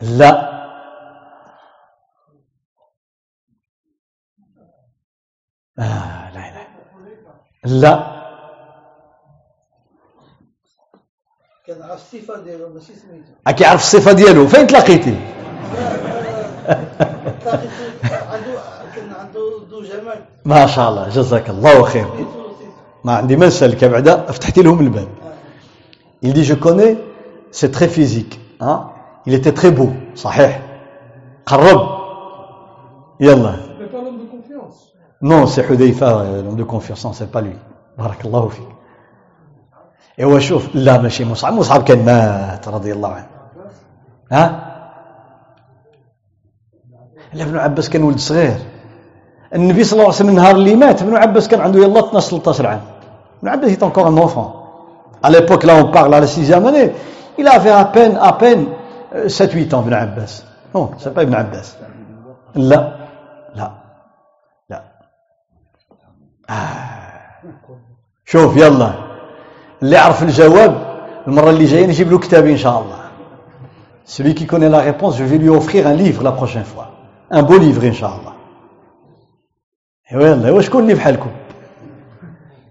لا. 0.00 0.58
آه 5.78 6.30
لا 6.30 6.44
لا. 6.54 6.66
لا 7.64 8.18
كنعرف 11.66 11.92
الصفة 11.92 12.40
ديالو 12.42 12.68
ماشي 12.74 12.94
سميتو. 12.94 13.52
كيعرف 13.56 13.80
الصفة 13.80 14.12
ديالو؟ 14.12 14.46
فين 14.46 14.66
تلاقيتي؟ 14.66 15.16
ما 20.44 20.66
شاء 20.66 20.88
الله 20.88 21.08
جزاك 21.08 21.50
الله 21.50 21.82
خير. 21.82 22.26
ما 23.04 23.12
عندي 23.16 23.36
ما 23.36 23.46
نسألك 23.46 23.84
بعدا 23.84 24.32
فتحتي 24.32 24.62
لهم 24.62 24.80
الباب. 24.80 25.08
Il 26.22 26.32
dit, 26.32 26.44
je 26.44 26.54
connais, 26.54 26.98
c'est 27.52 27.70
très 27.70 27.88
physique. 27.88 28.40
Hein? 28.60 28.90
Il 29.28 29.34
était 29.34 29.52
très 29.52 29.70
beau, 29.70 29.90
sahih. 30.14 30.54
Qarrab. 31.44 31.80
Yallah. 33.20 33.56
Mais 33.78 33.84
pas 33.84 33.98
l'homme 33.98 34.20
de 34.20 34.24
confiance. 34.24 34.94
Non, 35.20 35.46
c'est 35.46 35.68
Hudayfa, 35.68 36.20
euh, 36.20 36.42
l'homme 36.42 36.56
de 36.56 36.64
confiance, 36.64 37.04
non, 37.04 37.12
c'est 37.12 37.30
pas 37.30 37.42
lui. 37.42 37.52
Barakallahu 37.98 38.48
fi. 38.48 38.62
Et 40.16 40.24
ouais, 40.24 40.40
شوف 40.40 40.74
لا 40.74 40.98
ماشي 40.98 41.24
مصعب 41.24 41.52
مصعب 41.52 41.82
كان 41.84 42.04
مات 42.04 42.68
رضي 42.68 42.92
الله 42.92 43.08
عنه 43.08 43.26
ها 44.32 44.44
لا 47.34 47.44
ابن 47.44 47.56
عباس 47.56 47.90
كان 47.90 48.02
ولد 48.02 48.18
صغير 48.18 48.56
النبي 49.54 49.84
صلى 49.84 49.92
الله 49.92 50.04
عليه 50.04 50.14
وسلم 50.14 50.28
النهار 50.28 50.54
اللي 50.54 50.74
مات 50.74 51.02
ابن 51.02 51.16
عباس 51.16 51.48
كان 51.48 51.60
عنده 51.60 51.80
يلا 51.80 52.00
12 52.00 52.38
13 52.38 52.66
عام 52.66 52.80
ابن 53.42 53.48
عباس 53.48 53.70
était 53.70 53.84
encore 53.84 54.06
un 54.06 54.16
enfant 54.16 54.48
à 55.22 55.30
l'époque 55.30 55.64
là 55.64 55.76
on 55.76 55.92
parle 55.92 56.14
à 56.14 56.20
la 56.20 56.26
sixième 56.26 56.66
année 56.66 56.90
il 57.38 57.46
avait 57.46 57.70
à 57.70 57.84
peine 57.84 58.18
à 58.20 58.32
peine 58.32 58.66
7 59.26 59.54
8 59.54 59.74
ans 59.74 59.78
ابن 59.78 59.94
عباس. 59.94 60.44
non 60.74 60.90
c'est 60.98 61.14
pas 61.14 61.20
ابن 61.22 61.34
عباس. 61.34 61.76
لا. 62.54 62.96
لا. 63.54 63.72
لا. 64.70 64.82
آه. 66.50 66.54
شوف 68.24 68.56
يلا. 68.56 68.92
اللي 69.82 69.96
يعرف 69.96 70.22
الجواب 70.22 70.88
المرة 71.26 71.50
اللي 71.50 71.64
جاية 71.64 71.86
نجيب 71.86 72.10
له 72.10 72.18
كتابي 72.18 72.52
إن 72.52 72.56
شاء 72.56 72.80
الله. 72.80 72.98
celui 74.04 74.34
qui 74.34 74.46
connaît 74.46 74.70
la 74.70 74.80
réponse 74.80 75.18
je 75.18 75.24
vais 75.24 75.38
lui 75.38 75.50
offrir 75.50 75.86
un 75.86 75.94
livre 75.94 76.22
la 76.22 76.32
prochaine 76.32 76.64
fois. 76.64 76.90
Un 77.30 77.42
beau 77.42 77.58
livre 77.58 77.84
الله. 77.84 78.32
ايوا 80.12 80.26
يلا. 80.26 80.46
ايوا 80.46 80.60
شكون 80.60 80.82
اللي 80.82 80.94
بحالكم؟ 80.94 81.30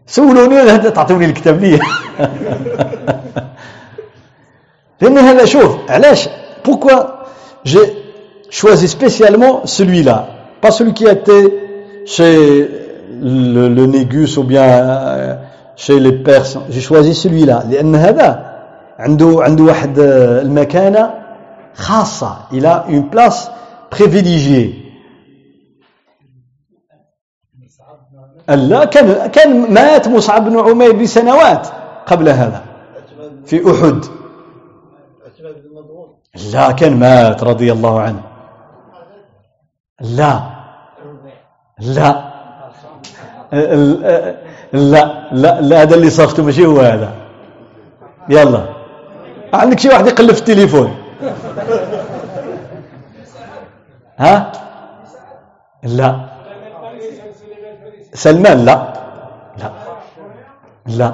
سولوني 0.07 0.77
تعطوني 0.77 1.25
الكتاب 1.25 1.59
لي 1.59 1.79
لان 5.00 5.18
هذا 5.18 5.44
شوف 5.44 5.76
علاش 5.88 6.28
pourquoi 6.62 7.26
j'ai 7.64 7.86
choisi 8.50 8.88
spécialement 8.88 9.66
celui-là 9.66 10.28
pas 10.61 10.70
celui 10.70 10.94
qui 10.94 11.09
a 11.09 11.12
été 11.12 11.40
chez 12.07 12.68
le, 13.20 13.68
le 13.68 13.86
Négus 13.86 14.36
ou 14.36 14.44
bien 14.44 14.62
euh, 14.62 15.34
chez 15.76 15.98
les 15.98 16.12
Perses 16.12 16.59
j'ai 16.70 16.80
choisi 16.80 17.14
celui-là 17.14 17.64
لأن 17.70 17.94
هذا 17.94 18.53
عنده 18.98 19.36
عنده 19.40 19.64
واحد 19.64 19.98
المكانة 19.98 21.11
خاصة 21.74 22.36
il 22.53 22.66
a 22.66 22.84
une 22.88 23.11
place 23.11 23.50
privilégiée 23.90 24.82
لا 28.48 28.84
كان 28.84 29.26
كان 29.26 29.72
مات 29.72 30.09
مصعب 30.09 30.50
بن 30.50 30.59
عمير 30.59 30.92
بسنوات 30.92 31.68
قبل 32.07 32.28
هذا 32.28 32.62
في 33.46 33.70
أحد 33.70 34.05
لا 36.38 36.71
كان 36.71 36.99
مات 36.99 37.43
رضي 37.43 37.71
الله 37.71 38.01
عنه. 38.01 38.21
لا. 40.01 40.39
لا. 41.79 42.11
لا. 44.73 45.29
لا. 45.31 45.61
لا 45.61 45.81
هذا 45.81 45.95
اللي 45.95 46.09
صرفته 46.09 46.43
ماشي 46.43 46.65
هو 46.65 46.79
هذا. 46.79 47.11
يلا. 48.29 48.63
عندك 49.53 49.79
شي 49.79 49.89
واحد 49.89 50.07
يقلب 50.07 50.31
في 50.31 50.39
التليفون. 50.39 50.95
ها؟ 54.17 54.51
لا. 55.83 56.25
سلمان 58.13 58.65
لا. 58.65 58.93
لا. 59.57 59.71
لا. 60.85 61.13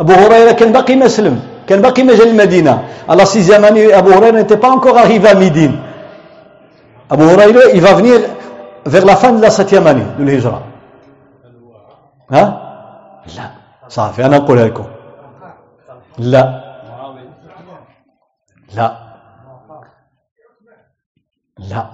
أبو 0.00 0.12
هريرة 0.12 0.52
كان 0.52 0.72
باقي 0.72 0.96
ما 0.96 1.08
سلم 1.08 1.42
كان 1.70 1.82
باقي 1.82 2.02
ما 2.02 2.14
جا 2.18 2.24
المدينة. 2.24 2.74
à 3.08 3.13
la 3.13 3.24
sixième 3.24 3.64
année 3.64 3.98
أبو 3.98 4.10
هريرة 4.10 4.40
n'était 4.40 4.54
pas 4.56 4.68
encore 4.74 4.98
à 4.98 5.34
Médine. 5.34 5.76
أبو 7.12 7.24
va 7.86 7.94
venir 7.94 8.18
vers 8.86 9.04
la 9.04 9.16
fin 9.16 9.32
de 9.32 9.42
la 9.42 9.50
septième 9.50 9.86
année 9.86 10.06
de 10.18 10.24
l'hijra. 10.24 10.62
ها 12.30 12.44
لا. 13.36 13.50
صافي 13.88 14.26
أنا 14.26 14.38
نقولها 14.38 14.66
لكم 14.66 14.84
لا. 16.18 16.60
لا. 18.74 18.96
لا. 21.58 21.86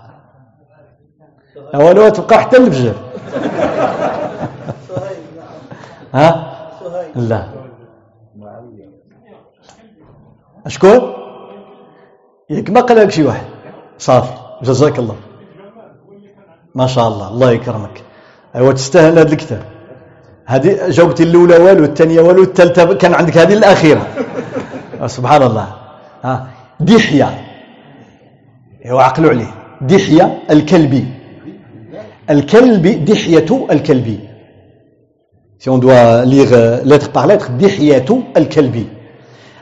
اولو 1.75 2.09
تبقى 2.09 2.41
حتى 2.41 2.57
الفجر 2.57 2.95
ها 6.15 6.53
لا. 7.31 7.66
شكون 10.69 11.01
ياك 12.51 12.71
ما 12.71 12.81
قال 12.81 12.99
لك 12.99 13.11
شي 13.11 13.25
واحد. 13.25 13.47
صافي. 13.99 14.33
جزاك 14.63 14.99
الله. 14.99 15.17
ما 16.75 16.87
شاء 16.87 17.09
الله. 17.09 17.29
الله 17.29 17.51
يكرمك. 17.51 18.03
ايوا 18.57 18.73
تستاهل 18.73 19.19
هذا 19.19 19.33
الكتاب. 19.33 19.63
هذه 20.47 20.89
جاوبتي 20.89 21.23
الأولى 21.23 21.57
والو 21.57 21.85
الثانية 21.85 22.21
والو 22.21 22.43
الثالثة 22.43 22.95
كان 22.95 23.15
عندك 23.15 23.39
هذه 23.39 23.53
الأخيرة. 23.53 24.07
سبحان 25.07 25.43
الله. 25.43 25.69
ها 26.25 26.47
دحية. 26.81 27.29
ايوا 28.85 29.03
عقلوا 29.03 29.31
عليه. 29.31 29.55
دحية 29.81 30.39
الكلبي. 30.51 31.05
الكلب 32.31 33.05
دحية 33.05 33.67
الكلبي. 33.71 34.19
Si 35.59 35.71
on 35.71 35.79
doit 35.79 36.25
lire 36.27 36.53
euh, 36.53 36.85
lettre 36.85 37.11
par 37.11 37.27
lettre 37.27 37.51
دحية 37.51 38.05
الكلبي. 38.37 38.87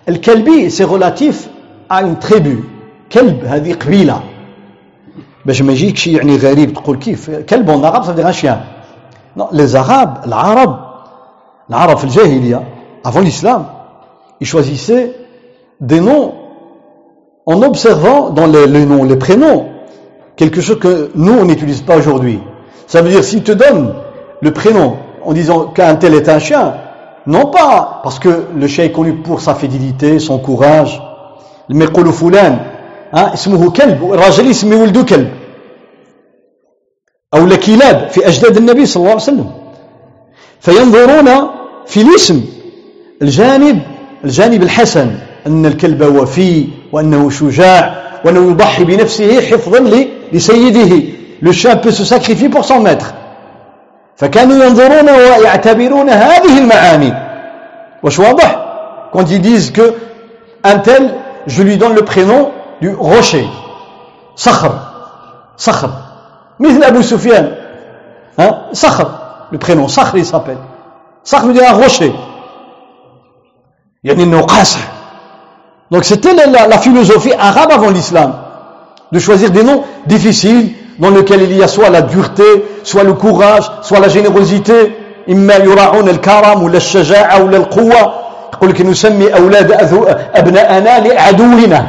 الكلبي 0.09 0.69
c'est 0.69 0.85
relatif 0.85 1.49
à 1.89 2.03
une 2.03 2.17
tribu 2.17 2.63
كلب 3.11 3.45
هذه 3.45 3.73
قبيله 3.73 4.21
باش 5.45 5.61
ما 5.61 5.71
يجيكش 5.73 6.07
يعني 6.07 6.37
غريب 6.37 6.73
تقول 6.73 6.97
كيف 6.97 7.29
كلب 7.29 7.69
en 7.69 7.83
arabe 7.83 8.03
ça 8.03 8.11
veut 8.11 8.15
dire 8.15 8.27
un 8.27 8.31
chien 8.31 8.59
Non, 9.35 9.47
les 9.51 9.75
Arabes, 9.75 10.19
l'Arabe, 10.25 10.75
l'Arabe 11.69 11.97
في 11.97 12.03
الجاهلية, 12.03 12.63
avant 13.03 13.21
l'islam, 13.21 13.65
ils 14.41 14.47
choisissaient 14.47 15.15
des 15.79 16.01
noms 16.01 16.33
en 17.45 17.61
observant 17.61 18.31
dans 18.31 18.47
les, 18.47 18.67
les 18.67 18.85
noms, 18.85 19.03
les 19.03 19.15
prénoms, 19.15 19.67
quelque 20.35 20.61
chose 20.61 20.79
que 20.79 21.09
nous, 21.15 21.33
on 21.33 21.45
n'utilise 21.45 21.81
pas 21.81 21.97
aujourd'hui. 21.97 22.39
Ça 22.87 23.01
veut 23.01 23.09
dire, 23.09 23.23
s'ils 23.23 23.43
te 23.43 23.51
donnent 23.51 23.93
le 24.41 24.51
prénom 24.51 24.97
en 25.23 25.33
disant 25.33 25.67
qu'un 25.67 25.95
tel 25.95 26.15
est 26.15 26.27
un 26.27 26.39
chien, 26.39 26.73
non 27.26 27.46
pas 27.46 28.00
parce 28.02 28.18
que 28.18 28.46
le 28.54 28.66
chien 28.66 28.84
est 28.84 28.92
connu 28.92 29.14
pour 29.14 29.40
sa 29.40 29.54
fidélité, 29.54 30.18
son 30.18 30.38
courage, 30.38 31.02
mais 31.68 31.84
يقولوا 31.84 32.12
فلان 32.12 32.58
اسمه 33.14 33.70
كلب 33.70 34.12
الراجل 34.12 34.46
يسمي 34.46 34.74
ولده 34.76 35.02
كلب 35.02 35.30
أو 37.34 37.46
لكلاب 37.46 38.08
في 38.10 38.28
أجداد 38.28 38.56
النبي 38.56 38.86
صلى 38.86 39.00
الله 39.00 39.10
عليه 39.10 39.22
وسلم 39.22 39.50
فينظرون 40.60 41.28
في 41.86 42.00
الاسم 42.02 42.44
الجانب 43.22 43.80
الجانب 44.24 44.62
الحسن 44.62 45.10
أن 45.46 45.66
الكلب 45.66 46.02
وفي 46.02 46.66
وأنه 46.92 47.30
شجاع 47.30 48.04
وأنه 48.24 48.50
يضحي 48.50 48.84
بنفسه 48.84 49.40
حفظا 49.40 49.78
لسيده 50.32 51.02
le 51.44 51.52
chien 51.52 51.76
peut 51.76 51.90
se 51.90 52.04
sacrifier 52.04 52.48
pour 52.48 52.64
son 52.64 52.80
maître. 52.80 53.14
فكانوا 54.19 54.65
ينظرون 54.65 55.09
ويعتبرون 55.09 56.09
هذه 56.09 56.57
المعاني 56.57 57.13
واش 58.03 58.19
واضح 58.19 58.55
quand 59.13 59.25
ils 59.31 59.41
disent 59.41 59.71
que 59.71 59.93
un 60.63 60.79
tel 60.79 61.15
je 61.47 61.63
lui 61.63 61.77
donne 61.77 61.95
le 61.95 62.03
prénom 62.03 62.51
du 62.81 62.89
rocher 62.95 63.45
صخر 64.35 64.71
صخر 65.57 65.89
مثل 66.59 66.83
أبو 66.83 67.01
سفيان 67.01 67.55
hein, 68.39 68.55
صخر 68.73 69.07
le 69.51 69.57
prénom 69.57 69.87
صخر 69.87 70.17
il 70.17 70.25
s'appelle 70.25 70.57
صخر 71.23 71.47
veut 71.47 71.53
dire 71.53 71.69
un 71.69 71.73
rocher 71.73 72.11
يعني 74.03 74.23
انه 74.23 74.41
قاسح 74.41 74.79
donc 75.91 76.03
c'était 76.03 76.33
la, 76.33 76.45
la, 76.45 76.67
la 76.67 76.77
philosophie 76.77 77.33
arabe 77.33 77.71
avant 77.71 77.89
l'islam 77.89 78.33
de 79.11 79.19
choisir 79.19 79.49
des 79.49 79.63
noms 79.63 79.83
difficiles 80.05 80.73
dans 80.99 81.09
lesquels 81.09 81.41
il 81.43 81.55
y 81.57 81.63
a 81.63 81.67
soit 81.67 81.89
la 81.89 82.01
dureté 82.01 82.43
soit 82.83 83.03
le 83.03 83.13
courage 83.13 83.69
soit 83.81 83.99
la 83.99 84.09
générosité 84.09 84.91
إما 85.29 85.55
يراعون 85.55 86.09
الكرم 86.09 86.63
ولا 86.63 86.77
الشجاعة 86.77 87.43
ولا 87.43 87.57
القوة 87.57 88.13
يقول 88.53 88.69
لك 88.69 88.81
نسمي 88.81 89.33
أولاد 89.33 89.71
أبناءنا 90.35 90.99
لعدونا 91.07 91.85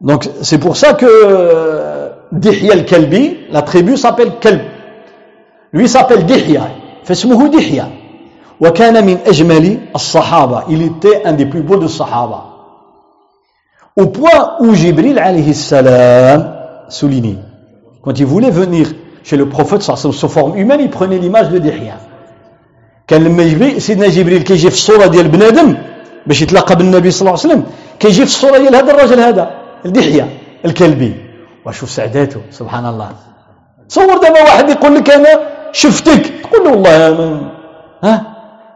donc 0.00 0.28
c'est 0.42 0.58
pour 0.58 0.76
ça 0.76 0.94
que 0.94 2.10
Dihya 2.32 2.72
al-Kalbi, 2.72 3.38
la 3.50 3.62
tribu 3.62 3.96
s'appelle 3.96 4.32
Kalb. 4.40 4.60
Lui 5.72 5.88
s'appelle 5.88 6.24
Dihya. 6.24 6.62
فاسمه 7.04 7.48
دحية 7.48 7.88
وكان 8.60 9.06
من 9.06 9.18
أجمل 9.26 9.78
الصحابة 9.94 10.62
il 10.68 10.82
était 10.82 11.22
un 11.24 11.32
des 11.32 11.46
plus 11.46 11.62
beaux 11.62 11.78
de 11.78 11.88
Sahaba 11.88 12.44
au 13.96 14.06
point 14.06 14.56
où 14.60 14.74
Jibril 14.74 15.18
alayhi 15.18 15.54
salam 15.54 16.53
souligne 16.89 17.37
quand 18.01 18.19
il 18.19 18.25
voulait 18.25 18.51
venir 18.51 18.87
chez 19.23 19.37
le 19.37 19.47
prophète 19.49 19.81
sous 19.81 20.29
forme 20.29 20.57
humaine 20.57 20.81
il 20.81 20.89
prenait 20.89 21.17
l'image 21.17 21.49
de 21.49 21.59
Dihya. 21.59 21.97
كان 23.07 23.23
لما 23.23 23.43
يجري 23.43 23.79
سيدنا 23.79 24.07
جبريل 24.07 24.41
كيجي 24.41 24.69
في 24.69 24.75
الصورة 24.75 25.05
ديال 25.05 25.27
بنادم 25.27 25.77
باش 26.27 26.41
يتلاقى 26.41 26.75
بالنبي 26.75 27.11
صلى 27.11 27.21
الله 27.21 27.39
عليه 27.39 27.49
وسلم 27.49 27.63
كيجي 27.99 28.25
في 28.25 28.31
الصورة 28.33 28.57
ديال 28.57 28.75
هذا 28.75 28.91
الرجل 28.93 29.19
هذا 29.19 29.51
الدحيه 29.85 30.25
الكلبي 30.65 31.13
وشوف 31.65 31.89
سعداته 31.89 32.41
سبحان 32.51 32.85
الله 32.85 33.09
تصور 33.89 34.17
دابا 34.17 34.41
واحد 34.41 34.69
يقول 34.69 34.95
لك 34.95 35.09
أنا 35.11 35.29
شفتك 35.71 36.33
تقول 36.43 36.63
له 36.65 36.71
والله 36.71 37.41
ها 38.03 38.15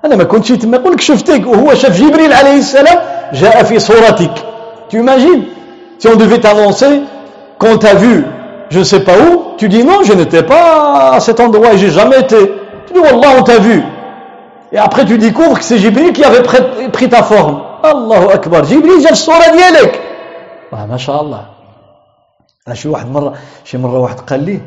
أنا 0.06 0.16
ما 0.16 0.24
كنتش 0.24 0.50
تما 0.52 0.78
يقول 0.78 0.94
لك 0.94 1.02
شفتك 1.02 1.48
وهو 1.48 1.74
شاف 1.74 2.02
جبريل 2.02 2.34
عليه 2.34 2.58
السلام 2.58 3.00
جاء 3.34 3.64
في 3.64 3.80
صورتك 3.80 4.36
imagines? 4.98 5.44
Si 6.00 6.08
on 6.08 6.16
devait 6.16 6.40
t'annoncer 6.40 7.02
quand 7.59 7.79
t'as 7.79 7.95
vu 7.95 8.25
je 8.71 8.79
ne 8.81 8.85
sais 8.85 9.01
pas 9.01 9.17
où 9.19 9.57
tu 9.59 9.69
dis 9.69 9.85
non 9.85 10.03
je 10.03 10.13
n'étais 10.13 10.43
pas 10.43 11.13
à 11.17 11.21
cet 11.21 11.41
endroit 11.41 11.73
et 11.75 11.79
j'ai 11.79 11.91
jamais 11.91 12.21
été 12.21 12.37
tu 12.87 12.93
dis 12.95 12.99
wallah 12.99 13.31
on 13.39 13.43
t'a 13.43 13.59
vu 13.59 13.83
et 14.73 14.79
après 14.79 15.05
tu 15.05 15.19
découvres 15.19 15.59
que 15.59 15.65
c'est 15.65 15.79
Jibril 15.79 16.13
qui 16.13 16.25
avait 16.25 16.43
pris 16.91 17.09
ta 17.09 17.23
forme 17.23 17.63
Allahu 17.83 18.27
Akbar 18.33 18.65
Jibril 18.65 19.01
جاب 19.03 19.13
الصورة 19.13 19.57
ديالك 19.57 20.01
ما 20.73 20.97
شاء 20.97 21.21
الله 21.21 21.47
شي 22.73 22.89
واحد 22.89 23.11
مرة 23.11 23.35
شي 23.65 23.79
مرة 23.79 23.99
واحد 23.99 24.21
قال 24.21 24.45
لي 24.45 24.61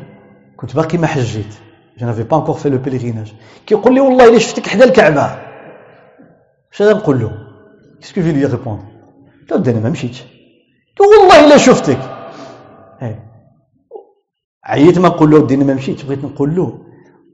كنت 0.56 0.76
باقي 0.76 0.98
ما 0.98 1.06
حجيت 1.06 1.54
je 2.00 2.04
n'avais 2.04 2.24
pas 2.24 2.36
encore 2.36 2.60
fait 2.60 2.70
le 2.70 2.78
pèlerinage 2.78 3.34
كيقول 3.66 3.94
لي 3.94 4.00
والله 4.00 4.28
الا 4.28 4.38
شفتك 4.38 4.66
حدا 4.66 4.84
الكعبه 4.84 5.38
اش 6.72 6.82
غادي 6.82 6.98
نقول 6.98 7.20
له 7.20 7.30
كيسكو 8.00 8.22
في 8.22 8.32
لي 8.32 8.44
ريبوند 8.44 8.80
قلت 9.50 9.68
انا 9.68 9.80
ما 9.80 9.90
مشيتش 9.90 10.24
والله 11.00 11.46
الا 11.46 11.56
شفتك 11.56 12.11
عييت 14.65 14.99
ما 14.99 15.07
نقول 15.07 15.31
له 15.31 15.37
ودي 15.37 15.55
أنا 15.55 15.63
ما 15.63 15.73
مشيتش 15.73 16.03
بغيت 16.03 16.23
نقول 16.23 16.55
له 16.55 16.73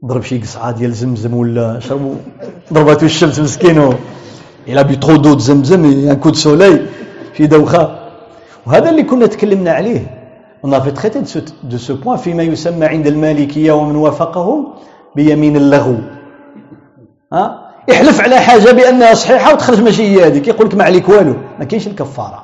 ضرب 0.04 0.22
شي 0.22 0.38
قصعة 0.38 0.70
ديال 0.70 0.92
زمزم 0.92 1.34
ولا 1.34 1.80
شربوا 1.80 2.14
ضربته 2.72 3.04
الشمس 3.04 3.40
مسكين 3.40 3.92
il 4.68 4.84
a 4.84 4.88
bu 4.88 4.96
trop 4.96 5.16
de 5.16 5.38
زمزم 5.38 5.84
un 5.84 6.14
coup 6.14 6.27
de 6.27 6.34
soleil 6.34 6.86
في 7.34 7.46
دوخة. 7.46 7.98
وهذا 8.66 8.90
اللي 8.90 9.02
كنا 9.02 9.26
تكلمنا 9.26 9.70
عليه. 9.72 10.20
On 10.66 10.72
avait 10.72 10.92
traité 10.92 11.20
de 11.20 11.26
ce, 11.26 11.38
de 11.72 11.78
ce 11.78 11.92
point 11.92 12.16
فيما 12.16 12.42
يسمى 12.42 12.86
عند 12.86 13.06
المالكية 13.06 13.72
ومن 13.72 13.96
وافقهم 13.96 14.66
بيمين 15.16 15.56
اللغو. 15.56 15.96
ها؟ 17.32 17.70
احلف 17.90 18.20
على 18.20 18.40
حاجة 18.40 18.70
بأنها 18.70 19.14
صحيحة 19.14 19.52
وتخرج 19.52 19.82
ماشي 19.82 20.02
هي 20.02 20.26
هذيك 20.26 20.48
يقول 20.48 20.66
لك 20.66 20.74
ما 20.74 20.84
عليك 20.84 21.08
والو. 21.08 21.34
ما 21.58 21.64
كاينش 21.64 21.86
الكفارة. 21.86 22.42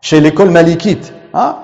Chez 0.00 0.20
l'école 0.20 0.50
malikite 0.50 1.12
hein? 1.34 1.54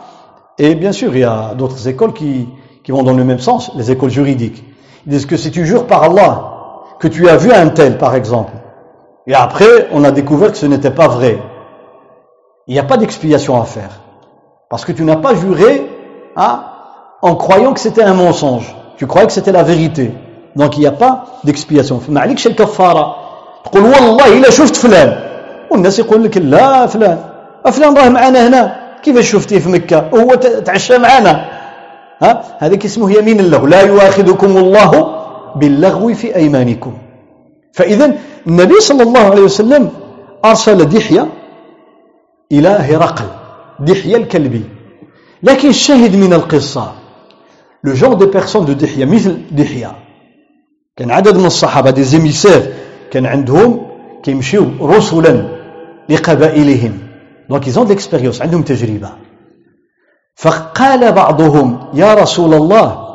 et 0.57 0.75
bien 0.75 0.91
sûr 0.91 1.15
il 1.15 1.21
y 1.21 1.23
a 1.23 1.53
d'autres 1.55 1.87
écoles 1.87 2.13
qui, 2.13 2.47
qui 2.83 2.91
vont 2.91 3.03
dans 3.03 3.13
le 3.13 3.23
même 3.23 3.39
sens 3.39 3.71
les 3.75 3.91
écoles 3.91 4.09
juridiques 4.09 4.63
ils 5.05 5.11
disent 5.11 5.25
que 5.25 5.37
si 5.37 5.51
tu 5.51 5.65
jures 5.65 5.87
par 5.87 6.03
Allah 6.03 6.33
que 6.99 7.07
tu 7.07 7.27
as 7.29 7.37
vu 7.37 7.51
un 7.51 7.69
tel 7.69 7.97
par 7.97 8.15
exemple 8.15 8.53
et 9.27 9.33
après 9.33 9.87
on 9.91 10.03
a 10.03 10.11
découvert 10.11 10.51
que 10.51 10.57
ce 10.57 10.65
n'était 10.65 10.91
pas 10.91 11.07
vrai 11.07 11.39
il 12.67 12.73
n'y 12.73 12.79
a 12.79 12.83
pas 12.83 12.97
d'expiation 12.97 13.59
à 13.61 13.65
faire 13.65 14.01
Parce 14.71 14.85
que 14.85 14.93
tu 14.93 15.03
n'as 15.03 15.17
pas 15.17 15.35
juré 15.35 15.85
hein, 16.37 16.63
en 17.21 17.35
croyant 17.35 17.73
que 17.73 17.79
c'était 17.81 18.03
un 18.03 18.13
mensonge. 18.13 18.73
Tu 18.95 19.05
croyais 19.05 19.27
que 19.27 19.33
c'était 19.33 19.51
la 19.51 19.63
vérité. 19.63 20.13
Donc 20.55 20.77
il 20.77 20.79
n'y 20.79 20.87
a 20.87 20.93
pas 20.93 21.25
d'expiation. 21.43 21.99
ما 22.09 22.21
عليكش 22.21 22.47
الكفارة. 22.47 23.15
تقول 23.65 23.83
والله 23.83 24.37
إلا 24.37 24.49
شفت 24.49 24.75
فلان 24.75 25.17
والناس 25.71 25.99
يقول 25.99 26.23
لك 26.23 26.37
لا 26.37 26.87
فلان 26.87 27.19
فلان 27.71 27.97
راه 27.97 28.09
معنا 28.09 28.47
هنا 28.47 28.75
كيفاش 29.06 29.30
شفتيه 29.32 29.58
في 29.58 29.68
مكة؟ 29.68 30.10
وهو 30.12 30.34
تعشى 30.34 30.98
معنا 30.98 31.32
ها؟ 32.22 32.56
هذا 32.58 32.78
اسمه 32.84 33.18
يمين 33.18 33.40
اللغو 33.40 33.66
لا 33.66 33.80
يؤاخذكم 33.80 34.56
الله 34.56 34.90
باللغو 35.56 36.14
في 36.14 36.36
أيمانكم. 36.36 36.92
فإذا 37.72 38.14
النبي 38.46 38.80
صلى 38.80 39.02
الله 39.02 39.20
عليه 39.20 39.42
وسلم 39.42 39.90
أرسل 40.44 40.88
دحية 40.88 41.26
إلى 42.52 42.68
هرقل 42.68 43.24
دحية 43.80 44.16
الكلبي. 44.16 44.64
لكن 45.42 45.68
الشاهد 45.68 46.16
من 46.16 46.32
القصة 46.32 46.92
le 47.84 47.92
genre 47.92 48.12
de 48.14 48.26
personnes 48.26 48.64
de 48.64 48.72
دحية 48.72 49.04
مثل 49.04 49.38
دحية. 49.50 49.92
كان 50.96 51.10
عدد 51.10 51.36
من 51.36 51.46
الصحابة 51.46 51.90
des 51.90 52.02
émissaires 52.02 52.72
كان 53.10 53.26
عندهم 53.26 53.86
كيمشيو 54.22 54.64
رسلا 54.80 55.34
لقبائلهم. 56.08 57.05
دونك 57.49 57.67
ils 57.67 57.79
ont 57.79 57.85
de 57.85 57.93
l'expérience 57.93 58.41
عندهم 58.41 58.61
تجربة 58.63 59.09
فقال 60.35 61.11
بعضهم 61.11 61.79
يا 61.93 62.13
رسول 62.13 62.53
الله 62.53 63.07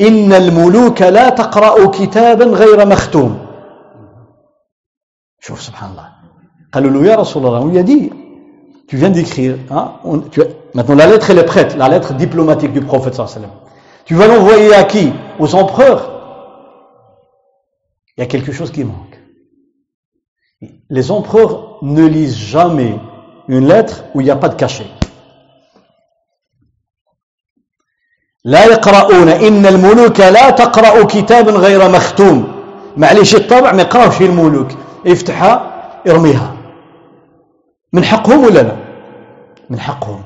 إن 0.00 0.32
الملوك 0.32 1.02
لا 1.02 1.28
تقرأ 1.28 1.86
كتابا 1.86 2.44
غير 2.44 2.86
مختوم 2.86 3.46
شوف 5.40 5.62
سبحان 5.62 5.90
الله 5.90 6.08
قالوا 6.72 6.90
له 6.90 7.10
يا 7.10 7.16
رسول 7.16 7.46
الله 7.46 7.60
ويا 7.60 7.82
دي 7.82 8.12
tu 8.90 8.96
viens 8.96 9.10
d'écrire, 9.10 9.56
hein, 9.70 9.92
tu, 10.32 10.40
maintenant 10.74 10.96
la 10.96 11.06
lettre 11.06 11.30
elle 11.30 11.38
est 11.38 11.44
prête, 11.44 11.76
la 11.76 11.88
lettre 11.88 12.12
diplomatique 12.14 12.72
du 12.72 12.80
prophète 12.80 13.14
sallam. 13.14 13.50
Tu 14.04 14.16
vas 14.16 14.26
l'envoyer 14.26 14.74
à 14.74 14.82
qui 14.82 15.12
Aux 15.38 15.54
empereurs 15.54 16.04
Il 18.16 18.20
y 18.20 18.24
a 18.24 18.26
quelque 18.26 18.50
chose 18.50 18.72
qui 18.72 18.82
manque. 18.82 19.16
Les 20.88 21.12
empereurs 21.12 21.78
ne 21.82 22.04
lisent 22.04 22.36
jamais 22.36 22.98
une 23.47 23.67
lettre 23.67 24.03
où 24.13 24.21
il 24.21 24.25
n'y 24.25 24.31
a 24.31 24.35
pas 24.35 24.49
de 24.49 24.55
cachet. 24.55 24.87
لا 28.45 28.65
يقرؤون 28.65 29.29
إن 29.29 29.65
الملوك 29.65 30.19
لا 30.19 30.49
تقرأ 30.49 31.03
كتابا 31.03 31.51
غير 31.51 31.89
مختوم. 31.89 32.47
معليش 32.97 33.35
الطبع 33.35 33.71
ما 33.71 33.81
يقراوش 33.81 34.21
الملوك. 34.21 34.67
افتحها 35.07 35.53
ارميها. 36.07 36.53
من 37.93 38.03
حقهم 38.03 38.43
ولا 38.43 38.59
لا؟ 38.59 38.75
من 39.69 39.79
حقهم. 39.79 40.21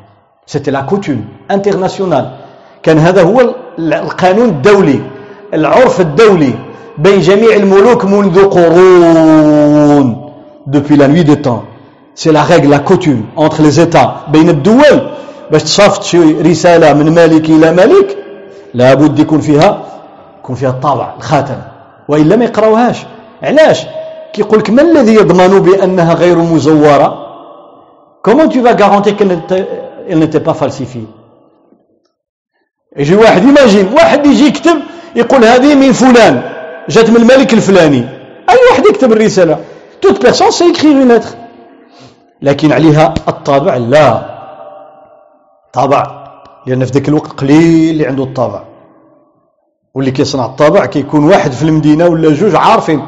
c'était 0.45 0.71
la 0.71 0.81
coutume 0.81 1.25
internationale 1.51 2.37
كان 2.83 2.97
هذا 2.97 3.23
هو 3.23 3.55
القانون 3.79 4.49
الدولي 4.49 5.01
العرف 5.53 6.01
الدولي 6.01 6.53
بين 6.97 7.19
جميع 7.19 7.55
الملوك 7.55 8.05
منذ 8.05 8.45
قرون 8.49 10.07
depuis 10.67 10.97
la 10.97 11.07
nuit 11.07 11.23
des 11.23 11.41
temps. 11.41 11.63
C'est 12.19 12.33
la 12.33 12.43
règle 12.43 12.69
la 12.69 12.79
coutume 12.79 13.23
entre 13.37 13.61
les 13.61 13.79
états. 13.79 14.25
بين 14.27 14.49
الدول 14.49 15.09
باش 15.51 15.63
تصافت 15.63 16.03
شي 16.03 16.41
رساله 16.41 16.93
من 16.93 17.13
ملك 17.15 17.49
إلى 17.49 17.71
ملك 17.71 18.17
لابد 18.73 19.19
يكون 19.19 19.41
فيها 19.41 19.85
يكون 20.39 20.55
فيها 20.55 20.69
الطابع 20.69 21.13
الخاتم 21.17 21.57
والا 22.07 22.35
ما 22.35 22.45
يقراوهاش 22.45 22.97
علاش 23.43 23.85
كيقول 24.33 24.59
لك 24.59 24.69
ما 24.69 24.81
الذي 24.81 25.13
يضمن 25.13 25.59
بانها 25.59 26.13
غير 26.13 26.37
مزوره 26.37 27.25
Comment 28.27 28.49
tu 28.49 28.59
vas 28.59 28.73
garantir 28.73 29.15
qu'elle 29.15 30.19
n'était 30.19 30.41
pas 30.41 30.53
falsifiée? 30.53 31.07
يجي 32.97 33.15
واحد 33.15 33.43
imagine 33.43 33.93
واحد 33.93 34.25
يجي 34.25 34.47
يكتب 34.47 34.77
يقول 35.15 35.45
هذه 35.45 35.75
من 35.75 35.91
فلان 35.91 36.41
جات 36.89 37.09
من 37.09 37.15
الملك 37.15 37.53
الفلاني 37.53 38.05
اي 38.49 38.57
واحد 38.71 38.85
يكتب 38.85 39.11
الرساله 39.11 39.57
toute 40.01 40.21
personne 40.21 40.51
sait 40.51 40.73
écrire 40.73 40.97
une 41.03 41.07
lettre. 41.07 41.48
لكن 42.41 42.71
عليها 42.71 43.13
الطابع 43.27 43.75
لا. 43.77 44.39
طابع 45.73 46.03
لأن 46.67 46.85
في 46.85 46.91
ذاك 46.91 47.09
الوقت 47.09 47.31
قليل 47.41 47.89
اللي 47.91 48.07
عنده 48.07 48.23
الطابع. 48.23 48.63
واللي 49.95 50.11
كيصنع 50.11 50.45
الطابع 50.45 50.85
كيكون 50.85 51.23
واحد 51.23 51.51
في 51.51 51.63
المدينة 51.63 52.07
ولا 52.07 52.33
جوج 52.33 52.55
عارفين. 52.55 53.05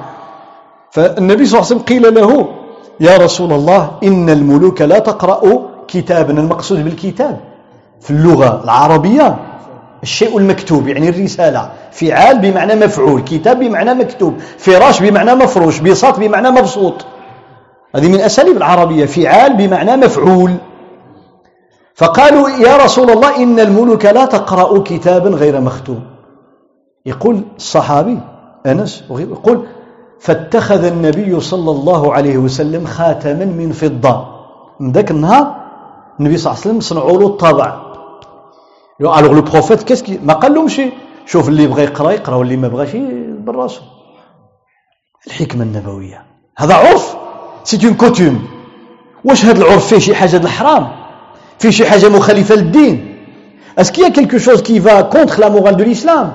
فالنبي 0.91 1.45
صلى 1.45 1.59
الله 1.59 1.71
عليه 1.71 1.75
وسلم 1.75 1.79
قيل 1.79 2.13
له 2.13 2.47
يا 2.99 3.17
رسول 3.17 3.53
الله 3.53 3.91
إن 4.03 4.29
الملوك 4.29 4.81
لا 4.81 4.99
تقرأ 4.99 5.41
كتابا 5.87 6.33
المقصود 6.33 6.83
بالكتاب 6.83 7.39
في 8.01 8.11
اللغة 8.11 8.61
العربية 8.63 9.35
الشيء 10.03 10.37
المكتوب 10.37 10.87
يعني 10.87 11.09
الرسالة. 11.09 11.71
فعال 11.91 12.39
بمعنى 12.39 12.75
مفعول 12.75 13.21
كتاب 13.21 13.59
بمعنى 13.59 13.93
مكتوب 13.93 14.39
فراش 14.57 15.01
بمعنى 15.01 15.35
مفروش 15.35 15.79
بساط 15.79 16.19
بمعنى 16.19 16.49
مبسوط. 16.51 17.05
هذه 17.95 18.07
من 18.07 18.19
أساليب 18.19 18.57
العربية 18.57 19.05
فعال 19.05 19.57
بمعنى 19.57 19.97
مفعول. 19.97 20.55
فقالوا 21.95 22.49
يا 22.49 22.77
رسول 22.77 23.09
الله 23.09 23.43
إن 23.43 23.59
الملوك 23.59 24.05
لا 24.05 24.25
تقرأ 24.25 24.83
كتابا 24.83 25.29
غير 25.29 25.61
مختوم. 25.61 26.03
يقول 27.05 27.41
الصحابي 27.57 28.19
أنس 28.65 29.03
يقول 29.09 29.67
فاتخذ 30.19 30.83
النبي 30.83 31.39
صلى 31.39 31.71
الله 31.71 32.13
عليه 32.13 32.37
وسلم 32.37 32.85
خاتما 32.85 33.45
من 33.45 33.71
فضة. 33.71 34.27
من 34.79 34.91
ذاك 34.91 35.11
النهار 35.11 35.55
النبي 36.19 36.37
صلى 36.37 36.51
الله 36.51 36.61
عليه 36.61 36.69
وسلم 36.69 36.79
صنعوا 36.79 37.19
له 37.19 37.27
الطابع. 37.27 37.81
alors 38.99 39.19
le 39.19 39.41
prophète 39.41 39.83
qu'est-ce 39.83 40.10
qui 40.10 40.19
ما 40.23 40.33
قال 40.33 40.53
لهمش 40.53 40.81
شوف 41.25 41.49
اللي 41.49 41.67
بغى 41.67 41.83
يقرأ 41.83 42.11
يقرأ 42.11 42.35
واللي 42.35 42.57
ما 42.57 42.67
بغاش 42.67 42.95
بالراسو 43.45 43.81
الحكمة 45.27 45.63
النبوية. 45.63 46.25
هذا 46.57 46.73
عرف. 46.75 47.17
c'est 47.63 47.87
une 47.87 47.93
coutume 47.93 48.39
واش 49.23 49.45
هذا 49.45 49.57
العرف 49.63 49.87
فيه 49.87 49.99
شي 49.99 50.15
حاجة 50.15 50.37
الحرام 50.37 50.87
فيه 51.59 51.69
شي 51.69 51.85
حاجة 51.85 52.09
مخالفه 52.09 52.55
للدين 52.55 53.17
اسكي 53.77 54.05
y 54.05 54.11
كيلكو 54.11 54.37
شوز 54.37 54.61
كي 54.61 54.79
فا 54.79 55.01
كونتر 55.01 55.39
لا 55.39 55.49
مورال 55.49 55.77
دو 55.77 55.83
l'islam? 55.83 56.27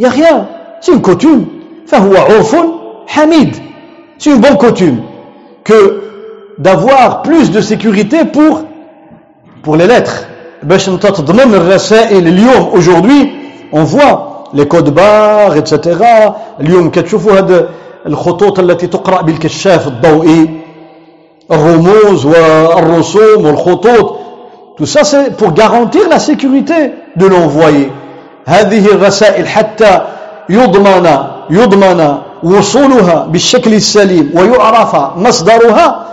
y 0.00 0.05
a 0.05 0.10
rien. 0.10 0.44
c'est 0.80 0.92
une 0.92 1.00
coutume 1.00 1.46
فهو 1.86 2.16
عرف 2.16 2.56
حميد. 3.16 3.54
C'est 4.18 4.30
une 4.30 4.40
bonne 4.40 4.56
coutume 4.56 5.02
que 5.64 6.02
d'avoir 6.58 7.22
plus 7.22 7.50
de 7.50 7.60
sécurité 7.60 8.24
pour, 8.24 8.64
pour 9.62 9.76
les 9.76 9.86
lettres. 9.86 10.26
Aujourd'hui, 12.72 13.32
on 13.72 13.84
voit 13.84 14.44
les 14.52 14.68
codes 14.68 14.90
barres, 14.90 15.56
etc. 15.56 15.96
اليوم 16.60 16.90
كتشوفوا 16.90 17.38
هذا 17.38 17.68
الخطوط 18.06 18.58
التي 18.58 18.86
تقرأ 18.86 19.22
بالكشاف 19.22 19.86
الضوئي. 19.86 20.60
الرموز 21.50 22.26
والرسوم 22.26 23.46
والخطوط 23.46 24.16
tout 24.76 24.86
ça 24.86 25.04
c'est 25.04 25.36
pour 25.36 25.52
garantir 25.52 26.08
la 26.08 26.18
sécurité 26.18 26.94
de 27.16 27.26
l'envoyé. 27.26 27.90
هذه 28.46 28.86
الرسائل 28.86 29.46
حتى 29.48 30.00
يضمن 30.48 31.06
يضمن 31.50 32.18
وصولها 32.42 33.26
بالشكل 33.26 33.74
السليم 33.74 34.32
ويعرف 34.34 34.96
مصدرها. 35.16 36.06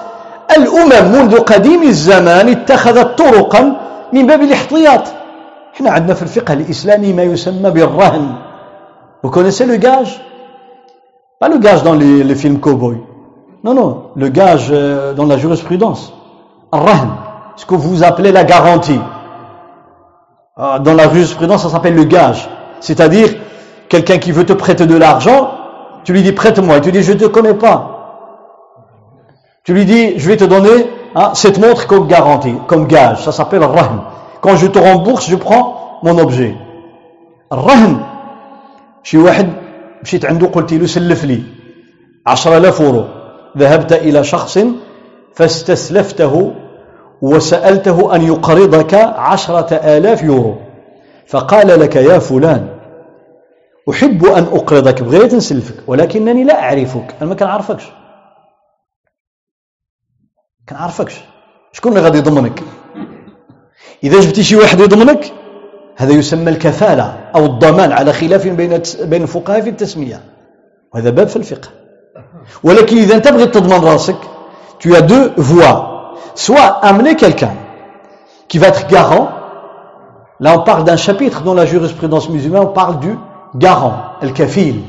الأمم 0.57 1.11
منذ 1.11 1.39
قديم 1.39 1.83
الزمان 1.83 2.49
اتخذت 2.49 3.17
طرقا 3.17 3.75
من 4.13 4.27
باب 4.27 4.41
الاحتياط. 4.41 5.03
إحنا 5.75 5.89
عندنا 5.91 6.13
في 6.13 6.21
الفقه 6.23 6.53
الإسلامي 6.53 7.13
ما 7.13 7.23
يسمى 7.23 7.69
بالرهن. 7.69 8.25
Vous 9.23 9.29
connaissez 9.29 9.65
le 9.65 9.77
gage? 9.77 10.21
Pas 11.40 11.48
le 11.48 11.58
gage 11.58 11.82
dans 11.82 11.94
les, 11.94 12.22
les 12.22 12.34
films 12.34 12.60
cowboy. 12.60 12.96
Non, 13.64 13.74
non, 13.74 14.10
le 14.16 14.28
gage 14.28 14.68
euh, 14.70 15.12
dans 15.12 15.26
la 15.26 15.36
jurisprudence. 15.38 16.12
Rahn, 16.72 17.10
ce 17.56 17.66
que 17.66 17.74
vous 17.74 18.02
appelez 18.02 18.32
la 18.32 18.44
garantie. 18.44 19.00
Euh, 20.58 20.78
dans 20.78 20.94
la 20.94 21.08
jurisprudence, 21.08 21.62
ça 21.62 21.68
s'appelle 21.68 21.94
le 21.94 22.04
gage. 22.04 22.48
C'est-à-dire, 22.80 23.28
quelqu'un 23.88 24.18
qui 24.18 24.32
veut 24.32 24.44
te 24.44 24.52
prêter 24.52 24.86
de 24.86 24.96
l'argent, 24.96 25.50
tu 26.04 26.12
lui 26.12 26.22
dis 26.22 26.32
prête-moi, 26.32 26.78
et 26.78 26.80
tu 26.80 26.92
dis 26.92 27.02
je 27.02 27.12
ne 27.12 27.18
te 27.18 27.26
connais 27.26 27.54
pas. 27.54 27.88
Tu 29.64 29.74
lui 29.74 29.84
dis 29.84 30.18
je 30.18 30.28
vais 30.28 30.36
te 30.36 30.44
donner 30.44 30.90
hein, 31.14 31.30
cette 31.34 31.58
montre 31.58 31.86
comme 31.86 32.08
garantie, 32.08 32.54
comme 32.66 32.86
gage, 32.86 33.24
ça 33.24 33.32
s'appelle 33.32 33.62
rahn. 33.62 34.00
Quand 34.40 34.56
je 34.56 34.66
te 34.66 34.78
rembourse, 34.78 35.28
je 35.28 35.36
prends 35.36 35.98
mon 36.02 36.18
objet. 36.18 36.56
Rahn, 37.50 38.00
شي 39.02 39.18
واحد 39.18 39.52
مشيت 40.03 40.25
عنده 40.25 40.47
قلت 40.47 40.73
له 40.73 40.85
سلف 40.85 41.23
لي 41.23 41.43
عشرة 42.27 42.57
آلاف 42.57 42.79
يورو 42.79 43.05
ذهبت 43.57 43.93
إلى 43.93 44.23
شخص 44.23 44.59
فاستسلفته 45.35 46.53
وسألته 47.21 48.15
أن 48.15 48.21
يقرضك 48.21 48.93
عشرة 48.93 49.75
آلاف 49.75 50.23
يورو. 50.23 50.55
فقال 51.27 51.79
لك 51.79 51.95
يا 51.95 52.19
فلان 52.19 52.79
أحب 53.89 54.25
أن 54.25 54.43
أقرضك 54.43 55.03
بغيت 55.03 55.33
نسلفك 55.33 55.83
ولكنني 55.87 56.43
لا 56.43 56.63
أعرفك. 56.63 57.15
أنا 57.21 57.29
ما 57.29 57.35
كنعرفكش. 57.35 57.83
كنعرفكش. 60.69 61.15
شكون 61.71 61.91
اللي 61.91 62.03
غادي 62.03 62.17
يضمنك؟ 62.17 62.63
إذا 64.03 64.19
جبتي 64.19 64.43
شي 64.43 64.55
واحد 64.55 64.79
يضمنك 64.79 65.33
هذا 65.96 66.12
يسمى 66.12 66.50
الكفالة 66.50 67.14
أو 67.34 67.46
الضمان 67.46 67.92
على 67.92 68.12
خلاف 68.12 68.46
بين 68.46 68.82
بين 69.02 69.22
الفقهاء 69.22 69.60
في 69.60 69.70
التسمية 69.70 70.20
وهذا 70.94 71.10
باب 71.10 71.28
في 71.28 71.36
الفقه 71.36 71.68
ولكن 72.64 72.96
إذا 72.96 73.14
أنت 73.14 73.28
بغيت 73.28 73.54
تضمن 73.54 73.84
راسك 73.84 74.16
tu 74.78 74.96
as 74.96 75.02
deux 75.02 75.32
voies 75.36 76.14
soit 76.34 76.80
amener 76.82 77.14
quelqu'un 77.14 77.52
qui 78.48 78.58
va 78.58 78.68
être 78.68 78.88
garant 78.88 79.28
là 80.40 80.58
on 80.58 80.62
parle 80.64 80.84
d'un 80.84 80.96
chapitre 80.96 81.42
dans 81.42 81.54
la 81.54 81.66
jurisprudence 81.66 82.28
musulmane 82.28 82.62
on 82.62 82.72
parle 82.72 82.98
du 82.98 83.16
garant 83.54 83.96
el-kafil 84.22 84.80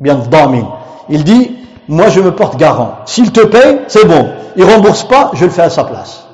bien 0.00 0.16
damin 0.16 0.66
il 1.08 1.22
dit 1.22 1.56
moi 1.88 2.08
je 2.08 2.20
me 2.20 2.32
porte 2.32 2.56
garant 2.56 2.96
s'il 3.04 3.30
te 3.30 3.42
paye 3.42 3.82
c'est 3.86 4.06
bon 4.06 4.30
il 4.56 4.64
rembourse 4.64 5.04
pas 5.04 5.30
je 5.34 5.44
le 5.44 5.50
fais 5.50 5.62
à 5.62 5.70
sa 5.70 5.84
place 5.84 6.26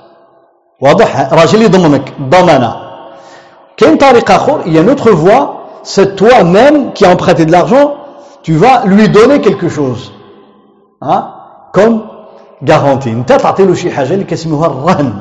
واضح 0.80 1.32
راجل 1.32 1.62
يضمنك 1.62 2.12
ضمانه 2.20 2.72
Quelle 2.72 2.81
Il 3.81 4.73
y 4.73 4.77
a 4.77 4.81
une 4.81 4.89
autre 4.89 5.11
voie, 5.11 5.81
c'est 5.83 6.15
toi-même 6.15 6.93
qui 6.93 7.05
as 7.05 7.11
emprunté 7.11 7.45
de 7.45 7.51
l'argent, 7.51 7.95
tu 8.43 8.53
vas 8.53 8.85
lui 8.85 9.09
donner 9.09 9.41
quelque 9.41 9.69
chose. 9.69 10.13
Hein? 11.01 11.33
Comme 11.73 12.03
garantie. 12.61 13.09
انت 13.09 13.33
تعطي 13.33 13.65
له 13.65 13.73
شي 13.73 13.91
حاجة 13.91 14.13
اللي 14.13 14.23
كيسموها 14.23 14.67
الرهن 14.67 15.13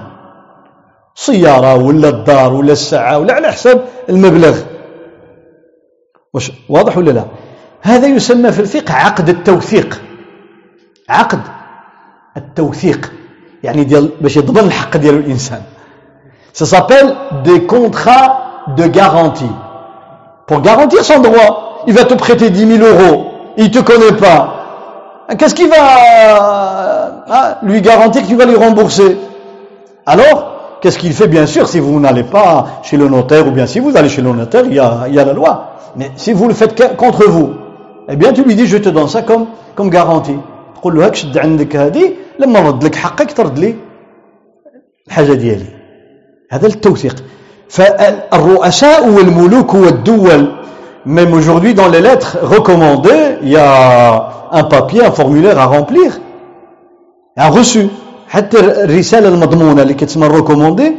سياره 1.15 1.75
ولا 1.75 2.09
الدار 2.09 2.53
ولا 2.53 2.73
الساعة 2.73 3.19
ولا 3.19 3.35
على 3.35 3.53
حساب 3.53 3.85
المبلغ 4.09 4.59
واش 6.35 6.53
واضح 6.69 6.99
ولا 6.99 7.11
لا 7.11 7.25
هذا 7.81 8.07
يسمى 8.07 8.53
في 8.53 8.61
الفقه 8.61 8.95
عقد 8.95 9.29
التوثيق 9.29 10.03
عقد 11.09 11.41
التوثيق 12.37 13.13
يعني 13.63 13.85
ديال 13.85 14.11
باش 14.21 14.37
يضمن 14.37 14.59
الحق 14.59 14.97
ديال 14.97 15.15
الانسان 15.15 15.63
Ça 16.53 16.67
s'appelle 16.67 17.17
des 17.45 17.67
contrats 17.67 18.42
de 18.76 18.88
garantie. 18.88 19.52
Pour 20.46 20.62
garantir 20.62 21.04
son 21.04 21.20
droit, 21.20 21.84
il 21.88 21.94
va 21.94 22.06
te 22.06 22.14
prêter 22.14 22.50
10 22.50 22.78
000 22.78 22.86
euros, 22.86 23.32
il 23.58 23.66
ne 23.66 23.70
te 23.70 23.80
connaît 23.80 24.14
pas. 24.14 24.54
Qu'est-ce 25.38 25.56
qu'il 25.56 25.70
va 25.70 27.24
hein, 27.30 27.56
lui 27.64 27.82
garantir 27.82 28.22
que 28.22 28.28
tu 28.28 28.36
vas 28.36 28.46
lui 28.46 28.56
rembourser 28.56 29.18
Alors, 30.06 30.80
qu'est-ce 30.82 30.98
qu'il 30.98 31.14
fait 31.14 31.28
Bien 31.28 31.46
sûr, 31.46 31.68
si 31.68 31.80
vous 31.80 32.00
n'allez 32.00 32.24
pas 32.24 32.66
chez 32.84 32.98
le 32.98 33.10
notaire, 33.10 33.48
ou 33.48 33.52
bien 33.52 33.66
si 33.66 33.80
vous 33.80 33.98
allez 33.98 34.10
chez 34.10 34.22
le 34.22 34.32
notaire, 34.32 34.64
il 34.66 34.74
y 34.74 34.80
a, 34.80 35.06
il 35.08 35.16
y 35.16 35.20
a 35.20 35.26
la 35.26 35.34
loi. 35.34 35.72
Mais 35.98 36.12
si 36.16 36.32
vous 36.34 36.48
le 36.48 36.54
faites 36.54 36.96
contre 36.96 37.26
vous, 37.28 37.54
eh 38.08 38.16
bien 38.16 38.32
tu 38.32 38.44
lui 38.44 38.56
dis, 38.56 38.68
je 38.68 38.78
te 38.78 38.90
donne 38.90 39.10
ça 39.10 39.22
comme, 39.22 39.48
comme 39.76 39.90
garantie. 39.90 40.40
تقول 40.78 40.96
له 40.96 41.06
هاك 41.06 41.16
شد 41.16 41.38
عندك 41.38 41.76
هذه 41.76 42.14
لما 42.40 42.62
نرد 42.62 42.84
لك 42.84 42.96
حقك 42.96 43.32
ترد 43.32 43.60
لي 43.60 43.76
الحاجه 45.08 45.34
ديالي 45.34 45.66
هذا 46.52 46.68
التوثيق 46.68 47.24
فالرؤساء 47.73 49.09
والملوك 49.09 49.75
والدول 49.75 50.43
même 51.07 51.33
aujourd'hui 51.35 51.75
dans 51.75 51.89
les 51.89 52.01
lettres 52.01 52.37
recommandées 52.43 53.39
il 53.43 53.49
y 53.49 53.57
a 53.57 54.29
un 54.53 54.65
papier 54.65 55.05
un 55.05 55.11
formulaire 55.11 55.59
à 55.59 55.67
remplir 55.67 56.21
un 57.39 57.49
reçu. 57.49 57.89
حتى 58.29 58.61
الرسالة 58.61 59.29
المضمونة 59.29 59.83
اللي 59.83 59.95
كتسمى 59.95 60.29
recommandée 60.29 60.93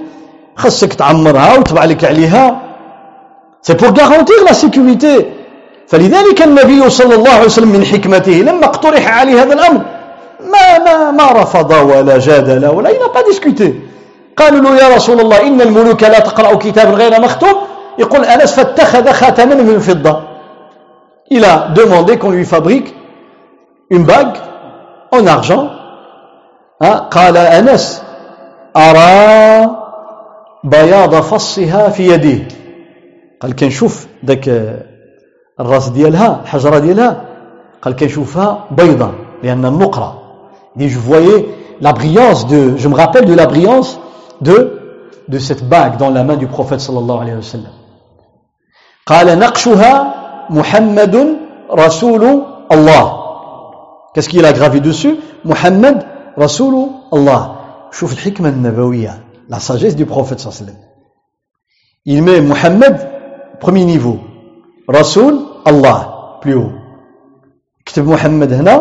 خاصك 0.56 0.94
تعمرها 0.94 1.58
وتبع 1.58 1.86
لك 1.86 2.04
عليها 2.06 2.62
c'est 3.62 3.76
pour 3.76 3.94
garantir 3.94 4.36
la 4.48 4.54
sécurité. 4.54 5.26
فلذلك 5.88 6.42
النبي 6.42 6.90
صلى 6.90 7.16
الله 7.16 7.30
عليه 7.30 7.46
وسلم 7.46 7.70
من 7.70 7.86
حكمته 7.86 8.32
لما 8.32 8.66
اقترح 8.66 9.20
عليه 9.20 9.44
هذا 9.44 9.54
الأمر 9.54 9.82
ما 10.40 10.78
ما 10.86 11.12
ما 11.12 11.32
رفض 11.42 11.72
ولا 11.72 12.18
جادل 12.18 12.66
ولا 12.66 12.90
il 12.90 13.00
n'a 13.00 13.10
pas 13.10 13.24
قالوا 14.38 14.62
له 14.62 14.76
يا 14.78 14.96
رسول 14.96 15.20
الله 15.20 15.48
إن 15.48 15.62
الملوك 15.62 16.04
لا 16.04 16.20
تقرأ 16.20 16.56
كتابا 16.56 16.92
غير 16.92 17.22
مختوم 17.22 17.56
يقول 18.00 18.26
أنس 18.26 18.54
فاتخذ 18.54 19.12
خاتما 19.12 19.56
من 19.56 19.80
فضة. 19.80 20.22
Il 21.32 21.44
a 21.46 21.70
demandé 21.74 22.18
qu'on 22.18 22.32
lui 22.32 22.46
fabrique 22.46 22.94
une 23.90 24.04
bague 24.04 24.38
en 25.12 25.26
argent. 25.28 25.70
قال 27.12 27.38
أنس 27.38 28.04
أرى 28.78 29.70
بياض 30.64 31.16
فصها 31.16 31.90
في 31.90 32.08
يديه 32.08 32.48
قال 33.42 33.56
كنشوف 33.56 34.08
ذاك 34.26 34.76
الراس 35.60 35.90
ديالها 35.90 36.42
الحجرة 36.44 36.80
ديالها. 36.80 37.22
قال 37.82 37.96
كنشوفها 37.96 38.66
بيضة 38.72 39.12
لأن 39.44 39.66
النقرة. 39.66 40.20
Je 40.78 40.98
voyais 40.98 41.46
la 41.82 41.94
brillance 41.94 42.48
de 42.48 42.78
je 42.78 42.88
me 42.88 42.96
rappelle 42.96 43.26
de 43.26 43.36
la 43.36 43.46
brillance 43.46 44.00
de, 44.44 44.80
de 45.28 45.39
cette 45.39 45.68
bague 45.68 45.98
dans 45.98 46.10
la 46.10 46.24
main 46.24 46.36
du 46.38 46.48
prophète 46.48 46.80
sallallahu 46.80 47.20
alayhi 47.22 47.38
wa 47.38 47.41
sallam. 47.44 47.74
قال 49.06 49.39
نقشها 49.39 49.94
محمد 50.50 51.16
رسول 51.72 52.24
الله 52.72 53.06
Qu'est-ce 54.14 54.30
qu'il 54.30 54.46
a 54.46 54.54
gravé 54.54 54.80
dessus 54.80 55.16
Muhammad 55.44 56.06
رسول 56.39 56.88
الله 57.14 57.56
شوف 57.91 58.14
الحكمة 58.14 58.50
النبوية 58.50 59.14
la 59.50 59.60
sagesse 59.60 59.96
du 59.96 60.06
prophète 60.06 60.39
صلى 60.39 60.48
الله 60.52 60.56
عليه 60.62 60.64
وسلم 60.64 60.78
il 62.06 62.22
met 62.24 62.41
Muhammad 62.41 62.96
premier 63.60 63.84
niveau 63.86 64.18
رسول 64.89 65.34
الله 65.68 66.00
plus 66.41 66.56
haut 66.56 66.72
كتب 67.86 68.08
محمد 68.08 68.54
هنا 68.54 68.76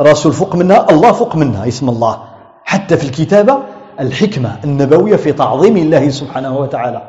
رسول 0.00 0.32
فوق 0.32 0.54
منها 0.56 0.86
الله 0.90 1.12
فوق 1.12 1.36
منها 1.36 1.68
اسم 1.68 1.88
الله 1.88 2.22
حتى 2.64 2.96
في 2.96 3.04
الكتابة 3.04 3.58
الحكمة 4.00 4.64
النبوية 4.64 5.16
في 5.16 5.32
تعظيم 5.32 5.76
الله 5.76 6.08
سبحانه 6.08 6.58
وتعالى 6.58 7.02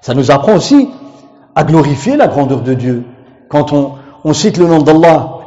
ça 0.00 0.14
nous 0.14 0.30
apprend 0.30 0.54
aussi 0.54 0.88
à 1.54 1.64
glorifier 1.64 2.16
la 2.16 2.28
grandeur 2.28 2.60
de 2.62 2.74
Dieu 2.74 3.04
quand 3.48 3.72
on, 3.72 3.92
on 4.24 4.32
cite 4.32 4.58
le 4.58 4.66
nom 4.66 4.78
d'Allah 4.78 5.38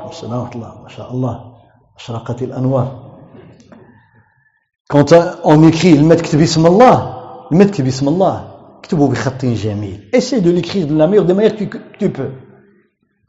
quand 4.89 5.13
on 5.43 5.63
écrit 5.67 5.97
باسم 6.35 6.65
الله 6.65 7.21
المتكتب 7.51 7.83
باسم 7.83 8.07
الله 8.07 8.51
اكتبه 8.79 9.07
بخط 9.07 9.45
جميل 9.45 10.09
essaie 10.13 10.41
de 10.41 10.51
l'écrire 10.51 10.87
de 10.87 10.95
la 10.95 11.07
meilleure 11.07 11.25
des 11.25 11.33
manières 11.33 11.55
que 11.55 11.77
tu 11.99 12.09
peux 12.09 12.31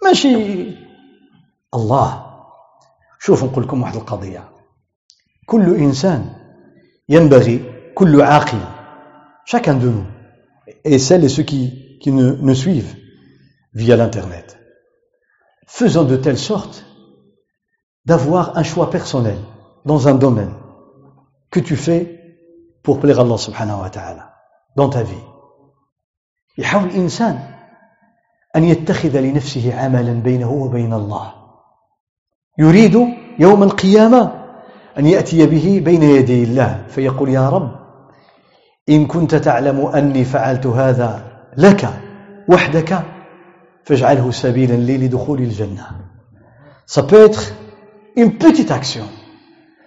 ماشي 0.05 0.67
الله 1.75 2.27
شوف 3.19 3.45
نقول 3.45 3.65
لكم 3.65 3.83
واحد 3.83 3.97
القضية 3.97 4.45
كل 5.47 5.75
إنسان 5.75 6.42
ينبغي 7.10 7.62
كل 7.96 8.22
عاقل 8.22 8.60
chacun 9.46 9.76
de 9.76 9.90
nous 9.90 10.06
et 10.84 11.00
celles 11.00 11.24
et 11.24 11.30
ceux 11.30 11.44
qui, 11.44 11.98
qui 12.02 12.12
nous, 12.12 12.36
nous 12.36 12.56
suivent 12.56 12.96
via 13.74 13.96
l'internet 13.96 14.60
faisons 15.68 16.04
de 16.04 16.18
telle 16.18 16.38
sorte 16.38 16.86
d'avoir 18.06 18.58
un 18.58 18.64
choix 18.64 18.90
personnel 18.90 19.38
dans 19.86 20.08
un 20.08 20.16
domaine 20.16 20.54
que 21.50 21.60
tu 21.60 21.76
fais 21.76 22.38
pour 22.84 23.00
plaire 23.00 23.20
à 23.20 23.24
Allah 23.24 23.38
subhanahu 23.38 23.82
wa 23.82 23.90
ta'ala 23.90 24.34
dans 24.76 24.90
ta 24.90 25.04
vie 25.04 25.24
يحاول 26.58 26.90
الإنسان 26.90 27.40
أن 28.56 28.64
يتخذ 28.64 29.20
لنفسه 29.20 29.80
عملا 29.80 30.14
بينه 30.14 30.52
وبين 30.52 30.94
الله 30.94 31.34
يريد 32.60 32.96
يوم 33.40 33.64
القيامة 33.64 34.41
أن 34.99 35.07
يأتي 35.07 35.47
به 35.47 35.83
بين 35.85 36.03
يدي 36.03 36.45
الله 36.45 36.83
فيقول 36.89 37.29
يا 37.29 37.49
رب 37.49 37.71
إن 38.89 39.07
كنت 39.07 39.35
تعلم 39.35 39.87
أني 39.87 40.25
فعلت 40.25 40.67
هذا 40.67 41.25
لك 41.57 41.89
وحدك 42.49 43.03
فاجعله 43.85 44.31
سبيلا 44.31 44.75
لي 44.75 44.99
لدخول 44.99 45.39
الجنة. 45.39 45.87
Ça 46.87 47.03
peut 47.03 47.25
être 47.25 47.55
une 48.17 48.33
petite 48.39 48.71
action. 48.71 49.05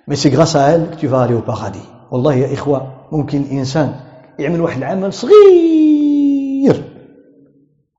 Mais 0.08 0.16
c'est 0.16 0.30
grâce 0.30 0.56
à 0.56 0.70
elle 0.70 0.90
que 0.92 0.96
tu 0.96 1.08
vas 1.08 1.22
aller 1.22 1.34
au 1.34 1.42
paradis. 1.42 1.88
والله 2.12 2.34
يا 2.34 2.54
إخوة 2.54 2.88
ممكن 3.12 3.42
الإنسان 3.42 3.96
يعمل 4.40 4.62
واحد 4.62 4.78
العمل 4.78 5.14
صغير. 5.14 6.84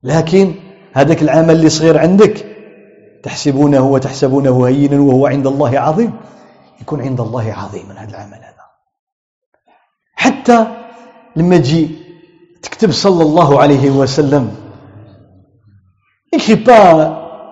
لكن 0.02 0.52
هذاك 0.92 1.22
العمل 1.22 1.56
اللي 1.56 1.68
صغير 1.68 1.98
عندك 1.98 2.46
تحسبونه 3.22 3.90
وتحسبونه 3.90 4.66
هينا 4.66 5.00
وهو 5.00 5.26
عند 5.26 5.46
الله 5.46 5.78
عظيم. 5.78 6.12
يكون 6.80 7.00
عند 7.00 7.20
الله 7.20 7.52
عظيما 7.52 8.02
هذا 8.02 8.10
العمل 8.10 8.34
هذا. 8.34 8.66
حتى 10.14 10.66
لما 11.36 11.56
تجي 11.56 11.90
تكتب 12.62 12.90
صلى 12.92 13.22
الله 13.22 13.62
عليه 13.62 13.90
وسلم 13.90 14.50
pas 16.64 16.96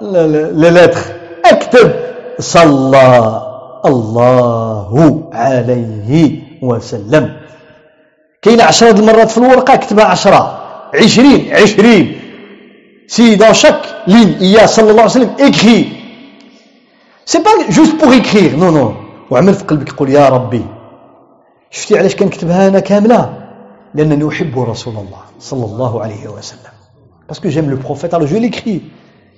les 0.01 0.71
lettres 0.71 1.07
أكتب 1.45 1.93
صلى 2.39 3.43
الله 3.85 5.31
عليه 5.33 6.43
وسلم. 6.63 7.37
كاين 8.43 8.61
عشرة 8.61 9.01
المرات 9.01 9.31
في 9.31 9.39
الورقة 9.39 9.75
اكتبها 9.75 10.05
عشرة 10.05 10.63
عشرين 10.95 11.55
عشرين. 11.55 12.21
chaque 13.53 13.85
ligne 14.07 14.37
il 14.41 14.51
y 14.53 14.59
a 14.59 14.67
sallallahu 14.67 15.01
alayhi 15.01 15.05
wa 15.05 15.09
sallam 15.09 15.35
écrit, 15.39 15.89
c'est 17.27 17.43
pas 17.43 17.51
juste 17.69 17.99
pour 17.99 18.13
écrire, 18.13 18.57
non, 18.57 18.73
non. 18.73 18.97
وعمل 19.35 19.55
في 19.55 19.65
قلبك 19.65 19.93
قول 19.93 20.11
يا 20.11 20.29
ربي 20.29 20.65
شفتي 21.71 21.99
علاش 21.99 22.17
كنكتبها 22.17 22.69
أنا 22.69 22.81
كاملة؟ 22.81 23.33
لأنني 23.95 24.29
أحب 24.29 24.59
رسول 24.59 24.95
الله 24.95 25.23
صلى 25.41 25.65
الله 25.65 26.03
عليه 26.03 26.29
وسلم. 26.29 26.75
باسكو 27.29 27.49
جيم 27.49 27.71
لو 27.71 27.77
بروفيت 27.77 28.15
alors 28.15 28.27
je 28.27 28.39
l'écris. 28.39 28.81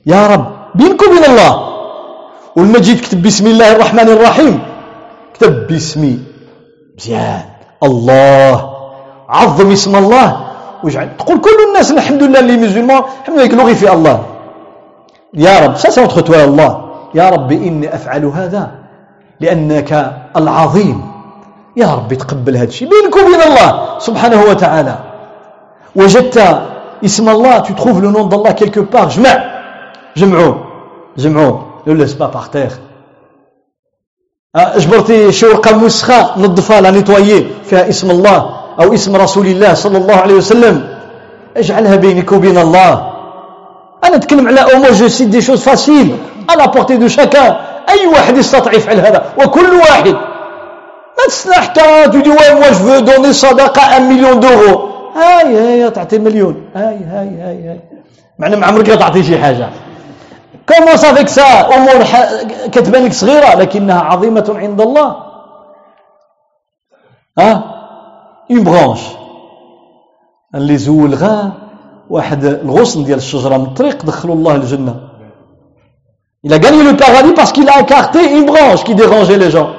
يا 0.07 0.26
رب 0.26 0.47
بينك 0.74 1.03
وبين 1.03 1.24
الله. 1.24 1.53
ولما 2.57 2.78
تجي 2.78 2.94
تكتب 2.94 3.22
بسم 3.22 3.47
الله 3.47 3.72
الرحمن 3.72 4.09
الرحيم. 4.09 4.62
كتب 5.34 5.66
باسمي 5.66 6.18
مزيان 6.99 7.44
الله. 7.82 8.76
عظم 9.28 9.72
اسم 9.72 9.97
الله. 9.97 10.28
واجعل 10.84 11.16
تقول 11.16 11.40
كل 11.40 11.59
الناس 11.68 11.92
الحمد 11.92 12.22
لله 12.22 12.40
اللي 12.40 12.57
مسلمون. 12.57 13.03
الحمد 13.20 13.38
لله 13.38 13.47
كلهم 13.47 13.74
في 13.74 13.92
الله. 13.92 14.26
يا 15.34 15.66
رب 15.66 15.76
سا 15.76 15.90
سونتر 15.90 16.20
توا 16.20 16.44
الله 16.44 16.70
يا 17.14 17.30
رب 17.30 17.53
إني 17.53 17.94
أفعل 17.94 18.24
هذا. 18.24 18.86
لأنك 19.41 19.91
العظيم. 20.37 20.99
يا 21.76 21.95
رب 21.95 22.14
تقبل 22.14 22.57
هذا 22.57 22.64
الشيء. 22.64 22.89
بينك 22.89 23.16
وبين 23.16 23.43
الله 23.49 23.99
سبحانه 23.99 24.41
وتعالى. 24.43 24.99
وجدت 25.97 26.37
اسم 27.05 27.28
الله 27.28 27.62
tu 27.62 27.74
trouves 27.74 28.01
le 28.01 28.11
nom 28.11 28.24
d'Allah 28.26 28.55
quelque 28.55 28.80
part. 28.80 29.09
جمع. 29.09 29.37
جمعوا. 30.16 30.55
جمعوا. 31.16 31.57
Ne 31.87 31.93
laisse 31.93 32.14
pas 32.14 32.28
par 32.28 32.51
terre. 32.51 32.76
جبرتي 34.76 35.32
شي 35.32 35.47
ورقه 35.47 35.76
موسخه 35.76 36.39
نظفها 36.39 36.80
la 36.80 36.90
nettoyer 36.90 37.47
فيها 37.64 37.89
اسم 37.89 38.11
الله 38.11 38.51
أو 38.80 38.95
اسم 38.95 39.16
رسول 39.16 39.47
الله 39.47 39.74
صلى 39.74 39.99
الله 39.99 40.14
عليه 40.16 40.34
وسلم. 40.34 40.89
اجعلها 41.57 41.97
بينك 41.97 42.32
وبين 42.32 42.59
الله. 42.59 43.12
أنا 44.05 44.16
أتكلم 44.16 44.49
على 44.49 44.61
أمور 44.61 44.93
je 44.92 45.09
cite 45.09 45.28
des 45.28 45.40
choses 45.40 45.61
faciles 45.61 46.16
à 46.49 46.57
la 46.57 46.72
portée 46.72 46.97
de 46.97 47.09
chacun 47.09 47.57
أي 47.97 48.07
واحد 48.07 48.36
يستطيع 48.36 48.72
يفعل 48.72 49.01
هذا؟ 49.01 49.24
وكل 49.38 49.72
واحد. 49.74 50.14
ما 51.16 51.55
حتى 51.55 51.82
وي 51.82 52.55
موا 52.55 52.68
جو 52.68 52.74
فو 52.74 52.99
دوني 52.99 53.32
صدقة 53.32 53.88
1 53.88 54.03
مليون 54.03 54.40
دورو؟ 54.40 54.88
هاي 55.16 55.57
هاي 55.57 55.90
تعطي 55.90 56.18
مليون. 56.18 56.70
هاي 56.74 56.99
هاي 57.05 57.28
هاي 57.28 57.68
هاي. 57.68 57.80
معنى 58.38 58.57
ما 58.57 58.66
عمرك 58.66 58.86
تعطي 58.86 59.22
شي 59.22 59.38
حاجة. 59.38 59.68
كومون 60.68 60.97
سافيك 60.97 61.28
سا 61.28 61.42
أمور 61.42 62.05
كتبان 62.72 63.05
لك 63.05 63.12
صغيرة 63.12 63.55
لكنها 63.55 64.01
عظيمة 64.01 64.55
عند 64.57 64.80
الله. 64.80 65.16
ها؟ 67.38 67.64
اون 68.51 68.64
برانش 68.64 69.01
اللي 70.55 70.76
زولغا 70.76 71.53
واحد 72.11 72.44
الغصن 72.44 73.05
ديال 73.05 73.18
الشجرة 73.18 73.57
من 73.57 73.64
الطريق 73.64 74.05
دخلوا 74.05 74.34
الله 74.34 74.55
الجنة. 74.55 75.05
Il 76.45 76.53
a 76.53 76.59
gagné 76.59 76.82
le 76.82 76.97
paradis 76.97 77.32
parce 77.32 77.53
qu'il 77.53 77.68
a 77.68 77.80
écarté 77.80 78.20
une 78.30 78.47
branche 78.47 78.84
qui 78.84 78.95
dérangeait 78.95 79.37
les 79.37 79.51
gens. 79.51 79.70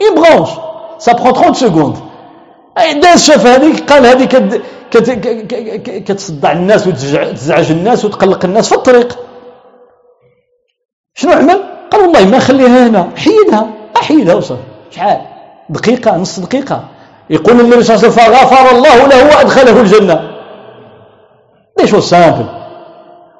Une 0.00 0.14
branche. 0.20 0.50
Ça 0.98 1.14
prend 1.14 1.32
30 1.32 1.56
secondes. 1.56 1.96
داز 3.02 3.22
شاف 3.22 3.46
هذيك 3.46 3.92
قال 3.92 4.06
هذه 4.06 4.24
كتصدع 6.00 6.52
الناس 6.52 6.86
وتزعج 6.86 7.70
الناس 7.70 8.04
وتقلق 8.04 8.44
الناس 8.44 8.68
في 8.68 8.74
الطريق 8.74 9.18
شنو 11.14 11.32
عمل 11.32 11.62
قال 11.90 12.00
والله 12.00 12.24
ما 12.24 12.38
خليها 12.38 12.88
هنا 12.88 13.08
حيدها 13.16 13.66
احيدها 13.96 14.34
وصل 14.34 14.56
شحال 14.90 15.20
دقيقه 15.68 16.16
نص 16.16 16.40
دقيقه 16.40 16.84
يقول 17.30 17.60
النبي 17.60 17.82
صلى 17.82 17.96
الله 17.96 18.06
عليه 18.06 18.08
وسلم 18.08 18.34
فغفر 18.34 18.76
الله 18.76 19.06
له 19.06 19.36
وأدخله 19.36 19.80
الجنة 19.80 20.30
ليش 21.80 21.94
هو 21.94 22.00
سامبل 22.00 22.46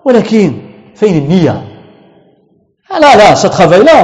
ولكن 0.04 0.52
فين 0.94 1.18
النية 1.18 1.62
لا 2.90 3.16
لا 3.16 3.34
ستخافي 3.34 3.78
لا 3.78 3.98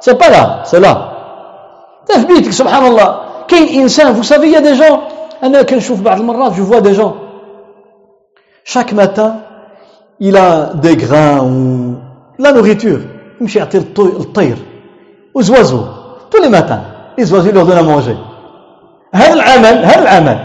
سي 0.00 0.12
با 0.12 0.24
لا 0.24 0.62
سي 0.64 0.78
لا 0.78 0.94
في 2.08 2.26
بيتك 2.26 2.52
سبحان 2.52 2.86
الله 2.86 3.08
كاين 3.48 3.80
انسان 3.80 4.14
فو 4.14 4.22
سافي 4.22 4.52
يا 4.52 4.60
دي 4.60 4.72
جون 4.72 4.98
أنا 5.42 5.62
كنشوف 5.62 6.00
بعض 6.00 6.20
المرات 6.20 6.52
جو 6.52 6.64
فوا 6.64 6.78
دي 6.78 6.92
جون 6.92 7.14
chaque 8.64 8.92
matin 8.92 9.36
il 10.20 10.36
a 10.36 10.70
des 10.74 10.96
grains 10.96 11.40
ou 11.44 11.96
la 12.38 12.52
nourriture. 12.52 13.00
يمشي 13.40 13.58
يعطي 13.58 13.82
aux 15.34 15.50
oiseaux. 15.50 15.86
Tous 16.30 16.40
les 16.42 16.48
matins 16.48 16.80
les 17.18 17.32
oiseaux 17.32 17.52
leur 17.52 17.66
donnent 17.66 17.78
à 17.78 17.82
manger. 17.82 18.16
هذا 19.14 19.32
العمل 19.32 19.84
هذا 19.84 20.02
العمل 20.02 20.38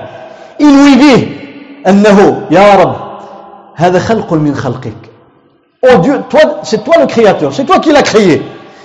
ينوي 0.59 0.95
به 0.95 1.27
أنه 1.87 2.47
يا 2.51 2.75
رب 2.75 2.95
هذا 3.75 3.99
خلق 3.99 4.33
من 4.33 4.55
خلقك 4.55 5.08
أو 5.85 6.01
ديو 6.01 6.21
toi 6.29 6.39
c'est 6.63 6.83
toi 6.83 6.95
le 7.01 7.05
créateur 7.05 7.53
c'est 7.53 7.65
toi 7.65 7.79
qui 7.79 7.91
l'as 7.91 8.03
créé. 8.03 8.41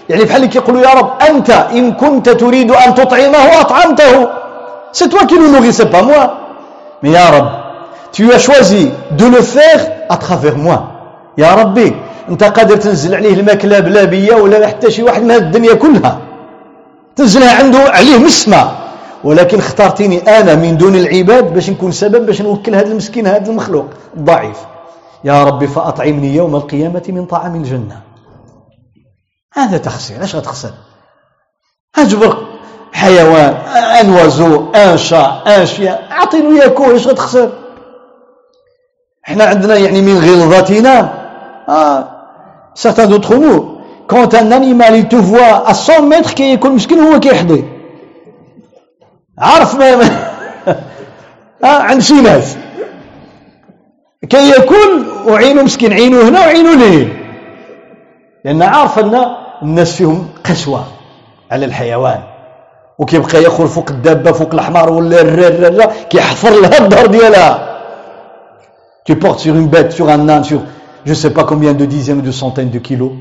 يعني 0.09 0.24
بحال 0.24 0.36
اللي 0.36 0.49
كيقولوا 0.49 0.80
يا 0.80 0.95
رب 0.95 1.11
أنت 1.28 1.51
إن 1.51 1.92
كنت 1.92 2.28
تريد 2.28 2.70
أن 2.70 2.95
تطعمه 2.95 3.61
أطعمته 3.61 4.28
c'est 4.92 5.09
toi 5.09 5.26
qui 5.26 5.34
le 5.34 5.49
nourris 5.49 5.72
c'est 5.72 5.90
pas 5.90 6.03
moi. 6.03 6.24
Mais 7.03 7.11
يا 7.11 7.30
رب 7.30 7.49
tu 8.12 8.32
as 8.32 8.38
choisi 8.38 8.90
de 9.11 9.26
le 9.26 9.42
faire 9.42 9.80
à 10.09 10.16
travers 10.16 10.57
moi. 10.57 10.78
يا 11.38 11.55
ربي 11.55 11.95
انت 12.28 12.45
قادر 12.45 12.76
تنزل 12.76 13.14
عليه 13.14 13.34
الماكله 13.34 13.78
بلا 13.80 14.05
بيا 14.05 14.34
ولا 14.36 14.66
حتى 14.66 14.90
شي 14.90 15.03
واحد 15.03 15.22
من 15.22 15.30
الدنيا 15.30 15.74
كلها 15.74 16.18
تنزلها 17.16 17.59
عنده 17.59 17.78
عليه 17.78 18.18
من 18.18 18.24
السماء 18.24 18.74
ولكن 19.24 19.59
اخترتني 19.59 20.18
أنا 20.40 20.55
من 20.55 20.76
دون 20.76 20.95
العباد 20.95 21.55
باش 21.55 21.70
نكون 21.70 21.92
سبب 21.92 22.26
باش 22.26 22.42
نوكل 22.42 22.74
هذا 22.74 22.86
المسكين 22.86 23.26
هذا 23.26 23.51
المخلوق 23.51 23.86
الضعيف 24.16 24.57
يا 25.25 25.45
ربي 25.45 25.66
فأطعمني 25.66 26.35
يوم 26.35 26.57
القيامة 26.57 27.03
من 27.09 27.27
طعام 27.27 27.55
الجنة. 27.55 28.01
هذا 29.53 29.79
تخسير 29.79 30.22
إيش 30.22 30.37
غتخسر؟ 30.37 30.70
أجبر 31.99 32.47
حيوان 32.93 33.55
آن 34.01 34.11
وزو 34.11 34.72
آن 34.72 34.97
شاء 34.97 35.43
آن 35.47 35.66
أعطيني 36.12 36.59
ياكل 36.59 36.91
إيش 36.91 37.07
غتخسر؟ 37.07 37.53
إحنا 39.29 39.45
عندنا 39.45 39.77
يعني 39.77 40.03
من 40.03 40.18
غلظتنا. 40.18 41.25
آه 41.68 42.09
certains 42.75 43.07
d'entre 43.07 43.35
nous 43.37 43.79
quand 44.07 44.35
un 44.35 44.53
animal 44.53 44.97
il 44.97 45.09
te 45.09 45.16
voit 45.16 45.66
à 45.66 45.75
100 45.75 46.03
mètres 46.03 46.35
كياكل 46.35 46.70
مسكين 46.70 46.99
هو 46.99 47.20
كيحضي 47.20 47.64
عرف 49.39 49.75
ما 49.75 50.01
آه 51.64 51.83
عند 51.83 52.01
شي 52.01 52.20
ناس 52.20 52.57
كي 54.31 54.51
يكون 54.51 55.07
وعينه 55.27 55.62
مسكين 55.62 55.93
عينه 55.93 56.29
هنا 56.29 56.41
وعينه 56.41 56.75
ليه؟ 56.75 57.07
لأن 58.45 58.62
عارف 58.62 58.99
أن 58.99 59.27
الناس 59.62 59.97
فيهم 59.97 60.29
قسوة 60.45 60.85
على 61.51 61.64
الحيوان. 61.64 62.20
وكيبقى 62.99 63.43
ياخذ 63.43 63.68
فوق 63.68 63.91
الدابة 63.91 64.33
فوق 64.33 64.55
الحمار 64.55 64.93
ولا 64.93 65.87
كيحفر 66.11 66.51
لها 66.61 66.79
الظهر 66.85 67.07
ديالها. 67.07 67.70
Tu 69.07 69.16
portes 69.16 69.41
sur 69.41 69.55
une 69.55 69.68
bête, 69.68 69.93
sur 69.93 70.09
un 70.09 70.29
âne, 70.29 70.45
sur 70.45 70.61
je 71.05 71.14
sais 71.14 71.31
pas 71.31 71.45
combien 71.45 71.75
de 71.75 71.85
dizaines 71.85 72.22
de 72.22 72.33
centaines 72.33 72.70
de 72.70 72.79
kilos. 72.79 73.12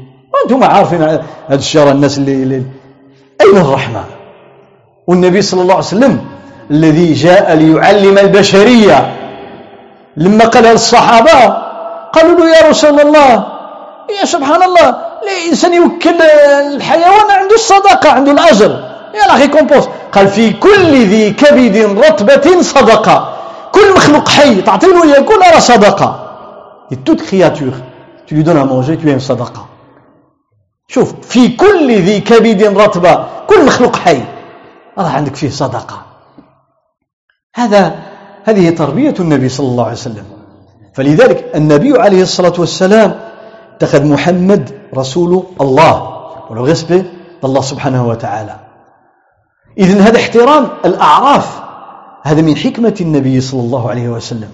أنتم 0.44 0.64
عارفين 0.64 1.02
هذا 1.02 1.24
الشر 1.52 1.92
الناس 1.92 2.18
اللي, 2.18 2.44
اللي 2.44 2.64
اين 3.42 3.58
الرحمه؟ 3.58 4.04
والنبي 5.08 5.42
صلى 5.42 5.62
الله 5.62 5.74
عليه 5.74 5.84
وسلم 5.84 6.22
الذي 6.72 7.14
جاء 7.14 7.54
ليعلم 7.56 8.18
البشريه 8.18 9.23
لما 10.18 10.46
قالها 10.46 10.72
للصحابه 10.72 11.40
قالوا 12.14 12.40
له 12.40 12.56
يا 12.56 12.70
رسول 12.70 13.00
الله 13.00 13.48
يا 14.20 14.26
سبحان 14.26 14.64
الله 14.64 14.88
الانسان 15.24 15.74
يوكل 15.74 16.22
الحيوان 16.76 17.32
عنده 17.32 17.56
الصدقه 17.56 18.10
عنده 18.10 18.32
الأجر. 18.32 18.72
y 19.14 19.28
a 19.28 19.30
la 19.30 19.36
récompense 19.36 19.90
قال 20.12 20.28
في 20.28 20.54
كل 20.54 20.92
ذي 21.12 21.32
كبد 21.32 21.78
رطبة 22.06 22.62
صدقة. 22.62 23.34
كل 23.72 23.94
مخلوق 23.96 24.30
حي 24.30 24.62
تعطي 24.62 24.88
له 24.88 25.06
ياكل 25.06 25.40
راه 25.40 25.60
صدقة. 25.60 26.20
Et 26.92 26.98
toute 26.98 27.24
créature, 27.24 27.76
tu 28.26 28.36
lui 28.36 28.44
donnes 28.44 28.58
à 28.58 28.66
manger, 28.66 28.98
tu 28.98 29.20
sadaqa. 29.20 29.66
شوف 30.88 31.14
في 31.22 31.56
كل 31.56 31.92
ذي 31.92 32.20
كبد 32.20 32.78
رطبة 32.78 33.26
كل 33.48 33.66
مخلوق 33.66 33.96
حي 33.96 34.22
راه 34.98 35.10
عندك 35.10 35.36
فيه 35.36 35.50
صدقة. 35.50 36.06
هذا 37.56 37.96
هذه 38.44 38.70
تربية 38.70 39.14
النبي 39.20 39.50
صلى 39.50 39.68
الله 39.68 39.84
عليه 39.84 39.94
وسلم. 39.94 40.26
فلذلك 40.94 41.52
النبي 41.56 42.00
عليه 42.00 42.22
الصلاة 42.22 42.54
والسلام 42.60 43.20
اتخذ 43.76 44.06
محمد 44.06 44.70
رسول 44.98 45.44
الله 45.62 46.10
ولو 46.50 46.68
الله 47.44 47.62
سبحانه 47.62 48.08
وتعالى. 48.08 48.56
إذن 49.78 50.02
هذا 50.02 50.18
احترام 50.18 50.68
الأعراف 50.86 51.62
هذا 52.24 52.42
من 52.42 52.58
حكمة 52.58 52.96
النبي 53.02 53.42
صلى 53.42 53.62
الله 53.62 53.90
عليه 53.90 54.10
وسلم. 54.10 54.50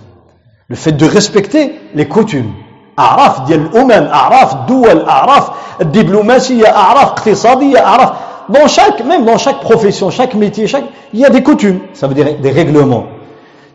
Le 0.70 0.76
fait 0.76 0.92
de 0.92 1.06
respecter 1.06 1.80
les 1.96 2.08
coutumes 2.08 2.54
أعراف 3.00 3.48
ديال 3.48 3.60
الأمم 3.60 4.08
أعراف 4.08 4.54
الدول 4.54 5.02
أعراف 5.02 5.50
الدبلوماسية 5.82 6.68
أعراف 6.68 7.08
اقتصادية 7.08 7.86
أعراف 7.86 8.10
dans 8.50 8.68
chaque 8.68 9.06
même 9.06 9.26
dans 9.26 9.38
chaque 9.38 9.62
profession 9.62 10.10
chaque 10.10 10.36
métier 10.36 10.68
chaque 10.68 10.84
il 11.14 11.20
y 11.20 11.26
a 11.26 11.30
des 11.30 11.44
coutumes. 11.44 11.80
Ça 11.94 12.08
veut 12.08 12.14
dire 12.14 12.40
des 12.40 12.52
règlements. 12.52 13.06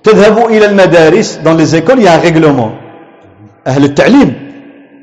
تذهبوا 0.03 0.49
إلى 0.49 0.65
المدارس 0.65 1.39
dans 1.43 1.53
les 1.53 1.75
écoles 1.75 1.99
il 1.99 2.03
y 2.03 2.07
a 2.07 2.13
un 2.13 2.19
règlement 2.19 2.71
أهل 3.67 3.83
التعليم 3.83 4.49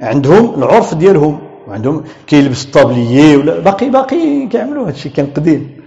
عندهم 0.02 0.54
العرف 0.62 0.94
ديالهم 0.94 1.38
وعندهم 1.68 2.04
كيلبس 2.26 2.64
الطابليي 2.64 3.36
ولا 3.36 3.60
باقي 3.60 3.90
باقي 3.90 4.46
كيعملوا 4.46 4.88
هادشي 4.88 5.08
كان 5.08 5.26
قديم 5.36 5.80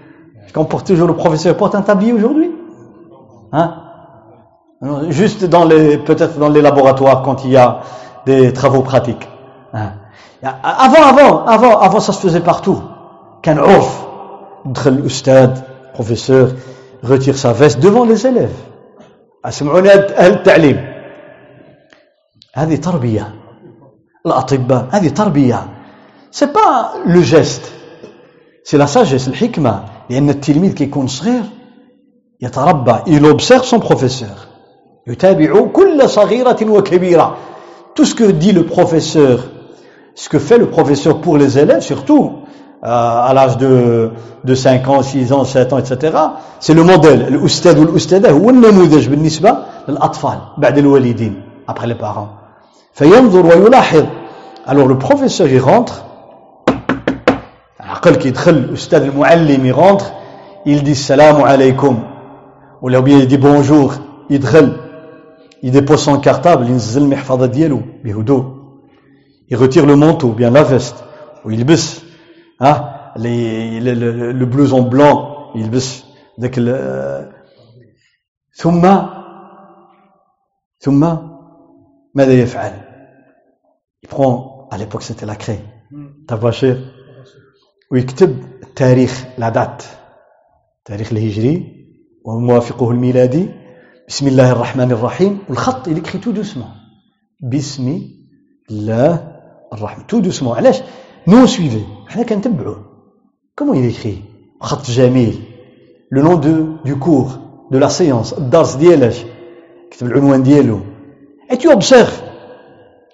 كون 0.55 0.63
بورت 0.63 0.87
توجور 0.87 1.07
لو 1.07 1.13
بروفيسور 1.13 1.53
بورت 1.53 1.75
ان 1.75 1.85
تابليي 1.85 2.13
aujourd'hui 2.13 2.51
hein 3.53 3.69
juste 5.09 5.43
dans 5.55 5.65
les 5.65 5.97
peut-être 5.97 6.37
dans 6.39 6.49
les 6.55 6.61
laboratoires 6.61 7.21
quand 7.25 7.43
il 7.45 7.51
y 7.51 7.57
a 7.57 7.79
des 8.25 8.53
travaux 8.53 8.81
pratiques 8.81 9.27
avant 10.83 11.03
avant 11.11 11.45
avant 11.55 11.73
avant 11.87 11.99
ça 11.99 12.13
se 12.13 12.21
faisait 12.27 12.45
partout 12.51 12.79
كان 13.43 13.59
عرف 13.59 14.05
دخل 14.65 14.93
الاستاذ 14.93 15.49
professeur 15.93 16.47
retire 17.03 17.37
sa 17.37 17.51
veste 17.53 17.79
devant 17.79 18.05
les 18.05 18.27
élèves 18.27 18.57
أسمعوني 19.44 19.90
أهل 19.90 20.32
التعليم. 20.32 20.94
هذه 22.54 22.76
تربية. 22.76 23.34
الأطباء 24.26 24.88
هذه 24.92 25.08
تربية. 25.08 25.66
c'est 26.30 26.46
pas 26.46 26.92
le 27.06 27.20
geste 27.20 27.62
c'est 28.64 28.76
la 28.76 28.86
sagesse 28.86 29.28
الحكمه 29.28 29.84
لأن 30.10 30.30
التلميذ 30.30 30.74
كيكون 30.74 31.06
صغير 31.06 31.42
يتربى 32.40 32.94
il 33.06 33.24
observe 33.26 33.64
son 33.64 33.80
professeur. 33.80 34.38
يتابع 35.06 35.66
كل 35.72 36.08
صغيرة 36.08 36.58
وكبيرة. 36.62 37.36
Tout 37.94 38.04
ce 38.04 38.14
que 38.14 38.24
dit 38.24 38.52
le 38.52 38.64
professeur 38.64 39.38
ce 40.14 40.28
que 40.28 40.38
fait 40.38 40.58
le 40.58 40.70
professeur 40.70 41.20
pour 41.20 41.36
les 41.38 41.58
élèves 41.58 41.82
surtout 41.82 42.43
à 42.83 43.31
l'âge 43.33 43.57
de, 43.57 44.11
de 44.45 44.55
5 44.55 44.87
ans, 44.87 45.01
6 45.01 45.33
ans, 45.33 45.43
7 45.43 45.73
ans, 45.73 45.77
etc. 45.79 46.17
C'est 46.59 46.73
le 46.73 46.83
modèle. 46.83 47.27
الأستاذ 47.27 47.79
والأستاذة 47.79 48.31
هو 48.31 48.49
النموذج 48.49 49.07
بالنسبة 49.07 49.57
للأطفال 49.87 50.39
بعد 50.57 50.77
الوالدين 50.77 51.33
après 51.67 51.87
les 51.87 51.95
parents. 51.95 52.29
فينظر 52.93 53.45
ويلاحظ. 53.45 54.05
Alors 54.67 54.87
le 54.87 54.97
professeur 54.97 55.47
il 55.47 55.59
rentre 55.59 56.03
عقل 57.79 58.15
كي 58.15 58.27
يدخل 58.27 58.51
الأستاذ 58.51 59.01
المعلم 59.01 59.65
il 59.65 59.71
rentre 59.73 60.11
il 60.65 60.83
dit 60.83 60.91
السلام 60.91 61.41
عليكم 61.41 61.99
ولا 62.81 63.01
bien 63.01 63.19
il 63.19 63.27
dit 63.27 63.37
bonjour 63.37 63.93
يدخل 64.29 64.73
il 65.63 65.71
dépose 65.71 66.03
son 66.03 66.17
cartable 66.19 66.67
ينزل 66.67 67.01
المحفظة 67.01 67.45
ديالو 67.45 67.81
بهدوء 68.03 68.43
il 69.51 69.57
retire 69.57 69.85
le 69.85 69.95
manteau 69.95 70.29
bien 70.29 70.49
la 70.51 70.63
veste 70.63 70.95
ويلبس 71.45 72.02
ها 72.64 73.14
le 73.16 74.44
blouson 74.44 74.82
blanc 74.94 75.16
يلبس 75.56 76.04
ذاك 76.40 76.60
ثم 78.56 78.82
ثم 80.80 81.16
ماذا 82.14 82.32
يفعل؟ 82.32 82.72
Prend 84.08 84.68
à 84.70 84.76
l'époque 84.78 85.02
c'était 85.02 85.26
la 85.26 85.36
craie. 85.36 85.62
طباشير 86.28 86.76
ويكتب 87.92 88.36
التاريخ 88.62 89.24
لا 89.38 89.48
دات 89.48 89.82
التاريخ 90.78 91.12
الهجري 91.12 91.86
وموافقه 92.24 92.90
الميلادي. 92.90 93.48
بسم 94.08 94.26
الله 94.26 94.52
الرحمن 94.52 94.92
الرحيم. 94.92 95.38
والخط 95.48 95.88
il 95.88 95.98
écrit 95.98 96.18
tout 96.18 96.32
doucement. 96.32 96.70
بسم 97.42 98.02
الله 98.70 99.32
الرحمن 99.72 100.04
tout 100.04 100.22
doucement. 100.22 100.52
علاش؟ 100.56 100.82
nous 101.27 101.47
suivez 101.47 101.85
حنا 102.07 102.23
كنتبعوه 102.23 102.77
comment 103.55 103.73
il 103.73 103.85
écrit 103.85 104.21
خط 104.61 104.91
جميل 104.91 105.39
le 106.11 106.21
nom 106.21 106.35
de 106.35 106.65
du 106.83 106.95
cours 106.95 107.39
de 107.71 107.77
la 107.77 107.89
séance 107.89 108.33
الدرس 108.37 108.75
ديالاش 108.75 109.25
كتب 109.91 110.07
العنوان 110.07 110.43
ديالو 110.43 110.79
et 111.51 111.57
tu 111.57 111.69
observes 111.69 112.21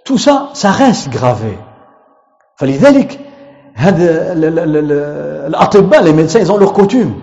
tout 0.06 0.18
ça 0.18 0.50
ça 0.54 0.72
reste 0.72 1.10
gravé 1.10 1.58
فلذلك 2.56 3.20
هذا 3.74 4.34
الاطباء 5.48 6.04
les 6.04 6.14
médecins 6.14 6.40
ils 6.40 6.52
ont 6.52 6.58
leur 6.58 6.74
coutume 6.74 7.14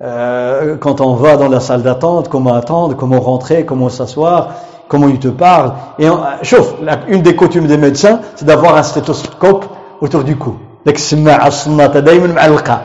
Euh, 0.00 0.76
quand 0.76 1.00
on 1.00 1.14
va 1.14 1.36
dans 1.36 1.48
la 1.48 1.58
salle 1.58 1.82
d'attente, 1.82 2.28
comment 2.28 2.54
attendre, 2.54 2.94
comment 2.94 3.18
rentrer, 3.18 3.64
comment 3.64 3.88
s'asseoir, 3.88 4.54
comment 4.86 5.08
il 5.08 5.18
te 5.18 5.28
parle. 5.28 5.72
Et 5.98 6.08
on, 6.08 6.20
chauffe, 6.42 6.74
une 7.08 7.22
des 7.22 7.34
coutumes 7.34 7.66
des 7.66 7.76
médecins, 7.76 8.20
c'est 8.36 8.44
d'avoir 8.44 8.76
un 8.76 8.84
stéthoscope 8.84 9.64
autour 10.00 10.24
du 10.24 10.36
cou. 10.36 10.56
السماعة 10.94 11.46
الصناطة 11.46 12.00
دائما 12.00 12.26
معلقة 12.26 12.80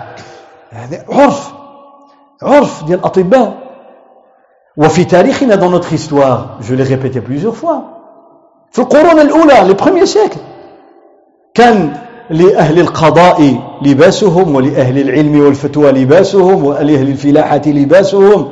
هذا 0.69 1.05
عرف 1.09 1.53
عرف 2.43 2.83
ديال 2.83 2.99
الأطباء 2.99 3.53
وفي 4.77 5.03
تاريخنا 5.03 5.55
dans 5.55 5.69
notre 5.69 5.93
histoire 5.93 6.57
je 6.61 6.73
l'ai 6.75 6.83
répété 6.83 7.21
plusieurs 7.21 7.55
fois 7.55 7.81
في 8.71 8.79
القرون 8.79 9.19
الأولى 9.19 9.67
les 9.67 9.75
premiers 9.75 10.05
siècles 10.05 10.39
كان 11.53 11.93
لأهل 12.29 12.79
القضاء 12.79 13.55
لباسهم 13.81 14.55
ولأهل 14.55 14.97
العلم 14.99 15.39
والفتوى 15.39 15.91
لباسهم 15.91 16.65
ولأهل 16.65 17.09
الفلاحة 17.09 17.61
لباسهم 17.65 18.47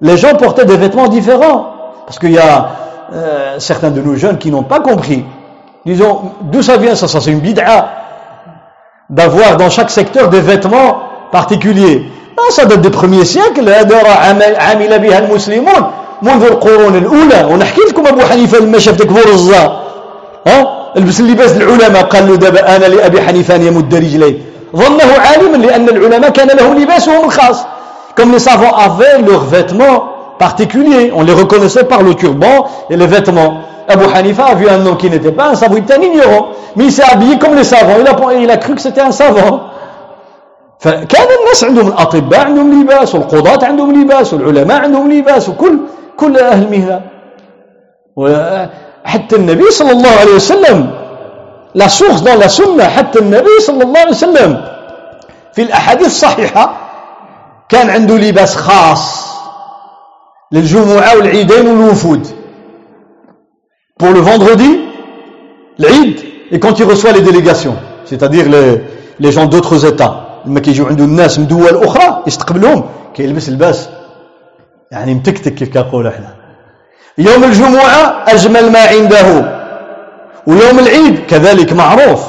les 0.00 0.16
gens 0.16 0.34
portaient 0.36 0.66
des 0.66 0.76
vêtements 0.76 1.08
différents 1.08 1.66
parce 2.06 2.18
qu'il 2.18 2.32
y 2.32 2.38
a 2.38 2.70
euh, 3.12 3.58
certains 3.58 3.90
de 3.90 4.00
nos 4.00 4.16
jeunes 4.16 4.38
qui 4.38 4.50
n'ont 4.50 4.62
pas 4.62 4.80
compris 4.80 5.24
disons 5.86 6.32
d'où 6.42 6.62
ça 6.62 6.76
vient 6.76 6.94
ça, 6.94 7.08
ça 7.08 7.20
c'est 7.20 7.30
une 7.30 7.40
bid'a 7.40 7.88
d'avoir 9.10 9.56
dans 9.56 9.70
chaque 9.70 9.90
secteur 9.90 10.28
des 10.28 10.40
vêtements 10.40 11.02
particuliers 11.32 12.04
non 12.36 12.44
ça 12.50 12.64
date 12.64 12.80
des 12.80 12.90
premiers 12.90 13.24
siècles 13.24 13.68
هذا 13.68 14.02
راه 14.02 14.56
عمل 14.58 14.98
بها 14.98 15.18
المسلمون 15.18 15.90
منذ 16.22 16.44
القرون 16.44 16.96
الأولى 16.96 17.48
ونحكي 17.50 17.80
لكم 17.90 18.06
أبو 18.06 18.20
حنيفة 18.20 18.58
لما 18.58 18.78
شاف 18.78 18.94
ديك 18.94 19.10
فورزة 19.10 19.64
ها 20.46 20.84
البس 20.96 21.20
اللباس 21.20 21.56
العلماء 21.56 22.02
قال 22.02 22.28
له 22.28 22.36
دابا 22.36 22.76
أنا 22.76 22.84
لأبي 22.84 23.22
حنيفة 23.22 23.56
أن 23.56 23.62
يمد 23.62 23.94
رجليه 23.94 24.38
ظنه 24.76 25.10
عالما 25.18 25.56
لأن 25.56 25.88
العلماء 25.88 26.30
كان 26.30 26.48
لهم 26.48 26.78
لباسهم 26.78 27.24
الخاص 27.24 27.64
comme 28.20 28.32
les 28.32 28.38
savants 28.38 28.76
avaient 28.76 29.18
leurs 29.26 29.44
vêtements 29.44 30.04
particuliers 30.38 31.12
on 31.14 31.22
les 31.22 31.32
reconnaissait 31.32 31.84
par 31.84 32.02
le 32.02 32.14
turban 32.14 32.66
et 32.90 32.96
les 32.96 33.06
vêtements 33.06 33.54
Abu 33.89 34.05
Hanifa 34.13 34.45
a 34.45 34.55
vu 34.55 34.69
un 34.69 34.85
homme 34.85 34.97
qui 34.97 35.09
n'était 35.09 35.31
pas 35.31 35.47
un 35.49 35.55
savant, 35.55 35.75
il 35.75 35.83
était 35.83 35.95
un 35.95 36.01
ignorant 36.01 36.49
mais 36.75 36.85
il 36.85 36.91
s'est 36.91 37.03
habillé 37.03 37.37
comme 37.39 37.55
les 37.55 37.63
savants. 37.63 37.95
Il 37.99 38.07
a, 38.07 38.33
il 38.33 38.51
a 38.51 38.57
cru 38.57 38.75
que 38.75 38.81
c'était 38.81 39.01
un 39.01 39.11
savant. 39.11 39.61
فكان 40.79 41.27
الناس 41.41 41.63
عندهم 41.63 41.87
الأطباء 41.87 42.39
عندهم 42.39 42.81
لباس 42.81 43.15
والقضاة 43.15 43.65
عندهم 43.67 44.01
لباس 44.01 44.33
والعلماء 44.33 44.81
عندهم 44.81 45.11
لباس 45.11 45.49
وكل 45.49 45.79
كل 46.17 46.37
أهل 46.37 46.63
المهنة 46.63 47.01
حتى 49.05 49.35
النبي 49.35 49.71
صلى 49.71 49.91
الله 49.91 50.09
عليه 50.09 50.35
وسلم 50.35 50.89
la 51.75 51.89
source 51.89 52.23
dans 52.23 52.35
la 52.35 52.49
sunna 52.49 52.83
حتى 52.83 53.19
النبي 53.19 53.59
صلى 53.67 53.83
الله 53.83 53.99
عليه 53.99 54.09
وسلم 54.11 54.61
في 55.53 55.61
الأحاديث 55.61 56.07
الصحيحة 56.07 56.77
كان 57.69 57.89
عنده 57.89 58.15
لباس 58.15 58.55
خاص 58.55 59.29
للجمعة 60.51 61.15
والعيدين 61.17 61.67
والوفود. 61.67 62.38
Pour 63.99 64.09
le 64.09 64.19
vendredi 64.19 64.71
العيد 65.79 66.15
et 66.51 66.59
quand 66.59 66.79
il 66.79 66.85
reçoit 66.85 67.11
les 67.11 67.21
délégations 67.21 67.75
c'est-à-dire 68.05 68.45
les, 68.49 68.81
les 69.19 69.31
gens 69.31 69.45
d'autres 69.45 69.85
états 69.85 70.29
لما 70.45 70.59
كيجيو 70.59 70.85
عنده 70.87 71.03
الناس 71.03 71.39
من 71.39 71.47
دول 71.47 71.83
أخرى 71.83 72.23
يستقبلهم 72.27 72.83
كيلبس 73.13 73.49
لباس 73.49 73.89
يعني 74.91 75.13
متكتك 75.13 75.53
كيف 75.55 75.69
كنقولوا 75.73 76.11
إحنا 76.11 76.35
يوم 77.17 77.43
الجمعة 77.43 78.23
أجمل 78.27 78.71
ما 78.71 78.79
عنده 78.79 79.59
ويوم 80.47 80.79
العيد 80.79 81.19
كذلك 81.27 81.73
معروف 81.73 82.21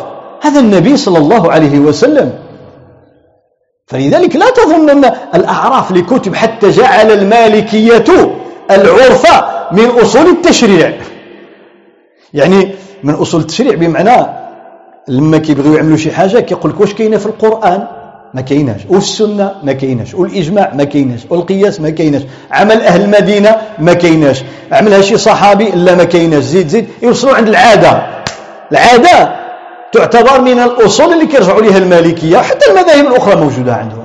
هذا 0.42 0.60
النبي 0.60 0.96
صلى 0.96 1.18
الله 1.18 1.52
عليه 1.52 1.78
وسلم 1.78 2.32
فلذلك 3.86 4.36
لا 4.36 4.50
تظن 4.50 4.90
أن 4.90 5.12
الأعراف 5.34 5.92
لكتب 5.92 6.34
حتى 6.34 6.70
جعل 6.70 7.10
المالكية 7.10 8.04
العرف 8.70 9.26
من 9.72 9.86
أصول 10.02 10.26
التشريع 10.26 10.92
يعني 12.34 12.70
من 13.04 13.14
أصول 13.14 13.40
التشريع 13.40 13.74
بمعنى 13.74 14.26
لما 15.08 15.38
كيبغيو 15.38 15.74
يعملوا 15.74 15.96
شي 15.96 16.10
حاجة 16.10 16.40
كيقول 16.40 16.72
لك 16.72 16.80
واش 16.80 16.94
كاينة 16.94 17.16
في 17.16 17.26
القرآن؟ 17.26 17.86
ما 18.34 18.40
كايناش. 18.40 18.80
وفي 18.88 18.98
السنة؟ 18.98 19.52
ما 19.62 19.72
كايناش. 19.72 20.14
والإجماع؟ 20.14 20.72
ما 20.74 20.84
كايناش. 20.84 21.20
والقياس؟ 21.30 21.80
ما 21.80 21.90
كايناش. 21.90 22.22
عمل 22.50 22.82
أهل 22.82 23.02
المدينة؟ 23.02 23.56
ما 23.78 23.92
كايناش. 23.92 24.42
عملها 24.72 25.00
شي 25.00 25.16
صحابي؟ 25.16 25.70
لا 25.70 25.94
ما 25.94 26.04
كايناش. 26.04 26.42
زيد 26.42 26.68
زيد. 26.68 26.88
يوصلوا 27.02 27.34
عند 27.34 27.48
العادة. 27.48 28.02
العادة 28.72 29.36
تعتبر 29.92 30.40
من 30.40 30.58
الأصول 30.60 31.12
اللي 31.12 31.26
كيرجعوا 31.26 31.60
لها 31.62 31.78
المالكية 31.78 32.38
حتى 32.38 32.70
المذاهب 32.70 33.06
الأخرى 33.06 33.36
موجودة 33.36 33.74
عندهم. 33.74 33.99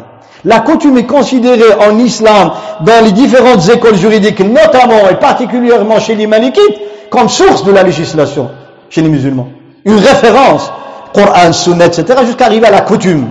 La 0.45 0.59
coutume 0.59 0.97
est 0.99 1.05
considérée 1.07 1.73
en 1.87 1.97
islam 1.97 2.51
dans 2.81 3.03
les 3.03 3.11
différentes 3.11 3.67
écoles 3.67 3.95
juridiques, 3.95 4.39
notamment 4.39 5.09
et 5.09 5.15
particulièrement 5.15 5.99
chez 5.99 6.15
les 6.15 6.27
malikites, 6.27 6.77
comme 7.09 7.29
source 7.29 7.63
de 7.63 7.71
la 7.71 7.83
législation 7.83 8.49
chez 8.89 9.01
les 9.01 9.09
musulmans. 9.09 9.47
Une 9.85 9.97
référence, 9.97 10.71
Coran, 11.13 11.51
Sunna, 11.51 11.85
etc., 11.85 12.19
jusqu'à 12.25 12.45
arriver 12.45 12.67
à 12.67 12.71
la 12.71 12.81
coutume. 12.81 13.27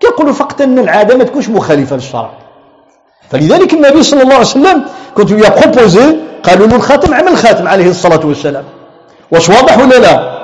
كيقولوا 0.00 0.32
فقط 0.32 0.60
ان 0.60 0.78
العاده 0.78 1.16
ما 1.16 1.24
تكونش 1.24 1.48
مخالفه 1.48 1.96
للشرع 1.96 2.30
فلذلك 3.30 3.72
النبي 3.74 4.02
صلى 4.02 4.22
الله 4.22 4.34
عليه 4.34 4.44
وسلم 4.44 4.82
كنت 5.14 5.30
a 5.44 5.50
proposé 5.50 6.02
قالوا 6.42 6.66
له 6.66 6.76
الخاتم 6.76 7.14
عمل 7.14 7.28
الخاتم 7.28 7.68
عليه 7.68 7.90
الصلاه 7.90 8.26
والسلام 8.26 8.64
واش 9.30 9.48
واضح 9.48 9.78
ولا 9.78 9.98
لا 9.98 10.38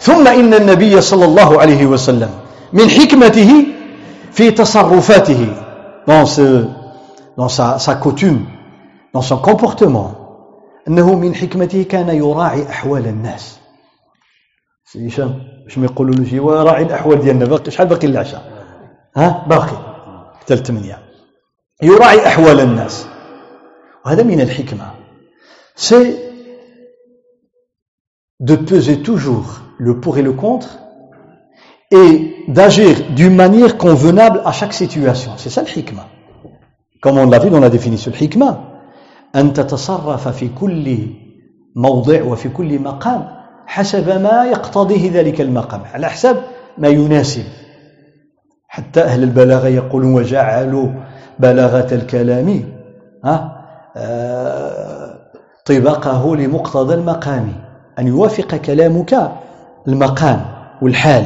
ثم 0.00 0.26
ان 0.26 0.54
النبي 0.54 1.00
صلى 1.00 1.24
الله 1.24 1.60
عليه 1.60 1.86
وسلم 1.86 2.30
من 2.72 2.90
حكمته 2.90 3.64
في 4.30 4.50
تصرفاته 4.50 5.54
dans 6.06 6.26
ce 6.26 6.64
dans 7.36 7.48
sa, 7.48 7.78
sa 7.78 7.94
coutume 7.94 8.46
dans 9.14 9.22
son 9.22 9.38
comportement 9.38 10.14
إنه 10.88 11.14
من 11.14 11.34
حكمته 11.34 11.82
كان 11.82 12.08
يراعي 12.08 12.68
أحوال 12.68 13.06
الناس. 13.06 13.58
سي 14.84 15.08
هشام 15.08 15.42
باش 15.64 15.78
ما 15.78 15.84
يقولوا 15.84 16.14
له؟ 16.14 16.24
شي 16.24 16.38
راعي 16.38 16.82
الأحوال 16.82 17.20
ديالنا. 17.20 17.44
باقي 17.44 17.70
شحال 17.70 17.86
باقي 17.86 18.06
للعشاء 18.06 18.42
ها؟ 19.16 19.44
باقي. 19.48 19.76
حتى 20.40 20.54
الثمانية 20.54 20.98
يراعي 21.82 22.26
أحوال 22.26 22.60
الناس. 22.60 23.06
وهذا 24.06 24.22
من 24.22 24.40
الحكمة. 24.40 24.94
C'est 25.76 26.16
de 28.40 28.56
peser 28.56 29.02
toujours 29.02 29.60
le 29.78 30.00
pour 30.00 30.16
et 30.18 30.22
le 30.22 30.32
contre 30.32 30.78
et 31.90 32.44
d'agir 32.48 32.96
d'une 33.16 33.34
manière 33.34 33.78
convenable 33.78 34.42
à 34.44 34.52
chaque 34.52 34.72
situation. 34.72 35.32
C'est 35.36 35.50
ça 35.50 35.62
le 35.62 35.78
hikmah. 35.78 36.06
Comme 37.00 37.18
on 37.18 37.26
l'a 37.30 37.38
vu 37.38 37.50
dans 37.50 37.60
la 37.60 37.70
définition, 37.70 38.12
le 38.14 38.22
hikmah, 38.22 38.64
أن 39.36 39.52
تتصرف 39.52 40.28
في 40.28 40.48
كل 40.48 40.98
موضع 41.76 42.22
وفي 42.22 42.48
كل 42.48 42.78
مقام 42.78 43.28
حسب 43.66 44.22
ما 44.22 44.44
يقتضيه 44.44 45.12
ذلك 45.12 45.40
المقام. 45.40 45.82
على 45.94 46.08
حسب 46.08 46.36
ما 46.78 46.88
يناسب. 46.88 47.44
حتى 48.68 49.00
أهل 49.00 49.22
البلاغة 49.22 49.68
يقولون 49.68 50.14
وجعلوا 50.14 50.88
بلاغة 51.38 51.94
الكلام 51.94 52.64
آه، 53.96 55.18
طبقه 55.66 56.36
لمقتضى 56.36 56.94
المقام. 56.94 57.52
أن 57.98 58.06
يوافق 58.06 58.56
كلامك 58.56 59.32
المقام 59.88 60.44
والحال. 60.82 61.24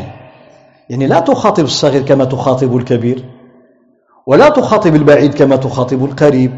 يعني 0.93 1.07
لا 1.07 1.21
تخاطب 1.21 1.65
الصغير 1.65 2.03
كما 2.03 2.25
تخاطب 2.25 2.77
الكبير 2.77 3.25
ولا 4.27 4.49
تخاطب 4.49 4.95
البعيد 4.95 5.35
كما 5.35 5.57
تخاطب 5.57 6.05
القريب 6.05 6.53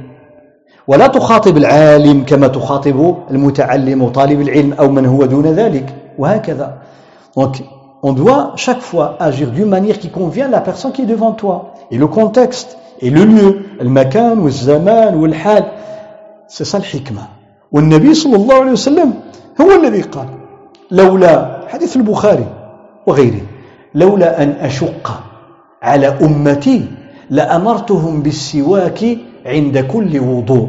ولا 0.89 1.07
تخاطب 1.07 1.57
العالم 1.57 2.24
كما 2.24 2.49
تخاطب 2.49 3.16
المتعلم 3.30 4.03
وطالب 4.03 4.41
العلم 4.41 4.72
أو 4.72 4.89
من 4.89 5.07
هو 5.07 5.24
دون 5.24 5.47
ذلك 5.47 5.95
وهكذا 6.18 6.78
Donc, 7.37 7.62
on 8.03 8.12
doit 8.12 8.53
chaque 8.57 8.80
fois 8.80 9.16
agir 9.20 9.53
d'une 9.53 9.68
manière 9.68 9.99
qui 10.01 10.11
convient 10.11 10.47
à 10.47 10.51
la 10.51 10.61
personne 10.61 10.91
qui 10.93 11.03
est 11.03 11.12
devant 11.16 11.32
toi. 11.32 11.74
Et 11.93 11.99
le 11.99 12.09
contexte, 12.09 12.78
et 13.01 13.11
le 13.11 13.24
lieu, 13.24 13.59
le 13.80 13.89
makan, 13.89 14.39
ou 14.39 14.51
c'est 16.49 16.64
ça. 16.64 16.78
والنبي 17.72 18.14
صلى 18.14 18.37
الله 18.37 18.55
عليه 18.55 18.72
وسلم 18.72 19.14
هو 19.61 19.70
الذي 19.72 20.03
قال 20.03 20.26
لولا 20.91 21.61
حديث 21.68 21.97
البخاري 21.97 22.47
وغيره 23.07 23.53
لولا 23.95 24.42
أن 24.42 24.49
أشق 24.51 25.20
على 25.82 26.07
أمتي 26.07 26.86
لأمرتهم 27.30 28.22
بالسواك 28.22 29.01
عند 29.47 29.78
كل 29.78 30.20
وضوء. 30.20 30.68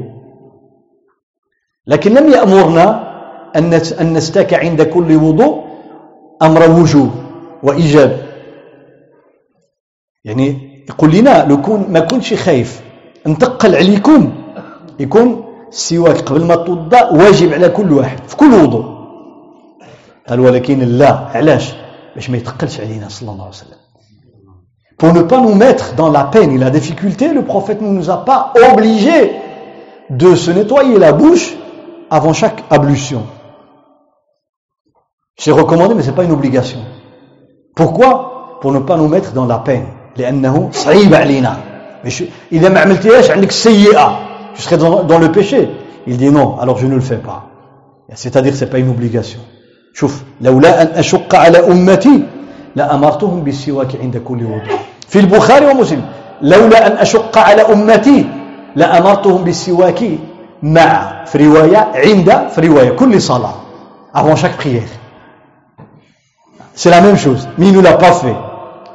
لكن 1.88 2.14
لم 2.14 2.30
يأمرنا 2.34 3.16
أن 4.02 4.14
نستاك 4.14 4.54
عند 4.54 4.82
كل 4.82 5.16
وضوء 5.16 5.64
أمر 6.42 6.72
وجوب 6.72 7.12
وإيجاب. 7.64 8.22
يعني 10.26 10.58
يقول 10.90 11.12
لنا 11.16 11.46
لو 11.46 11.62
كون 11.62 11.86
ما 11.90 12.00
كنتش 12.00 12.34
خايف 12.34 12.82
نتقل 13.28 13.76
عليكم 13.76 14.34
يكون 15.00 15.46
السواك 15.70 16.18
قبل 16.18 16.46
ما 16.46 16.56
توضا 16.56 17.10
واجب 17.10 17.54
على 17.54 17.70
كل 17.70 17.92
واحد 17.94 18.20
في 18.28 18.36
كل 18.36 18.54
وضوء. 18.54 18.86
قال 20.30 20.40
ولكن 20.40 20.80
لا 20.80 21.12
علاش؟ 21.14 21.74
باش 22.17 22.31
ما 22.31 22.37
يتقلش 22.37 22.81
علينا 22.81 23.09
صلى 23.09 23.31
الله 23.31 23.45
عليه 23.45 23.55
وسلم 23.55 23.81
Pour 24.99 25.15
ne 25.15 25.23
pas 25.23 25.41
nous 25.41 25.55
mettre 25.55 25.95
dans 25.95 26.11
la 26.11 26.25
peine 26.25 26.51
et 26.51 26.59
la 26.59 26.69
difficulté, 26.69 27.33
le 27.33 27.43
prophète 27.43 27.81
ne 27.81 27.89
nous 27.89 28.11
a 28.11 28.23
pas 28.23 28.53
obligés 28.71 29.33
de 30.11 30.35
se 30.35 30.51
nettoyer 30.51 30.99
la 30.99 31.13
bouche 31.13 31.57
avant 32.11 32.35
chaque 32.35 32.63
ablution. 32.69 33.23
C'est 35.39 35.53
recommandé, 35.53 35.95
mais 35.95 36.03
ce 36.03 36.11
n'est 36.11 36.17
pas 36.17 36.25
une 36.25 36.33
obligation. 36.33 36.81
Pourquoi 37.75 38.59
Pour 38.61 38.73
ne 38.73 38.81
pas 38.81 38.99
nous 38.99 39.09
mettre 39.09 39.33
dans 39.33 39.47
la 39.47 39.59
peine. 39.59 39.87
لأنه 40.17 40.69
صعيب 40.73 41.15
علينا 41.15 41.57
إذا 42.53 42.69
ما 42.69 42.81
عملتيهاش 42.81 43.31
عندك 43.31 43.51
سيئة 43.51 44.31
je 44.55 44.63
serai 44.63 44.77
dans, 44.77 45.05
dans 45.05 45.19
le 45.19 45.31
péché 45.31 45.71
il 46.07 46.17
dit 46.17 46.31
non 46.31 46.59
alors 46.59 46.77
je 46.79 46.87
ne 46.87 46.95
le 46.95 47.01
fais 47.01 47.19
pas 47.19 47.47
c'est-à-dire 48.15 48.55
c'est 48.55 48.69
pas 48.69 48.79
une 48.79 48.91
obligation 48.91 49.41
شوف 49.96 50.22
لولا 50.42 50.82
أن 50.82 50.88
أشق 50.96 51.36
على 51.36 51.72
أمتي 51.72 52.24
لأمرتهم 52.76 53.44
بالسواك 53.44 53.96
عند 54.02 54.18
كل 54.18 54.44
وضوء. 54.44 54.80
في 55.08 55.20
البخاري 55.20 55.66
ومسلم 55.66 56.06
لولا 56.42 56.88
أن 56.88 56.92
أشق 56.92 57.38
على 57.38 57.62
أمتي 57.62 58.26
لأمرتهم 58.76 59.44
بالسواك 59.44 60.04
مع 60.64 61.24
في 61.26 61.48
رواية 61.48 61.92
عند 61.96 62.48
في 62.56 62.68
رواية 62.68 62.90
كل 62.90 63.22
صلاة 63.22 63.56
avant 64.14 64.36
chaque 64.36 64.58
prière. 64.58 64.92
C'est 66.74 66.90
la 66.90 67.02
même 67.02 67.18
chose, 67.18 67.48
mais 67.58 67.68
il 67.68 67.78
ne 67.78 67.82
pas 67.82 68.12
fait. 68.12 68.36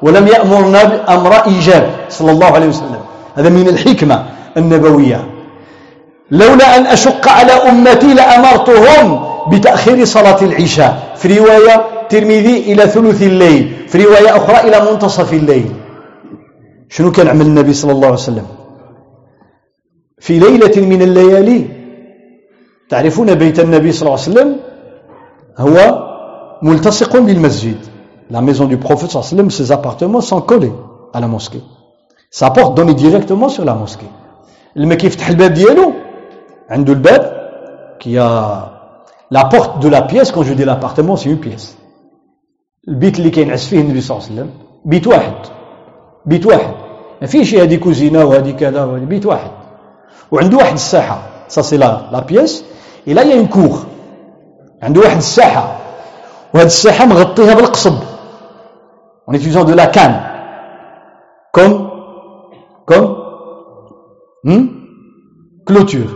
ولم 0.02 0.26
يأمرنا 0.26 0.84
بأمر 0.84 1.32
إيجاب 1.46 1.90
صلى 2.08 2.30
الله 2.30 2.46
عليه 2.46 2.66
وسلم. 2.66 3.00
هذا 3.36 3.48
من 3.48 3.68
الحكمة 3.68 4.24
النبوية. 4.56 5.20
لولا 6.30 6.76
أن 6.76 6.86
أشق 6.86 7.28
على 7.28 7.52
أمتي 7.52 8.14
لأمرتهم 8.14 9.29
بتأخير 9.50 10.04
صلاة 10.04 10.40
العشاء 10.42 11.14
في 11.16 11.38
رواية 11.38 11.76
ترمذي 12.08 12.72
إلى 12.72 12.82
ثلث 12.94 13.22
الليل 13.22 13.88
في 13.88 14.04
رواية 14.04 14.36
أخرى 14.36 14.58
إلى 14.68 14.90
منتصف 14.92 15.32
الليل. 15.32 15.70
شنو 16.88 17.12
كان 17.12 17.28
عمل 17.28 17.46
النبي 17.46 17.72
صلى 17.72 17.92
الله 17.92 18.06
عليه 18.06 18.24
وسلم؟ 18.24 18.46
في 20.18 20.38
ليلة 20.38 20.86
من 20.86 21.02
الليالي 21.02 21.60
تعرفون 22.90 23.34
بيت 23.34 23.60
النبي 23.60 23.92
صلى 23.92 24.06
الله 24.06 24.18
عليه 24.20 24.30
وسلم؟ 24.30 24.56
هو 25.58 25.76
ملتصق 26.62 27.16
بالمسجد 27.16 27.76
la 28.30 28.40
maison 28.40 28.66
du 28.66 28.76
prophète 28.76 29.10
sallam 29.10 29.50
ses 29.50 29.72
appartements 29.72 30.20
sont 30.20 30.40
collés 30.40 30.72
à 31.12 31.18
la 31.20 31.26
mosquée. 31.26 31.62
Sa 32.30 32.50
porte 32.50 32.76
donne 32.76 32.92
directement 32.94 33.48
sur 33.48 33.64
la 33.64 33.74
mosquée. 33.74 34.06
لما 34.76 34.94
كيفتح 34.94 35.28
الباب 35.28 35.54
ديالو 35.54 35.92
عنده 36.70 36.92
الباب 36.92 37.40
a 38.06 38.79
la 39.30 39.44
porte 39.44 39.80
de 39.80 39.88
la 39.88 40.02
pièce 40.02 40.32
quand 40.32 40.42
je 40.42 40.54
dis 40.54 40.64
l'appartement 40.64 41.16
c'est 41.16 41.30
une 41.30 41.40
pièce. 41.40 41.76
البيت 42.88 43.18
اللي 43.18 43.30
كينعس 43.30 43.66
فيه 43.66 43.80
النبي 43.80 44.00
صلى 44.00 44.16
الله 44.16 44.26
عليه 44.26 44.34
وسلم 44.34 44.50
بيت 44.84 45.06
واحد 45.06 45.34
بيت 46.26 46.46
واحد 46.46 46.74
ما 47.20 47.26
فيش 47.26 47.54
هذه 47.54 47.76
كوزينه 47.76 48.24
وهذه 48.24 48.50
كذا 48.50 48.84
وهذه 48.84 49.04
بيت 49.04 49.26
واحد 49.26 49.50
وعنده 50.32 50.56
واحد 50.56 50.72
الساحة. 50.72 51.22
ça 51.48 51.62
c'est 51.62 51.76
la 51.76 52.08
la 52.12 52.20
pièce 52.20 52.64
et 53.08 53.19
il 53.19 53.30
y 53.30 53.46
a 53.46 53.53
cour 53.53 53.78
عنده 54.82 55.00
واحد 55.00 55.16
الساحة. 55.16 55.76
وهذه 56.54 56.66
الساحة 56.66 57.06
مغطيها 57.06 57.54
بالقصب. 57.54 57.94
En 59.28 59.32
utilisant 59.32 59.64
de 59.64 59.74
la 59.74 59.86
canne. 59.86 60.20
Comme 61.52 61.90
comme 62.86 63.16
hmm? 64.44 64.66
clôture. 65.66 66.10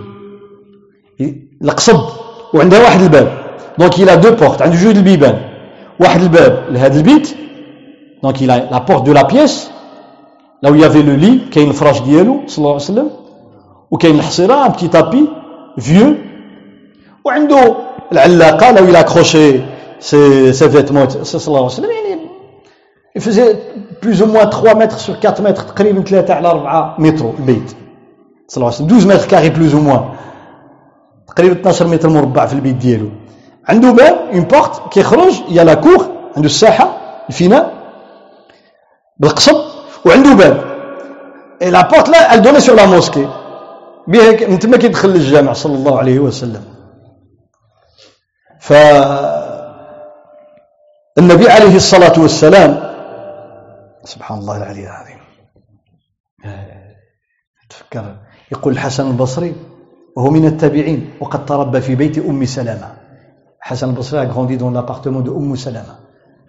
القصب 1.63 2.24
وعندها 2.55 2.79
واحد 2.81 3.01
الباب. 3.03 3.29
donc 3.79 3.99
il 3.99 4.09
a 4.09 4.17
deux 4.17 4.37
portes. 4.37 4.63
عنده 4.63 4.77
جوج 4.77 4.97
البيبان. 4.97 5.39
واحد 6.01 6.23
الباب 6.23 6.65
لهذا 6.71 6.97
البيت. 6.99 7.37
donc 8.23 8.41
il 8.43 8.51
a 8.51 8.59
la 8.71 8.81
porte 8.81 9.05
de 9.07 9.13
la 9.13 9.25
pièce. 9.25 9.71
Là 10.63 10.71
où 10.71 10.75
il 10.75 10.81
y 10.81 10.85
avait 10.85 11.03
le 11.03 11.15
lit 11.15 11.51
كاين 11.53 11.69
الفراش 11.69 12.01
ديالو 12.01 12.41
صلى 12.47 12.59
الله 12.59 12.73
عليه 12.73 12.85
وسلم 12.85 13.11
وكاين 13.91 14.15
الحصيره 14.15 14.67
un 14.67 14.73
petit 14.73 14.89
tapis 14.89 15.29
vieux 15.79 16.15
وعنده 17.25 17.77
العلاقة 18.13 18.73
là 18.73 18.83
où 18.83 18.89
il 18.89 18.97
a 18.97 19.01
accroché 19.01 19.63
ses, 20.01 20.53
ses 20.53 20.69
vêtements 20.69 21.23
صلى 21.23 21.49
الله 21.49 21.59
عليه 21.59 21.67
وسلم 21.67 21.91
يعني 21.91 22.21
il 23.19 23.21
faisait 23.21 23.57
plus 24.01 24.23
ou 24.23 24.27
moins 24.27 24.47
3 24.47 24.75
mètres 24.75 24.99
sur 24.99 25.21
4 25.21 25.43
mètres 25.43 25.67
تقريبا 25.75 26.03
3 26.03 26.35
على 26.35 26.49
4 26.49 26.97
متر 26.99 27.31
البيت 27.39 27.75
صلى 28.49 28.57
الله 28.57 28.75
عليه 28.75 28.85
وسلم 28.85 28.87
12 28.87 29.09
mètres 29.09 29.29
carrés 29.29 29.51
plus 29.51 29.75
ou 29.75 29.81
moins. 29.81 30.05
تقريبا 31.37 31.61
12 31.61 31.87
متر 31.87 32.09
مربع 32.09 32.47
في 32.47 32.53
البيت 32.53 32.75
ديالو. 32.75 33.11
عنده 33.69 33.91
باب 33.91 34.15
une 34.33 34.41
porte 34.41 34.93
كيخرج 34.93 35.43
à 35.49 35.65
la 35.65 35.75
cour 35.75 36.31
عنده 36.37 36.47
الساحة. 36.47 36.87
الفناء 37.29 37.73
بالقصب. 39.17 39.57
وعنده 40.07 40.35
باب. 40.35 40.65
la 41.63 41.89
porte 41.89 42.09
là 42.09 42.35
elle 42.35 42.43
donnait 42.43 42.61
sur 42.61 42.77
la 42.77 42.87
mosquée 42.87 43.29
بها 44.09 44.49
من 44.49 44.59
تما 44.59 44.77
كيدخل 44.77 45.09
للجامع 45.09 45.53
صلى 45.53 45.75
الله 45.75 45.99
عليه 45.99 46.19
وسلم. 46.19 46.65
ف 48.61 48.73
النبي 51.19 51.49
عليه 51.49 51.77
الصلاة 51.77 52.21
والسلام 52.21 52.95
سبحان 54.05 54.39
الله 54.39 54.57
العلي 54.57 54.85
العظيم. 54.87 55.19
تفكر 57.71 58.17
يقول 58.53 58.73
الحسن 58.73 59.07
البصري 59.07 59.55
وهو 60.16 60.30
من 60.30 60.46
التابعين 60.46 61.10
وقد 61.20 61.46
تربى 61.46 61.82
في 61.82 61.96
بيت 61.96 62.18
أم 62.18 62.46
سلامة 62.46 63.00
Hassan 63.62 63.90
al-Basri 63.90 64.18
a 64.18 64.26
grandi 64.26 64.58
dans 64.58 64.72
l'appartement 64.72 65.22
de 65.22 65.30
Umm 65.30 65.56
Salama, 65.56 66.00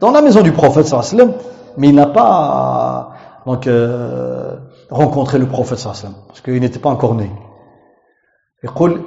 dans 0.01 0.11
la 0.11 0.23
maison 0.23 0.43
du 0.43 0.53
prophète 0.53 0.87
sallam, 0.87 1.35
mais 1.77 1.89
il 1.89 1.95
n'a 1.95 2.07
pas 2.07 3.13
donc 3.47 3.67
euh, 3.67 4.57
rencontré 4.91 5.39
le 5.39 5.47
prophète 5.47 5.79
sallam, 5.79 6.15
parce 6.29 6.41
qu'il 6.41 6.61
n'était 6.61 6.79
pas 6.79 6.91
encore 6.91 7.15
né. 7.15 7.31
يقول 8.65 9.01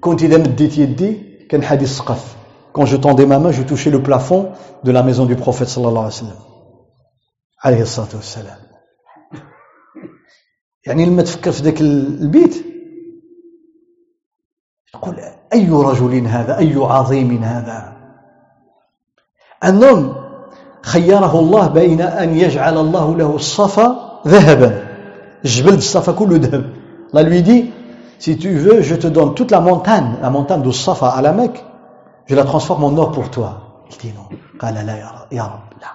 كنت 0.00 0.22
إذا 0.22 0.36
مديت 0.36 0.78
يدي 0.78 1.10
كان 1.48 1.62
حادي 1.62 1.84
السقف 1.84 2.36
quand 2.74 2.84
je 2.84 2.96
tendais 2.96 3.24
ma 3.24 3.38
main 3.38 3.50
je 3.52 3.62
touchais 3.62 3.90
le 3.90 4.02
plafond 4.02 4.50
de 4.84 4.90
la 4.92 5.02
maison 5.02 5.24
du 5.24 5.34
prophète 5.34 5.68
sallallahu 5.68 6.04
alayhi 6.04 6.06
wa 6.06 6.10
sallam 6.10 6.36
عليه 7.64 7.82
الصلاة 7.82 8.08
والسلام 8.14 8.58
يعني 10.86 11.04
لما 11.04 11.22
تفكر 11.22 11.52
في 11.52 11.62
ذاك 11.62 11.80
البيت 11.80 12.69
تقول 14.93 15.15
أي 15.53 15.69
رجل 15.69 16.27
هذا؟ 16.27 16.57
أي 16.57 16.75
عظيم 16.75 17.43
هذا؟ 17.43 17.97
homme 19.63 20.15
خيره 20.83 21.39
الله 21.39 21.67
بين 21.67 22.01
أن 22.01 22.35
يجعل 22.35 22.77
الله 22.77 23.17
له 23.17 23.35
الصفا 23.35 24.21
ذهبا. 24.27 24.87
الجبل 25.45 25.73
الصفا 25.73 26.11
كله 26.11 26.37
ذهب. 26.37 26.73
الله 27.13 27.21
lui 27.23 27.43
dit 27.43 27.73
si 28.19 28.37
tu 28.37 28.51
veux 28.57 28.81
je 28.81 28.95
te 28.95 29.07
donne 29.07 29.35
toute 29.35 29.51
la 29.51 29.61
montagne 29.61 30.17
la 30.21 30.29
montagne 30.29 30.61
de 30.61 30.71
Safa 30.71 31.09
à 31.09 31.21
la 31.21 31.31
Mecque 31.31 31.63
je 32.27 32.35
la 32.35 32.43
transforme 32.43 32.83
en 32.83 32.97
or 32.97 33.11
pour 33.11 33.29
toi. 33.31 33.85
Il 33.91 33.97
dit 33.97 34.13
non. 34.13 34.27
قال 34.59 34.73
لا 34.73 34.97
يا 34.97 35.09
رب, 35.09 35.33
يا 35.33 35.43
رب 35.43 35.81
لا 35.81 35.87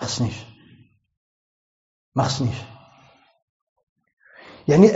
ما 0.00 0.06
خصنيش 0.06 0.46
ما 2.16 2.22
خصنيش 2.22 2.56
يعني 4.68 4.90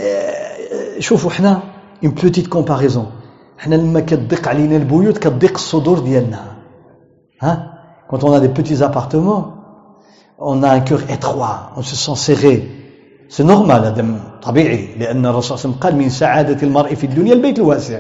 شوفوا 1.01 1.31
إحنا 1.31 1.63
une 2.04 2.14
petite 2.14 2.50
comparaison 2.50 3.06
حنا 3.58 3.76
لما 3.76 4.00
كتضيق 4.00 4.48
علينا 4.48 4.76
البيوت 4.78 5.18
كتضيق 5.18 5.54
الصدور 5.54 6.00
ديالنا 6.00 6.40
ها 7.42 7.72
quand 8.10 8.24
on 8.24 8.34
a 8.34 8.40
des 8.40 8.50
petits 8.50 8.84
appartements 8.84 9.54
on 10.40 10.64
a 10.64 10.70
un 10.70 10.80
cœur 10.82 11.02
étroit 11.10 11.72
on 11.78 11.82
se 11.82 11.96
sent 11.96 12.16
serré 12.16 12.70
c'est 13.30 13.44
normal 13.44 13.84
هذا 13.86 14.06
طبيعي 14.44 14.90
لأن 15.00 15.26
الرسول 15.26 15.58
صلى 15.58 15.66
الله 15.66 15.76
عليه 15.76 15.76
وسلم 15.76 15.80
قال 15.84 15.96
من 15.96 16.10
سعادة 16.10 16.68
المرء 16.68 16.96
في 16.96 17.06
الدنيا 17.06 17.34
البيت 17.34 17.60
الواسع 17.60 18.00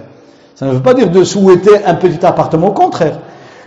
ça 0.55 0.65
ne 0.65 0.71
veut 0.71 0.81
pas 0.81 0.93
dire 0.93 1.09
de 1.09 1.23
souhaiter 1.23 1.83
un 1.85 1.95
petit 1.95 2.25
appartement 2.25 2.67
au 2.67 2.73
contraire 2.73 3.19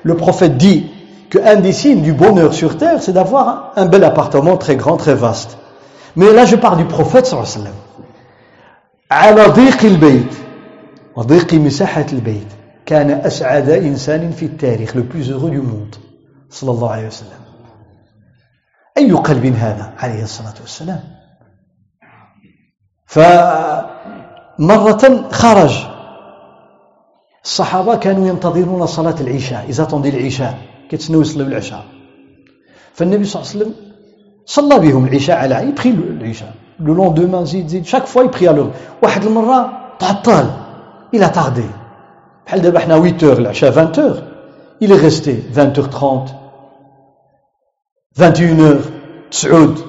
le 0.02 0.14
prophète 0.16 0.56
dit 0.56 0.86
qu'un 1.30 1.56
des 1.56 1.72
signes 1.72 2.02
du 2.02 2.12
bonheur 2.12 2.54
sur 2.54 2.76
terre 2.78 3.02
c'est 3.02 3.12
d'avoir 3.12 3.72
un 3.76 3.86
bel 3.86 4.04
appartement 4.04 4.56
très 4.56 4.76
grand 4.76 4.96
très 4.96 5.14
vaste 5.14 5.58
mais 6.16 6.32
là 6.32 6.44
je 6.44 6.56
parle 6.56 6.78
du 6.78 6.84
prophète 6.84 7.26
صلى 7.26 7.38
الله 7.38 7.50
عليه 7.50 7.60
وسلم 7.60 7.81
على 9.11 9.45
ضيق 9.45 9.85
البيت 9.85 10.33
وضيق 11.15 11.53
مساحة 11.53 12.05
البيت. 12.13 12.47
كان 12.85 13.11
أسعد 13.11 13.69
إنسان 13.69 14.31
في 14.31 14.45
التاريخ 14.45 14.95
le 14.95 15.03
plus 15.03 15.29
heureux 15.29 15.51
du 15.51 15.61
صلى 16.49 16.71
الله 16.71 16.91
عليه 16.91 17.07
وسلم. 17.07 17.39
أي 18.97 19.11
قلب 19.11 19.45
هذا؟ 19.45 19.93
عليه 19.97 20.23
الصلاة 20.23 20.53
والسلام. 20.61 21.03
فمرة 23.05 23.83
خرج. 25.31 25.85
الصحابة 27.43 27.95
كانوا 27.95 28.27
ينتظرون 28.27 28.85
صلاة 28.85 29.15
العشاء. 29.21 29.65
إذا 29.69 29.83
تنضي 29.83 30.09
العشاء 30.09 30.57
كيتسناو 30.89 31.21
يصلوا 31.21 31.47
العشاء. 31.47 31.85
فالنبي 32.93 33.23
صلى 33.23 33.41
الله 33.41 33.51
عليه 33.51 33.59
وسلم 33.59 33.75
صلى 34.45 34.79
بهم 34.79 35.05
العشاء 35.05 35.37
على 35.37 35.55
عيب 35.55 35.75
بخي 36.83 36.91
العشاء 36.91 36.91
لو 36.91 36.93
لوندومان 36.93 37.45
زيد 37.45 37.67
زيد 37.67 37.85
شاك 37.85 38.05
فوا 38.05 38.23
يبخي 38.23 38.71
واحد 39.03 39.25
المرة 39.25 39.71
تعطل 39.99 40.63
il 41.15 41.23
a 41.23 41.29
tardé. 41.29 41.69
بحال 42.47 42.61
دابا 42.61 42.79
حنا 42.79 42.95
8 42.95 43.17
h 43.17 43.39
العشاء 43.39 43.71
20 43.71 43.91
h 43.91 44.15
il 44.81 44.91
est 44.91 45.01
resté 45.01 45.43
20 45.51 45.79
h 45.79 45.89
30 45.89 46.35
21 48.17 48.57
h 48.57 48.81
تسعود 49.31 49.79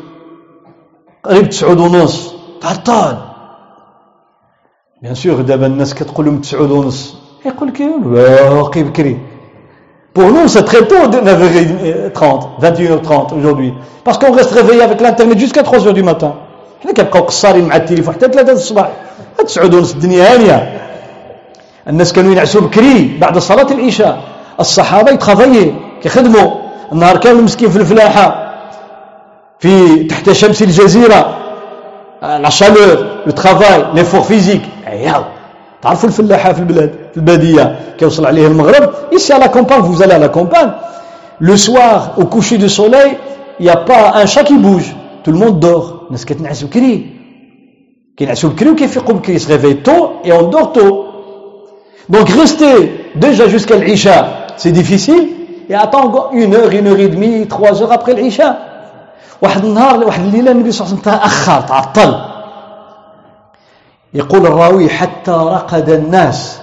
قريب 1.24 1.48
تسعود 1.48 1.78
ونص 1.80 2.34
تعطل 2.60 3.16
بيان 5.02 5.14
سور 5.14 5.40
دابا 5.40 5.66
الناس 5.66 5.94
كتقول 5.94 6.26
لهم 6.26 6.40
تسعود 6.40 6.70
ونص 6.70 7.16
يقول 7.46 7.68
لك 7.68 7.82
باقي 7.82 8.82
بكري 8.82 9.18
Pour 10.14 10.30
nous, 10.30 10.46
c'est 10.46 10.62
très 10.62 10.86
tôt, 10.86 11.08
9h30, 11.08 12.60
21h30 12.62 13.34
aujourd'hui. 13.34 13.74
Parce 14.04 14.16
qu'on 14.16 14.30
reste 14.30 14.52
réveillé 14.52 14.80
avec 14.80 15.00
l'Internet 15.00 15.36
jusqu'à 15.40 15.62
3h 15.62 15.92
du 15.92 16.04
matin. 16.04 16.36
حنا 16.84 16.92
كنبقاو 16.92 17.22
قصارين 17.22 17.68
مع 17.68 17.76
التليفون 17.76 18.14
حتى 18.14 18.28
3 18.28 18.52
الصباح. 18.52 18.88
9 19.46 19.64
ونص 19.64 19.92
الدنيا 19.92 20.34
هانية. 20.34 20.80
الناس 21.88 22.12
كانوا 22.12 22.32
ينعسوا 22.32 22.60
بكري 22.60 23.18
بعد 23.20 23.38
صلاة 23.38 23.72
العشاء. 23.72 24.18
الصحابة 24.60 25.10
يتخافيي 25.12 25.74
كيخدموا. 26.02 26.50
النهار 26.92 27.16
كامل 27.16 27.42
مسكين 27.42 27.70
في 27.70 27.76
الفلاحة 27.76 28.54
في 29.58 30.04
تحت 30.04 30.32
شمس 30.32 30.62
الجزيرة. 30.62 31.36
la 32.22 32.48
chaleur 32.48 33.06
le 33.26 33.32
travail 33.32 33.84
l'effort 33.94 34.20
physique. 34.20 34.62
عيال 34.86 35.24
تعرفوا 35.82 36.08
الفلاحة 36.08 36.52
في 36.52 36.58
البلاد 36.58 36.90
في 37.12 37.16
البادية 37.16 37.78
كيوصل 37.98 38.26
عليه 38.26 38.46
المغرب. 38.46 38.90
Ici 39.12 39.32
à 39.32 39.38
la 39.38 39.48
campagne 39.48 39.80
vous 39.80 40.02
allez 40.02 40.14
à 40.14 40.18
la 40.18 40.28
campagne. 40.28 40.70
Le 41.40 41.56
soir 41.56 42.12
au 42.16 42.24
coucher 42.24 42.58
du 42.58 42.68
soleil 42.68 43.18
il 43.60 43.66
n'y 43.66 43.70
a 43.70 43.76
pas 43.76 44.12
un 44.14 44.26
chat 44.26 44.44
dort. 45.64 45.93
الناس 46.14 46.24
كتنعس 46.24 46.62
بكري 46.62 46.94
كينعسوا 48.16 48.50
بكري 48.50 48.70
وكيفيقوا 48.70 49.14
بكري 49.14 49.38
tôt 49.82 50.20
et 50.24 50.32
on 50.32 50.44
dort 50.48 50.72
tôt. 50.72 51.06
Donc 52.08 52.28
rester 52.28 53.10
déjà 53.16 53.48
jusqu'à 53.48 53.76
l'Isha, 53.76 54.46
c'est 54.56 54.70
difficile, 54.70 55.28
et 55.68 55.74
attendre 55.74 56.30
une 56.32 56.54
heure, 56.54 56.70
une 56.70 56.86
heure 56.86 57.00
et 57.00 57.08
demie, 57.08 57.48
trois 57.48 57.82
heures 57.82 57.92
après 57.92 58.14
l'Isha. 58.14 58.58
واحد 59.42 59.64
النهار 59.64 60.04
واحد 60.04 60.24
الليلة 60.24 60.50
النبي 60.50 60.72
صلى 60.72 60.86
الله 60.86 60.90
عليه 60.90 61.00
وسلم 61.00 61.12
تاخر 61.12 61.60
تعطل 61.60 62.14
يقول 64.14 64.46
الراوي 64.46 64.88
حتى 64.88 65.30
رقد 65.30 65.90
الناس 65.90 66.60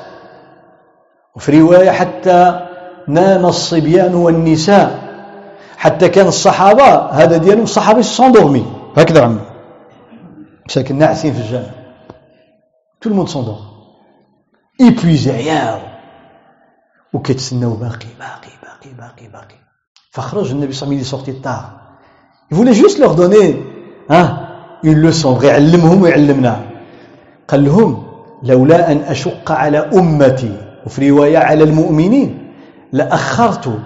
وفي 1.35 1.59
روايه 1.59 1.91
حتى 1.91 2.59
نام 3.07 3.45
الصبيان 3.45 4.15
والنساء 4.15 4.99
حتى 5.77 6.09
كان 6.09 6.27
الصحابه 6.27 6.95
هذا 7.11 7.37
ديالهم 7.37 7.63
الصحابه 7.63 8.01
سوندورمي 8.01 8.80
هكذا 8.97 9.23
عم 9.23 9.39
مساكن 10.69 10.97
ناعسين 10.97 11.33
في 11.33 11.39
الجامع. 11.39 11.71
Tout 13.01 13.09
le 13.09 13.15
monde 13.15 13.29
s'endort. 13.29 13.65
Épuisé 14.79 15.29
عياو 15.29 15.79
وكيتسناو 17.13 17.73
باقي 17.73 18.07
باقي 18.19 18.51
باقي 18.63 18.93
باقي 18.97 19.27
باقي 19.27 19.55
فخرج 20.11 20.51
النبي 20.51 20.73
صلى 20.73 20.87
الله 20.87 20.97
عليه 20.97 21.07
وسلم 21.07 21.19
sorti 21.19 21.41
tard. 21.41 21.65
Il 22.51 22.57
voulait 22.57 22.73
juste 22.73 22.99
leur 22.99 23.15
donner 23.15 23.63
hein, 24.09 24.39
une 24.83 25.01
leçon. 25.01 25.33
بغى 25.33 25.47
يعلمهم 25.47 26.01
ويعلمنا 26.01 26.61
قال 27.47 27.65
لهم 27.65 28.03
لولا 28.43 28.91
أن 28.91 28.97
أشق 28.97 29.51
على 29.51 29.77
أمتي 29.77 30.57
وفي 30.85 31.09
رواية 31.09 31.37
على 31.37 31.63
المؤمنين 31.63 32.53
لأخرت 32.91 33.79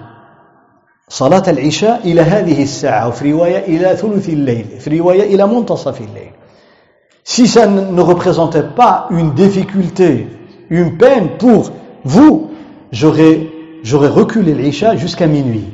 صلاة 1.09 1.43
العشاء 1.47 2.01
إلى 2.05 2.21
هذه 2.21 2.63
الساعة 2.63 3.07
وفي 3.07 3.31
رواية 3.31 3.57
إلى 3.57 3.97
ثلث 3.97 4.29
الليل 4.29 4.65
في 4.79 4.99
رواية 4.99 5.35
إلى 5.35 5.47
منتصف 5.47 6.01
الليل 6.01 6.31
Si 7.23 7.47
ça 7.47 7.67
ne 7.67 8.01
représentait 8.01 8.63
pas 8.75 9.07
une 9.11 9.33
difficulté, 9.33 10.27
une 10.69 10.97
peine 10.97 11.37
pour 11.37 11.69
vous, 12.03 12.49
j'aurais, 12.91 13.47
j'aurais 13.83 14.07
reculé 14.07 14.55
l'Isha 14.55 14.95
jusqu'à 14.95 15.27
minuit. 15.27 15.65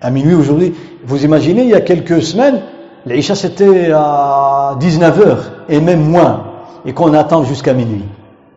À 0.00 0.10
minuit 0.10 0.34
aujourd'hui, 0.34 0.74
vous 1.04 1.24
imaginez, 1.24 1.62
il 1.62 1.68
y 1.68 1.74
a 1.74 1.80
quelques 1.80 2.22
semaines, 2.22 2.60
l'Isha 3.06 3.36
c'était 3.36 3.92
à 3.92 4.76
19h 4.80 5.36
et 5.68 5.80
même 5.80 6.02
moins, 6.02 6.44
et 6.84 6.92
qu'on 6.92 7.14
attend 7.14 7.44
jusqu'à 7.44 7.72
minuit. 7.72 8.04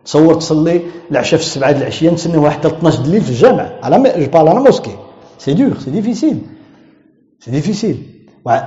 تصور 0.06 0.34
تصلي 0.34 0.80
العشاء 1.10 1.40
في 1.40 1.46
السبعة 1.46 1.72
د 1.72 1.76
العشية 1.76 2.10
نتسناوها 2.10 2.50
حتى 2.50 2.68
12 2.68 3.02
الليل 3.04 3.20
في 3.20 3.30
الجامع 3.30 3.66
على 3.82 4.12
جو 4.18 4.30
بارل 4.30 4.48
على 4.48 4.60
موسكي 4.60 4.90
سي 5.38 5.54
دور 5.54 5.78
سي 5.84 5.90
ديفيسيل 5.90 6.38
سي 7.40 7.50
ديفيسيل 7.50 7.96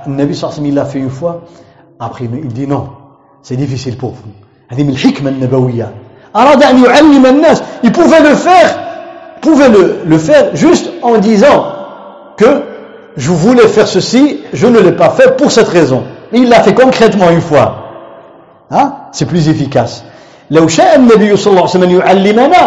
النبي 0.06 0.34
صلى 0.34 0.50
الله 0.50 0.58
عليه 0.58 0.62
وسلم 0.62 0.66
il 0.66 0.74
l'a 0.74 0.84
fait 0.84 0.98
une 0.98 1.10
fois 1.10 1.42
après 2.00 2.24
il 2.24 2.52
dit 2.52 2.66
non 2.66 2.88
c'est 3.42 3.56
difficile 3.56 3.96
pour 3.96 4.10
vous 4.10 4.32
هذه 4.68 4.82
من 4.82 4.90
الحكمة 4.90 5.30
النبوية 5.30 5.94
أراد 6.36 6.62
أن 6.62 6.84
يعلم 6.84 7.26
الناس 7.26 7.62
il 7.84 7.92
pouvait 7.92 8.20
le 8.20 8.34
faire 8.34 8.78
pouvait 9.42 9.68
le, 9.68 9.98
le 10.06 10.18
faire 10.18 10.56
juste 10.56 10.90
en 11.02 11.18
disant 11.18 11.64
que 12.36 12.62
je 13.16 13.30
voulais 13.30 13.68
faire 13.68 13.86
ceci 13.88 14.40
je 14.52 14.66
ne 14.66 14.78
l'ai 14.78 14.92
pas 14.92 15.10
fait 15.10 15.36
pour 15.36 15.50
cette 15.50 15.68
raison 15.68 16.02
il 16.32 16.48
l'a 16.48 16.60
fait 16.62 16.74
concrètement 16.74 17.30
une 17.30 17.40
fois 17.40 17.66
hein? 18.70 18.94
c'est 19.12 19.26
plus 19.26 19.48
efficace 19.48 20.04
لو 20.51 20.67
شاء 20.67 20.95
النبي 20.95 21.37
صلى 21.37 21.51
الله 21.51 21.61
عليه 21.61 21.77
وسلم 21.77 21.91
يعلمنا 21.99 22.63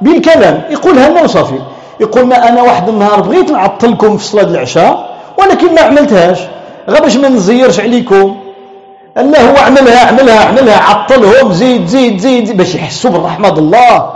بالكلام 0.00 0.62
يقولها 0.70 1.08
لنا 1.08 1.22
وصافي 1.22 1.58
يقولنا 2.00 2.48
أنا 2.48 2.62
واحد 2.62 2.88
النهار 2.88 3.20
بغيت 3.20 3.50
نعطلكم 3.50 4.16
في 4.16 4.24
صلاة 4.24 4.44
العشاء 4.44 4.92
ولكن 5.38 5.74
ما 5.74 5.80
عملتهاش. 5.80 6.38
غير 6.88 7.02
باش 7.02 7.16
ما 7.16 7.28
نزيرش 7.28 7.80
عليكم. 7.80 8.36
الله 9.18 9.50
هو 9.50 9.56
عملها 9.56 10.06
عملها 10.08 10.40
عملها 10.44 10.78
عطلهم 10.88 11.52
زيد 11.52 11.86
زيد 11.86 12.18
زيد 12.18 12.56
باش 12.56 12.74
يحسوا 12.74 13.10
بالرحمة 13.10 13.48
الله. 13.48 14.10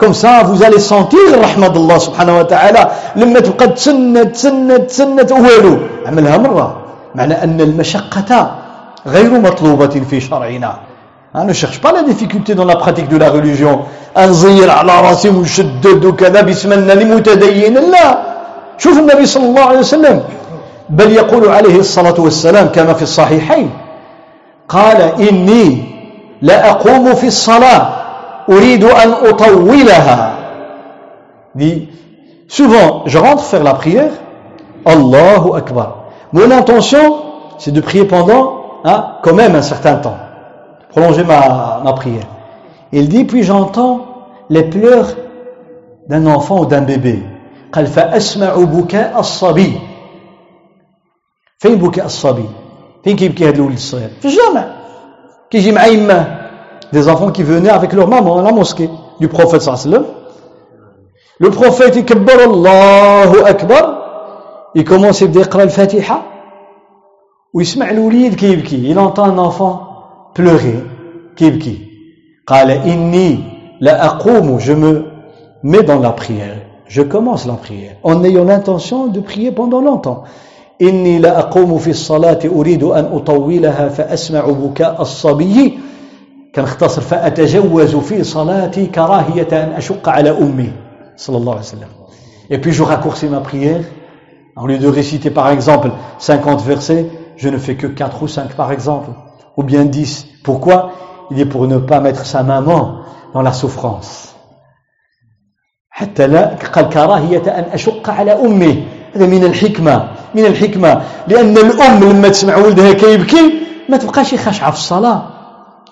comme 0.00 0.12
ça 0.12 0.42
vous 0.42 0.62
allez 0.62 0.78
sentir 0.78 1.40
رحمه 1.40 1.66
الله 1.66 1.98
سبحانه 1.98 2.38
وتعالى. 2.38 2.90
لما 3.16 3.40
تبقى 3.40 3.66
تسنى 3.68 4.24
تسنى 4.24 4.78
تسنى 4.78 5.22
والو 5.44 5.78
عملها 6.06 6.36
مرة. 6.36 6.76
معنى 7.14 7.44
أن 7.44 7.60
المشقة 7.60 8.54
غير 9.06 9.30
مطلوبة 9.30 9.94
في 10.10 10.20
شرعنا. 10.20 10.91
Hein, 11.33 11.43
ne 11.45 11.53
cherche 11.53 11.81
pas 11.81 11.91
la 11.91 12.03
difficulté 12.03 12.55
dans 12.55 12.65
la 12.65 12.77
pratique 12.77 13.09
de 13.09 13.17
la 13.17 13.29
religion. 13.29 13.85
أنزير 14.17 14.69
على 14.71 15.01
راسي 15.01 15.29
وشدد 15.29 16.05
وكذا 16.05 16.41
بيسمنا 16.41 16.93
لمتدين 16.93 17.73
لا 17.73 18.17
شوف 18.77 18.99
النبي 18.99 19.25
صلى 19.25 19.45
الله 19.45 19.61
عليه 19.61 19.79
وسلم 19.79 20.23
بل 20.89 21.11
يقول 21.11 21.49
عليه 21.49 21.79
الصلاة 21.79 22.17
والسلام 22.19 22.67
كما 22.67 22.93
في 22.93 23.01
الصحيحين 23.01 23.69
قال 24.69 25.01
إني 25.29 25.83
لأقوم 26.41 27.13
في 27.13 27.27
الصلاة 27.27 27.81
أريد 28.49 28.83
أن 28.83 29.11
أطولها 29.29 30.33
dit 31.55 31.89
souvent 32.47 33.03
je 33.07 33.17
rentre 33.17 33.43
faire 33.43 33.63
la 33.63 33.73
prière 33.73 34.11
Allahu 34.85 35.57
Akbar 35.57 35.89
mon 36.33 36.51
intention 36.51 37.15
c'est 37.57 37.71
de 37.71 37.81
prier 37.81 38.05
pendant 38.05 38.61
hein, 38.85 38.99
quand 39.23 39.33
même 39.33 39.55
un 39.55 39.63
certain 39.63 39.95
temps 39.95 40.17
prolonger 40.91 41.23
ma, 41.23 41.81
ma 41.83 41.93
prière. 41.93 42.27
Il 42.91 43.09
dit, 43.09 43.25
puis 43.25 43.43
j'entends 43.43 44.05
les 44.49 44.63
pleurs 44.63 45.09
d'un 46.07 46.25
enfant 46.25 46.61
ou 46.61 46.65
d'un 46.65 46.81
bébé. 46.81 47.23
قال 47.73 47.87
فأسمع 47.87 48.55
بكاء 48.55 49.19
الصبي 49.19 49.79
فين 51.59 51.75
بكاء 51.75 52.05
الصبي 52.05 52.49
فين 53.03 53.15
كيبكي 53.15 53.49
هذا 53.49 53.55
الولد 53.55 53.73
الصغير 53.73 54.09
في 54.21 54.25
الجامع 54.25 54.67
كيجي 55.49 55.71
مع 55.71 55.85
يماه 55.85 56.47
des 56.93 57.09
enfants 57.09 57.31
qui 57.31 57.43
venaient 57.43 57.69
avec 57.69 57.91
leur 57.93 58.07
maman 58.07 58.37
à 58.37 58.41
la 58.41 58.51
mosquée 58.51 58.89
du 59.19 59.27
prophète 59.27 59.61
sallallahu 59.61 59.87
alayhi 59.87 59.97
wa 59.97 60.01
sallam 60.01 60.05
le 61.39 61.49
prophète 61.49 61.95
يكبر 61.97 62.43
الله 62.43 63.49
أكبر 63.49 63.97
il 64.77 64.83
commence 64.83 65.21
يبدا 65.21 65.39
يقرا 65.39 65.63
الفاتحة 65.63 66.21
ويسمع 67.53 67.89
الوليد 67.89 68.35
كيبكي 68.35 68.93
il 68.93 68.99
entend 68.99 69.25
un 69.25 69.37
enfant 69.37 69.90
pleurer 70.35 70.79
كيبكي 71.35 71.77
قال 72.47 72.71
إني 72.71 73.39
لا 73.81 74.05
أقوم 74.05 74.59
je 74.59 74.71
me 74.73 75.03
mets 75.63 75.83
dans 75.83 75.99
la 75.99 76.11
prière 76.11 76.57
je 76.87 77.01
commence 77.01 77.45
la 77.45 77.53
prière 77.53 77.95
en 78.03 78.23
ayant 78.23 78.45
l'intention 78.45 79.07
de 79.07 79.19
prier 79.19 79.51
pendant 79.51 79.81
longtemps 79.81 80.23
إني 80.81 81.19
لا 81.19 81.39
أقوم 81.39 81.77
في 81.77 81.89
الصلاة 81.89 82.39
أريد 82.45 82.83
أن 82.83 83.05
أطولها 83.13 83.89
فأسمع 83.89 84.45
بكاء 84.45 85.01
الصبي 85.01 85.79
كنختصر 86.55 87.01
فأتجوز 87.01 87.95
في 87.95 88.23
صلاتي 88.23 88.85
كراهية 88.85 89.47
أن 89.51 89.69
أشق 89.73 90.09
على 90.09 90.29
أمي 90.29 90.71
صلى 91.17 91.37
الله 91.37 91.51
عليه 91.51 91.61
وسلم 91.61 91.87
et 92.49 92.57
puis 92.59 92.71
je 92.71 92.83
raccourcis 92.83 93.27
ma 93.27 93.41
prière 93.41 93.81
au 94.55 94.67
lieu 94.67 94.77
de 94.77 94.87
réciter 94.87 95.29
par 95.31 95.49
exemple 95.49 95.89
50 96.19 96.61
versets 96.61 97.05
je 97.35 97.49
ne 97.49 97.57
fais 97.57 97.75
que 97.75 97.87
4 97.87 98.23
ou 98.23 98.27
5 98.27 98.53
par 98.53 98.71
exemple 98.71 99.09
Ou 99.56 99.62
bien 99.62 99.84
10. 99.84 100.26
Pourquoi? 100.44 100.92
Il 101.30 101.40
est 101.40 101.44
pour 101.44 101.66
ne 101.66 101.78
pas 101.78 102.00
mettre 102.00 102.26
sa 102.26 102.42
maman 102.42 103.00
dans 103.34 103.42
la 103.42 103.52
souffrance. 103.52 104.28
حتى 105.94 106.26
لا 106.26 106.56
قال 106.74 106.88
كراهية 106.88 107.42
أن 107.58 107.64
أشق 107.72 108.10
على 108.10 108.32
أمي 108.32 108.84
هذا 109.14 109.26
من 109.26 109.44
الحكمة 109.44 110.08
من 110.34 110.44
الحكمة 110.46 111.02
لأن 111.28 111.58
الأم 111.58 112.00
لما 112.04 112.28
تسمع 112.28 112.56
ولدها 112.56 112.92
كيبكي 112.92 113.52
ما 113.88 113.96
تبقاش 113.96 114.34
خاشعة 114.34 114.70
في 114.70 114.76
الصلاة 114.76 115.22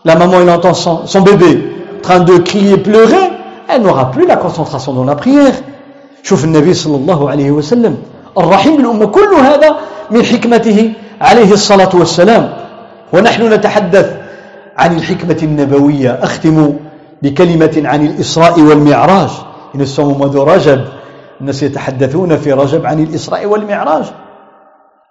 la 0.04 0.16
maman 0.16 0.40
il 0.40 0.48
entend 0.48 0.72
son, 0.74 1.06
son 1.06 1.20
bébé 1.20 1.62
en 1.98 2.00
train 2.00 2.20
de 2.20 2.38
crier 2.38 2.78
pleurer. 2.78 3.30
Elle 3.68 3.82
n'aura 3.82 4.10
plus 4.10 4.26
la 4.26 4.36
concentration 4.36 4.92
dans 4.92 5.04
la 5.04 5.14
prière. 5.16 5.52
شوف 6.22 6.44
النبي 6.44 6.74
صلى 6.74 6.96
الله 6.96 7.30
عليه 7.30 7.50
وسلم 7.50 7.96
الرحيم 8.38 8.76
بالأمة 8.76 9.06
كل 9.06 9.34
هذا 9.34 9.76
من 10.10 10.24
حكمته 10.24 10.92
عليه 11.20 11.52
الصلاة 11.52 11.88
والسلام 11.94 12.52
ونحن 13.12 13.52
نتحدث 13.52 14.16
عن 14.76 14.96
الحكمة 14.96 15.38
النبوية. 15.42 16.10
أختم 16.10 16.76
بكلمة 17.22 17.82
عن 17.84 18.06
الإسراء 18.06 18.60
والمعراج. 18.60 19.30
إن 19.74 19.80
الصوم 19.80 20.20
منذ 20.20 20.38
رجب 20.38 20.84
الناس 21.40 21.62
يتحدثون 21.62 22.36
في 22.36 22.52
رجب 22.52 22.86
عن 22.86 22.98
الإسراء 23.02 23.46
والمعراج. 23.46 24.04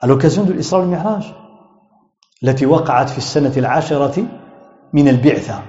L'occasion 0.06 0.44
de 0.48 0.54
l'Isra 0.54 0.74
والمعراج. 0.74 1.24
التي 2.44 2.66
وقعت 2.66 3.10
في 3.10 3.18
السنة 3.18 3.52
العاشرة 3.58 4.24
من 4.94 5.08
البعثة. 5.08 5.60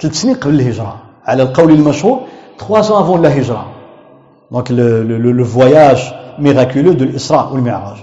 ثلاث 0.00 0.14
سنين 0.14 0.34
قبل 0.34 0.54
الهجرة. 0.54 0.96
على 1.26 1.42
القول 1.42 1.70
المشهور 1.72 2.20
3 2.58 2.90
ans 2.90 2.98
avant 2.98 3.16
la 3.16 3.30
hijra. 3.30 3.64
Donc 4.52 4.68
le, 4.70 5.02
le, 5.04 5.18
le 5.32 5.42
voyage 5.42 6.14
miraculeux 6.38 6.94
de 6.94 7.04
l'Isra 7.04 7.52
والمعراج. 7.52 7.96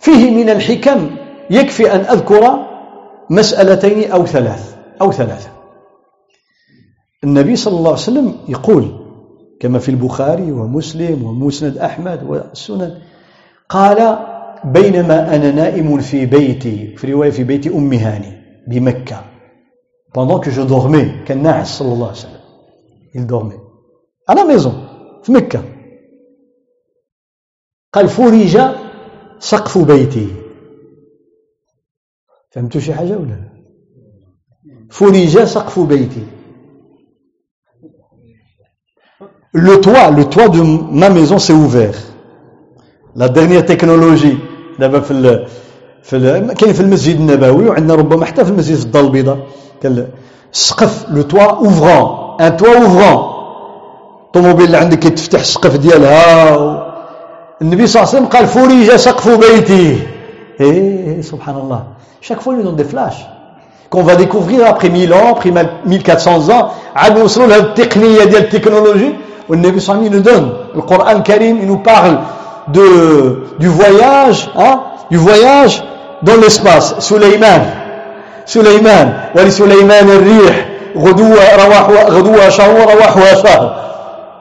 فيه 0.00 0.30
من 0.30 0.50
الحكم 0.50 1.10
يكفي 1.50 1.94
أن 1.94 2.00
أذكر 2.00 2.73
مسألتين 3.30 4.10
أو 4.10 4.26
ثلاث 4.26 4.76
أو 5.00 5.12
ثلاثة. 5.12 5.50
النبي 7.24 7.56
صلى 7.56 7.76
الله 7.78 7.90
عليه 7.90 8.02
وسلم 8.02 8.34
يقول 8.48 9.04
كما 9.60 9.78
في 9.78 9.88
البخاري 9.88 10.52
ومسلم 10.52 11.22
ومسند 11.24 11.78
أحمد 11.78 12.22
والسنن 12.22 12.98
قال 13.68 14.18
بينما 14.64 15.36
أنا 15.36 15.50
نائم 15.50 16.00
في 16.00 16.26
بيتي 16.26 16.96
في 16.96 17.12
رواية 17.12 17.30
في 17.30 17.44
بيت 17.44 17.66
أم 17.66 17.92
هاني 17.92 18.32
بمكة 18.68 19.24
pendant 20.14 20.38
que 20.38 20.50
je 20.50 20.60
dormais 20.60 21.24
كان 21.26 21.42
ناعس 21.42 21.78
صلى 21.78 21.92
الله 21.92 22.06
عليه 22.06 22.16
وسلم. 22.16 22.40
Il 23.16 23.26
dormait. 23.26 23.60
À 24.30 24.34
la 24.34 24.44
maison 24.44 24.72
في 25.22 25.32
مكة. 25.32 25.62
قال 27.92 28.08
فرج 28.08 28.58
سقف 29.38 29.78
بيتي. 29.78 30.43
فهمتوا 32.54 32.80
شي 32.80 32.94
حاجة 32.94 33.16
ولا 33.18 33.36
فرج 34.90 35.44
سقف 35.44 35.78
بيتي 35.80 36.26
Le 39.56 39.80
toit, 39.80 40.10
le 40.10 40.24
toit 40.24 40.48
de 40.48 40.60
ma 40.60 41.10
maison 41.10 41.38
s'est 41.38 41.52
ouvert. 41.52 41.94
La 43.14 43.28
dernière 43.28 43.64
technologie 43.64 44.38
دابا 44.78 45.00
في. 45.00 45.46
في. 46.02 46.54
كاين 46.58 46.72
في 46.72 46.80
المسجد 46.80 47.16
النبوي 47.20 47.68
وعندنا 47.68 47.94
ربما 47.94 48.24
حتى 48.24 48.44
في 48.44 48.50
المسجد 48.50 48.76
في 48.76 48.84
الدار 48.84 49.04
البيضاء 49.04 49.38
السقف 50.52 51.06
le 51.10 51.22
toit 51.22 51.42
ouvrant 51.42 52.40
un 52.40 52.56
toit 52.56 52.76
ouvrant 52.76 53.34
الطوموبيل 54.26 54.64
اللي 54.66 54.76
عندك 54.76 54.98
كتفتح 54.98 55.40
السقف 55.40 55.76
ديالها. 55.76 56.56
النبي 57.62 57.86
صلى 57.86 58.02
الله 58.02 58.14
عليه 58.14 58.18
وسلم 58.18 58.26
قال 58.26 58.46
فرج 58.46 58.96
سقف 58.96 59.28
بيتي 59.28 59.98
Et, 60.58 61.22
subhanallah, 61.22 61.86
chaque 62.20 62.40
fois, 62.40 62.54
il 62.54 62.58
nous 62.58 62.64
donne 62.64 62.76
des 62.76 62.84
flashs. 62.84 63.26
Qu'on 63.90 64.02
va 64.02 64.16
découvrir 64.16 64.66
après 64.66 64.88
1000 64.88 65.12
ans, 65.12 65.32
après 65.32 65.52
1400 65.84 66.50
ans, 66.50 66.70
la 66.94 67.60
technologie, 67.74 69.14
le 69.48 69.56
Nabi 69.56 69.84
il 70.04 70.10
nous 70.10 70.20
donne. 70.20 70.52
Le 70.74 70.82
Coran 70.82 71.20
Karim, 71.22 71.58
il 71.60 71.66
nous 71.66 71.78
parle 71.78 72.18
de, 72.68 73.44
du 73.58 73.68
voyage, 73.68 74.50
hein, 74.56 74.80
du 75.10 75.16
voyage 75.16 75.84
dans 76.22 76.36
l'espace. 76.36 76.96
Sulaiman, 77.00 77.60
Sulaiman, 78.46 79.14
wali 79.34 79.52
Sulaiman 79.52 80.06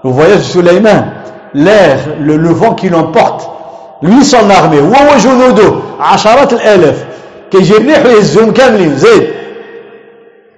le 0.04 0.10
voyage 0.10 0.38
de 0.38 0.44
Sulaiman, 0.44 1.06
l'air, 1.54 2.00
le, 2.20 2.38
le 2.38 2.50
vent 2.50 2.76
qui 2.76 2.90
l'emporte, 2.90 3.50
lui 4.04 4.24
son 4.24 4.50
armée 4.60 4.84
وهو 4.92 5.18
جنوده 5.18 5.70
عشرات 6.00 6.54
الآلاف. 6.54 6.98
كيجي 7.52 7.78
الريح 7.78 8.06
ويهزهم 8.06 8.52
كاملين. 8.54 8.96
زيد. 8.96 9.26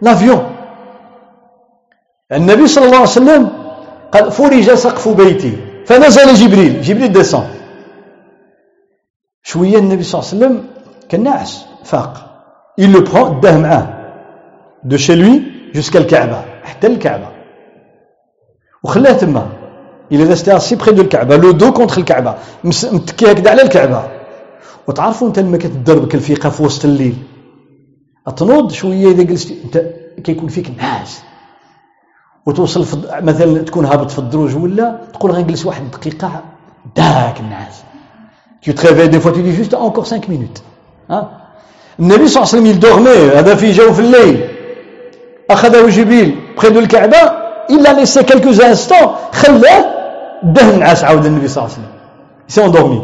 لافيون 0.02 0.44
النبي 2.32 2.68
صلى 2.68 2.86
الله 2.86 3.02
عليه 3.04 3.18
وسلم 3.20 3.50
قال 4.12 4.32
فرج 4.32 4.74
سقف 4.74 5.08
بيتي. 5.10 5.54
فنزل 5.86 6.34
جبريل. 6.34 6.82
جبريل 6.82 7.12
ديسون 7.12 7.48
شوية 9.44 9.78
النبي 9.78 10.04
صلى 10.04 10.20
الله 10.20 10.30
عليه 10.30 10.38
وسلم 10.38 10.56
كان 11.10 11.24
ناعس 11.24 11.66
فاق. 11.84 12.14
Il 12.82 12.92
le 12.92 13.02
prend 13.04 13.40
داه 13.42 13.58
معاه 13.58 13.88
de 14.84 14.98
chez 14.98 15.16
lui 15.16 15.36
jusqu'à 15.74 15.98
الكعبه 15.98 16.42
حتى 16.64 16.88
الكعبة. 16.88 17.28
وخلاه 18.84 19.14
تما. 19.14 19.50
Il 20.12 20.22
est 20.22 20.30
resté 20.34 20.52
assis 20.52 20.78
près 20.78 20.94
de 20.94 21.02
الكعبه 21.02 21.38
le 21.38 21.54
dos 21.54 21.72
contre 21.72 21.98
الكعبه 21.98 22.36
متكي 22.64 23.32
هكذا 23.32 23.50
على 23.50 23.62
الكعبه 23.62 24.04
وتعرفوا 24.88 25.28
انت 25.28 25.40
لما 25.40 25.58
كتضربك 25.58 26.16
الفيقه 26.16 26.50
في 26.50 26.64
وسط 26.64 26.86
الليل 26.86 27.16
تنوض 28.38 28.72
شوية 28.72 29.12
اذا 29.12 29.24
جلست 29.24 29.54
انت 29.66 29.84
كيكون 30.24 30.48
فيك 30.50 30.72
نعاس 30.78 31.22
وتوصل. 32.46 32.86
مثلا 33.22 33.62
تكون 33.62 33.86
هابط 33.86 34.12
في 34.12 34.20
الدروج 34.20 34.56
ولا 34.56 35.00
تقول 35.14 35.32
غنجلس 35.32 35.66
واحد 35.66 35.92
دقيقه 35.92 36.44
داك 36.96 37.40
النعاس 37.40 37.84
tu 38.66 38.74
te 38.74 38.82
réveilles 38.82 39.10
des 39.10 39.20
fois 39.20 39.32
tu 39.32 39.42
dis 39.44 39.56
juste 39.62 39.74
encore 39.76 40.08
5 40.08 40.28
minutes 40.28 40.64
hein. 41.10 41.24
النبي 42.00 42.28
صلى 42.28 42.44
الله 42.44 42.54
عليه 42.54 42.62
وسلم 42.62 42.80
dormait 42.80 43.36
هذا 43.38 43.56
في 43.56 43.72
جوف 43.72 44.00
الليل 44.00 44.50
أخذه 45.50 45.90
جبريل 45.90 46.36
près 46.58 46.70
de 46.70 46.78
الكعبة 46.78 47.46
il 47.70 47.86
a 47.88 47.94
laissé 47.94 48.24
quelques 48.24 48.60
instants 48.62 49.10
خلاه 49.34 49.95
ده 50.54 50.70
النعاس 50.70 51.04
عاود 51.04 51.26
النبي 51.26 51.48
صلى 51.48 51.64
الله 51.64 51.74
عليه 51.74 51.80
وسلم 51.80 51.96
s'est 52.48 52.62
endormi 52.62 53.02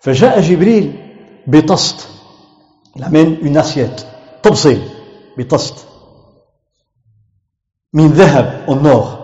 فجاء 0.00 0.40
جبريل 0.40 0.92
بطست 1.46 2.08
il 2.96 3.04
amène 3.04 3.36
une 3.42 3.56
assiette 3.56 4.06
طبسي 4.42 4.82
بطست 5.38 5.74
من 7.94 8.08
ذهب 8.08 8.64
nord 8.68 9.20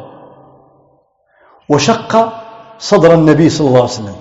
وشق 1.69 2.33
صدر 2.79 3.15
النبي 3.15 3.49
صلى 3.49 3.69
الله 3.69 3.81
عليه 3.81 3.91
وسلم 3.91 4.15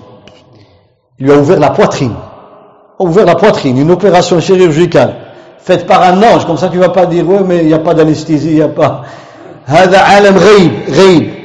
il 1.18 1.26
lui 1.26 1.32
a 1.32 1.36
ouvert 1.36 1.60
la 1.60 1.70
poitrine 1.70 2.14
ouvert 2.98 3.24
la 3.24 3.34
poitrine 3.34 3.78
une 3.78 3.90
opération 3.90 4.40
chirurgicale 4.40 5.14
faite 5.58 5.86
par 5.86 6.02
un 6.02 6.22
ange 6.22 6.46
comme 6.46 6.56
ça 6.56 6.68
tu 6.68 6.78
vas 6.78 6.90
pas 6.90 7.06
dire 7.06 7.28
ouais 7.28 7.42
mais 7.44 7.58
il 7.58 7.66
n'y 7.66 7.74
a 7.74 7.78
pas 7.78 7.94
d'anesthésie 7.94 8.50
il 8.50 8.56
n'y 8.56 8.62
a 8.62 8.68
pas 8.68 9.04
هذا 9.66 9.98
عالم 9.98 10.36
غيب 10.38 10.72
غيب 10.88 11.35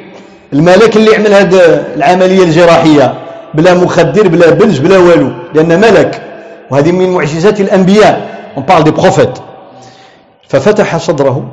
الملك 0.53 0.97
اللي 0.97 1.15
عمل 1.15 1.33
هذه 1.33 1.59
العملية 1.95 2.43
الجراحية 2.43 3.13
بلا 3.53 3.73
مخدر 3.73 4.27
بلا 4.27 4.49
بنج 4.49 4.79
بلا 4.79 4.97
والو 4.97 5.31
لأن 5.53 5.79
ملك. 5.81 6.21
وهذه 6.71 6.91
من 6.91 7.09
معجزات 7.09 7.61
الأنبياء. 7.61 8.31
On 8.57 8.61
parle 8.61 8.83
des 8.83 8.91
prophètes. 8.91 9.41
ففتح 10.47 10.97
صدره 10.97 11.51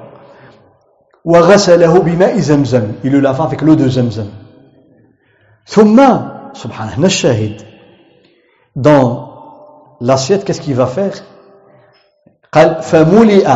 وغسله 1.25 1.99
بماء 1.99 2.39
زمزم. 2.39 2.83
Il 3.05 3.13
le 3.13 3.21
lava 3.21 3.45
avec 3.45 3.63
l'eau 3.63 3.77
de 3.77 3.89
زمزم. 3.89 4.27
ثم 5.67 6.03
سبحان 6.55 6.89
هنا 6.89 7.07
الشاهد. 7.07 7.63
Dans 8.77 9.29
l'assiette 10.01 10.45
qu'est-ce 10.45 10.61
qu'il 10.61 10.75
va 10.75 10.87
faire 10.87 11.23
قال 12.53 12.83
فملئ 12.83 13.47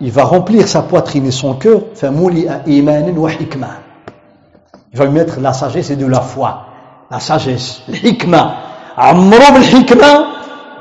il 0.00 0.10
va 0.10 0.24
remplir 0.24 0.66
sa 0.66 0.82
poitrine 0.82 1.26
et 1.26 1.30
son 1.30 1.54
cœur. 1.54 1.80
فملئ 1.94 2.50
إيمانا 2.66 3.20
وحكمة. 3.20 3.89
il 4.91 4.97
va 4.97 5.05
lui 5.05 5.13
mettre 5.13 5.39
la 5.39 5.53
sagesse 5.53 5.89
et 5.91 5.95
de 5.95 6.05
la 6.05 6.21
foi 6.21 6.65
la 7.11 7.19
sagesse 7.19 7.81
الحكمة 7.89 8.57
عمرو 8.97 9.53
بالحكمة 9.53 10.25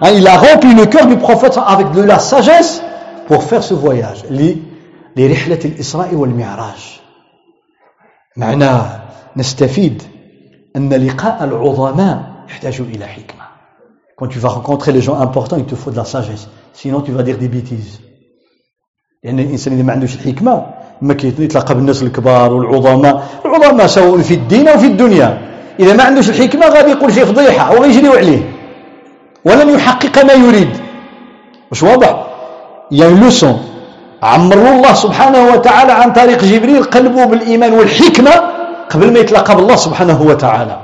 il 0.02 0.26
a 0.26 0.36
rempli 0.36 0.74
le 0.74 0.86
cœur 0.86 1.06
du 1.06 1.16
prophète 1.16 1.59
avec 1.66 1.92
de 1.92 2.02
la 2.02 2.18
sagesse 2.18 2.82
pour 3.26 3.42
faire 3.42 3.62
ce 3.62 3.74
voyage 3.74 4.24
لرحلة 5.16 5.59
الإسراء 5.64 6.14
والمعراج 6.14 7.01
معناه 8.36 9.02
نستفيد 9.36 10.02
أن 10.76 10.92
لقاء 10.92 11.44
العظماء 11.44 12.44
يحتاج 12.48 12.80
إلى 12.80 13.06
حكمة 13.06 13.44
quand 14.16 14.28
tu 14.28 14.38
vas 14.38 14.48
rencontrer 14.48 14.92
les 14.92 15.01
gens 15.01 15.18
importants 15.20 15.56
il 15.56 15.64
te 15.66 15.74
faut 15.74 15.90
de 15.90 15.96
la 15.96 16.05
sagesse 16.05 16.48
sinon 16.72 17.01
tu 17.01 17.12
vas 17.12 17.22
dire 17.22 17.38
des 17.38 17.48
bêtises 17.48 18.01
لأن 19.24 19.38
الإنسان 19.38 19.72
إذا 19.74 19.82
ما 19.82 19.92
عندوش 19.92 20.14
الحكمة 20.14 20.66
ما 21.01 21.13
يتلاقى 21.23 21.76
بالناس 21.76 22.03
الكبار 22.03 22.53
والعظماء. 22.53 23.23
العظماء 23.45 23.88
سواء 23.88 24.21
في 24.21 24.34
الدين 24.34 24.67
أو 24.67 24.77
في 24.77 24.85
الدنيا. 24.85 25.38
إذا 25.80 25.93
ما 25.93 26.03
عندوش 26.03 26.30
الحكمة 26.30 26.67
غادي 26.67 26.91
يقول 26.91 27.13
شي 27.13 27.26
فضيحة 27.26 27.76
أو 27.76 27.84
يجريو 27.84 28.13
عليه. 28.13 28.51
ولن 29.45 29.69
يحقق 29.69 30.26
ما 30.26 30.34
يريد. 30.34 30.69
واش 31.71 31.84
واضح؟ 31.84 32.27
يعني 32.91 33.19
لوسون 33.19 33.59
عمروا 34.23 34.69
الله 34.69 34.93
سبحانه 34.93 35.53
وتعالى 35.53 35.91
عن 35.91 36.13
طريق 36.13 36.43
جبريل 36.43 36.84
قلبه 36.84 37.26
بالإيمان 37.26 37.73
والحكمة 37.73 38.31
قبل 38.89 39.13
ما 39.13 39.19
يتلاقى 39.19 39.55
بالله 39.55 39.76
سبحانه 39.76 40.21
وتعالى. 40.21 40.77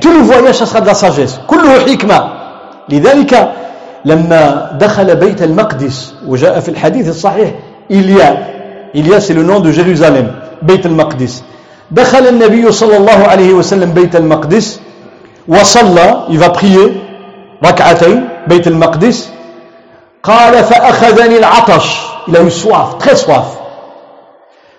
Tout 0.00 0.12
le 0.12 0.22
voyage 0.22 0.58
ça 0.64 1.46
كله 1.46 1.80
حكمة. 1.86 2.28
لذلك 2.88 3.52
لما 4.04 4.70
دخل 4.80 5.16
بيت 5.16 5.42
المقدس 5.42 6.14
وجاء 6.26 6.60
في 6.60 6.68
الحديث 6.68 7.08
الصحيح 7.08 7.50
إليا 7.90 8.59
إليا 8.94 9.20
c'est 9.20 9.34
le 9.34 9.42
nom 9.42 9.60
de 9.60 9.72
Jérusalem 9.72 10.26
بيت 10.62 10.86
المقدس. 10.86 11.42
دخل 11.90 12.26
النبي 12.28 12.72
صلى 12.72 12.96
الله 12.96 13.26
عليه 13.26 13.52
وسلم 13.52 13.92
بيت 13.92 14.16
المقدس 14.16 14.80
وصلى 15.48 16.24
il 16.28 16.38
va 16.38 16.50
prier 16.50 16.90
ركعتين 17.64 18.28
بيت 18.46 18.66
المقدس. 18.66 19.28
قال 20.22 20.64
فأخذني 20.64 21.38
العطش. 21.38 22.06
Il 22.28 22.36
a 22.36 22.42
eu 22.42 22.50
soif 22.50 22.98
très 22.98 23.16
soif. 23.16 23.56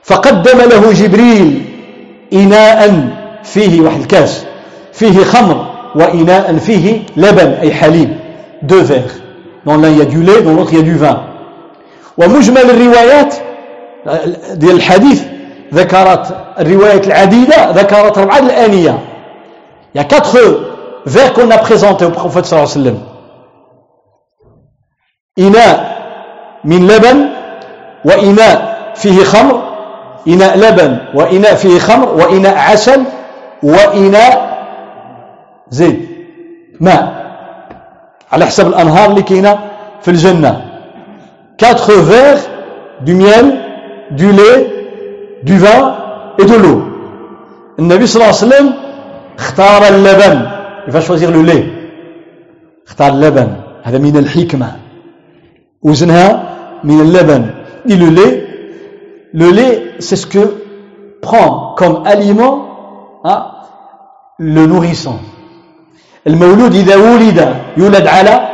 فقدم 0.04 0.58
له 0.58 0.94
جبريل 0.94 1.66
إناء 2.34 3.08
فيه 3.44 3.82
واحد 3.82 4.00
الكاس 4.00 4.46
فيه 4.94 5.24
خمر 5.24 5.68
وإناء 5.96 6.58
فيه 6.58 7.02
لبن 7.18 7.52
أي 7.62 7.74
حليب. 7.74 8.18
Deux 8.64 8.84
verres. 8.84 9.16
Dans 9.66 9.78
l'un 9.78 9.90
il 9.90 9.98
y 9.98 10.02
a 10.02 10.06
du 10.06 10.22
lait 10.24 10.42
dans 10.42 10.54
l'autre 10.54 10.74
il 10.74 10.78
y 10.78 10.82
a 10.82 10.84
du 10.84 10.96
vin. 10.96 11.22
ومجمل 12.18 12.70
الروايات 12.70 13.36
ديال 14.53 14.76
الحديث 14.76 15.23
ذكرت 15.73 16.38
الروايات 16.60 17.07
العديدة 17.07 17.72
ذكرت 17.72 18.18
أربعة 18.18 18.40
الآنية. 18.40 18.99
Vers 21.06 21.34
qu'on 21.34 21.49
a 21.49 21.57
présentés 21.57 22.06
au 22.06 22.11
prophète 22.11 22.45
صلى 22.45 22.60
الله 22.60 22.72
عليه 22.72 22.82
وسلم. 22.82 22.99
إناء 25.40 25.98
من 26.64 26.88
لبن 26.88 27.30
وإناء 28.06 28.78
فيه 28.95 29.23
خمر. 29.23 29.61
إناء 30.28 30.57
لبن 30.57 30.98
وإناء 31.14 31.56
فيه 31.56 31.80
خمر 31.80 32.10
وإناء 32.10 32.57
عسل 32.57 33.03
وإناء 33.64 34.52
زيت 35.69 35.99
ماء 36.80 37.22
على 38.32 38.45
حسب 38.45 38.68
الأنهار 38.68 39.10
اللي 39.10 39.22
كاينة 39.22 39.60
في 40.02 40.11
الجنة. 40.11 40.61
Quatre 41.57 41.94
verres 41.94 42.49
du 43.02 43.14
miel 43.15 43.57
du 44.12 44.32
lait 44.32 45.42
du 45.44 45.58
vin 45.58 45.96
et 46.40 46.46
de 46.46 46.56
l'eau. 46.56 46.82
النبي 47.80 48.06
صلى 48.06 48.16
الله 48.16 48.36
عليه 48.36 48.48
وسلم 48.48 48.74
اختار 49.40 49.82
اللبن 49.88 50.48
il 50.88 50.92
va 50.92 51.02
choisir 51.02 51.32
le 51.32 51.42
lait. 51.42 51.66
اختار 52.88 53.10
اللبن 53.14 53.50
هذا 53.84 53.98
من 53.98 54.18
الحكمة 54.18 54.72
وزنها 55.84 56.44
من 56.84 57.00
اللبن 57.02 57.44
et 57.90 57.96
le 57.96 58.10
lait. 58.10 58.48
Le 59.34 59.50
lait 59.50 59.84
c'est 60.00 60.16
ce 60.16 60.28
que 60.28 60.44
prend 61.22 61.76
comme 61.78 62.04
aliment 62.06 62.56
hein, 63.24 63.46
le 64.40 64.66
nourrisson. 64.68 65.20
المولود 66.28 66.76
إذا 66.76 66.96
ولد 66.96 67.56
يولد 67.78 68.08
على 68.08 68.48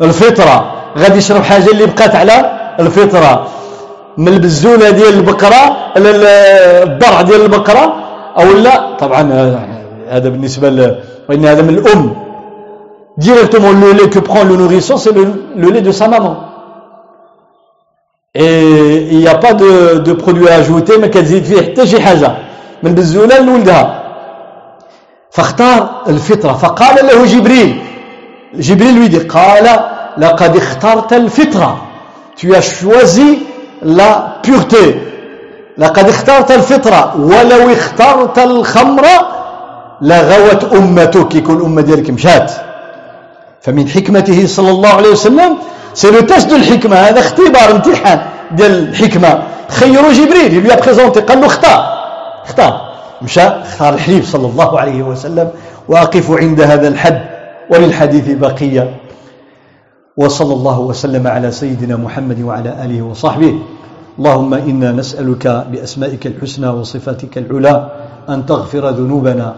الفطرة 0.00 0.72
غادي 0.98 1.18
يشرب 1.18 1.42
حاجة 1.42 1.70
اللي 1.70 1.86
بقات 1.86 2.14
على 2.14 2.36
الفطرة 2.80 3.46
من 4.18 4.28
البزونة 4.28 4.90
ديال 4.90 5.14
البقرة 5.14 5.92
الضرع 5.96 7.22
ديال 7.22 7.42
البقرة 7.42 7.94
أو 8.38 8.52
لا؟ 8.52 8.96
طبعا 8.96 9.22
هذا 10.08 10.28
بالنسبة 10.28 10.96
وإن 11.28 11.46
هذا 11.46 11.62
من 11.62 11.78
الأم. 11.78 12.14
Directement 13.18 13.72
le 13.72 13.92
lait 13.92 14.08
que 14.08 14.18
prend 14.18 14.44
le 14.44 15.70
lait 15.70 15.80
de 15.82 15.92
sa 15.92 16.08
maman. 16.08 16.36
Et 18.34 19.08
il 19.10 19.18
n'y 19.18 19.28
a 19.28 19.34
pas 19.34 19.52
de, 19.52 19.98
de 19.98 20.12
produit 20.14 20.48
à 20.48 20.54
ajouter 20.54 20.98
ما 20.98 21.06
كتزيد 21.06 21.44
فيه 21.44 21.62
حتى 21.62 21.86
شي 21.86 22.00
حاجة 22.00 22.32
من 22.82 22.94
بزولة 22.94 23.38
لولدها. 23.38 24.02
فاختار 25.30 26.02
الفطرة. 26.08 26.52
فقال 26.52 27.06
له 27.06 27.26
جبريل 27.26 27.80
جبريل 28.54 29.12
lui 29.12 29.28
قال 29.28 29.80
لقد 30.18 30.56
اخترت 30.56 31.12
الفطرة. 31.12 31.76
Tu 32.36 32.54
as 32.54 32.62
choisi 32.62 33.51
la 33.84 34.40
pureté. 34.42 35.12
لقد 35.78 36.08
اخترت 36.08 36.50
الفطرة 36.50 37.16
ولو 37.16 37.72
اخترت 37.72 38.38
الخمر 38.38 39.06
لغوت 40.00 40.64
أمتك 40.64 41.34
يكون 41.34 41.64
أمة 41.64 41.82
ديالك 41.82 42.10
مشات. 42.10 42.52
فمن 43.60 43.88
حكمته 43.88 44.46
صلى 44.46 44.70
الله 44.70 44.88
عليه 44.88 45.10
وسلم 45.10 45.56
c'est 45.94 46.10
le 46.10 46.20
test 46.20 46.52
الحكمة. 46.52 46.96
هذا 46.96 47.20
اختبار 47.20 47.70
امتحان 47.70 48.20
ديال 48.52 48.88
الحكمة. 48.88 49.42
خيروا 49.68 50.12
جبريل 50.12 50.54
il 50.54 50.63
lui 50.63 50.76
présentait 50.76 51.20
قال 51.20 51.40
له 51.40 51.46
اختار. 51.46 51.84
اختار. 52.44 52.80
مشى 53.22 53.40
اختار 53.40 53.94
الحليب 53.94 54.24
صلى 54.24 54.46
الله 54.46 54.80
عليه 54.80 55.02
وسلم. 55.02 55.48
واقف 55.88 56.30
عند 56.30 56.60
هذا 56.60 56.88
الحد. 56.88 57.22
وللحديث 57.70 58.28
بقية. 58.28 58.90
وصلى 60.16 60.54
الله 60.54 60.80
وسلم 60.80 61.26
على 61.26 61.50
سيدنا 61.50 61.96
محمد 61.96 62.40
وعلى 62.40 62.84
آله 62.84 63.02
وصحبه. 63.02 63.54
اللهم 64.18 64.54
إنا 64.54 64.92
نسألك 64.92 65.66
بأسمائك 65.72 66.26
الحسنى 66.26 66.68
وصفاتك 66.68 67.38
العلى 67.38 67.90
أن 68.28 68.46
تغفر 68.46 68.90
ذنوبنا 68.90 69.54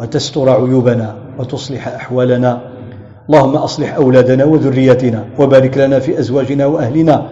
وتستر 0.00 0.50
عيوبنا 0.50 1.14
وتصلح 1.38 1.88
أحوالنا. 1.88 2.60
اللهم 3.28 3.56
أصلح 3.56 3.94
أولادنا 3.94 4.44
وذرياتنا 4.44 5.24
وبارك 5.38 5.78
لنا 5.78 5.98
في 5.98 6.18
أزواجنا 6.18 6.66
وأهلنا. 6.66 7.26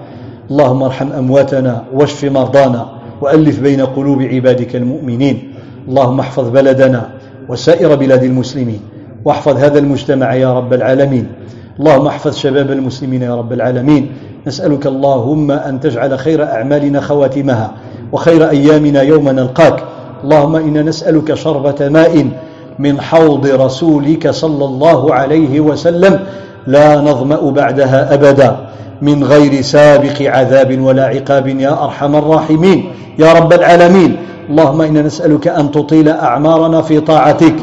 اللهم 0.51 0.83
ارحم 0.83 1.13
أمواتنا 1.13 1.85
واشف 1.93 2.25
مرضانا 2.25 2.89
وألف 3.21 3.61
بين 3.61 3.81
قلوب 3.81 4.23
عبادك 4.23 4.77
المؤمنين. 4.77 5.55
اللهم 5.89 6.21
احفظ 6.21 6.49
بلدنا 6.49 7.11
وسائر 7.49 7.95
بلاد 7.95 8.23
المسلمين 8.25 8.81
واحفظ 9.25 9.57
هذا 9.57 9.79
المجتمع 9.79 10.35
يا 10.35 10.53
رب 10.55 10.73
العالمين. 10.73 11.27
اللهم 11.81 12.07
احفظ 12.07 12.37
شباب 12.37 12.71
المسلمين 12.71 13.23
يا 13.23 13.37
رب 13.37 13.53
العالمين. 13.53 14.13
نسألك 14.47 14.87
اللهم 14.87 15.51
أن 15.51 15.81
تجعل 15.81 16.19
خير 16.19 16.45
أعمالنا 16.45 17.01
خواتمها 17.01 17.73
وخير 18.13 18.51
أيامنا 18.51 19.03
يوم 19.03 19.29
نلقاك. 19.29 19.85
اللهم 20.25 20.57
إنا 20.57 20.83
نسألك 20.83 21.35
شربة 21.35 21.89
ماء 21.89 22.27
من 22.79 23.01
حوض 23.01 23.47
رسولك 23.47 24.31
صلى 24.31 24.65
الله 24.65 25.15
عليه 25.15 25.61
وسلم 25.61 26.21
لا 26.67 27.01
نظمأ 27.01 27.51
بعدها 27.51 28.15
أبدا 28.15 28.57
من 29.03 29.25
غير 29.25 29.63
سابق 29.63 30.23
عذاب 30.23 30.81
ولا 30.81 31.05
عقاب 31.05 31.47
يا 31.49 31.85
أرحم 31.85 32.17
الراحمين. 32.17 32.91
يا 33.19 33.33
رب 33.33 33.53
العالمين. 33.53 34.17
اللهم 34.53 34.81
إنا 34.81 35.03
نسألك 35.03 35.49
أن 35.49 35.71
تطيل 35.71 36.09
أعمارنا 36.09 36.83
في 36.83 37.01
طاعتك. 37.01 37.55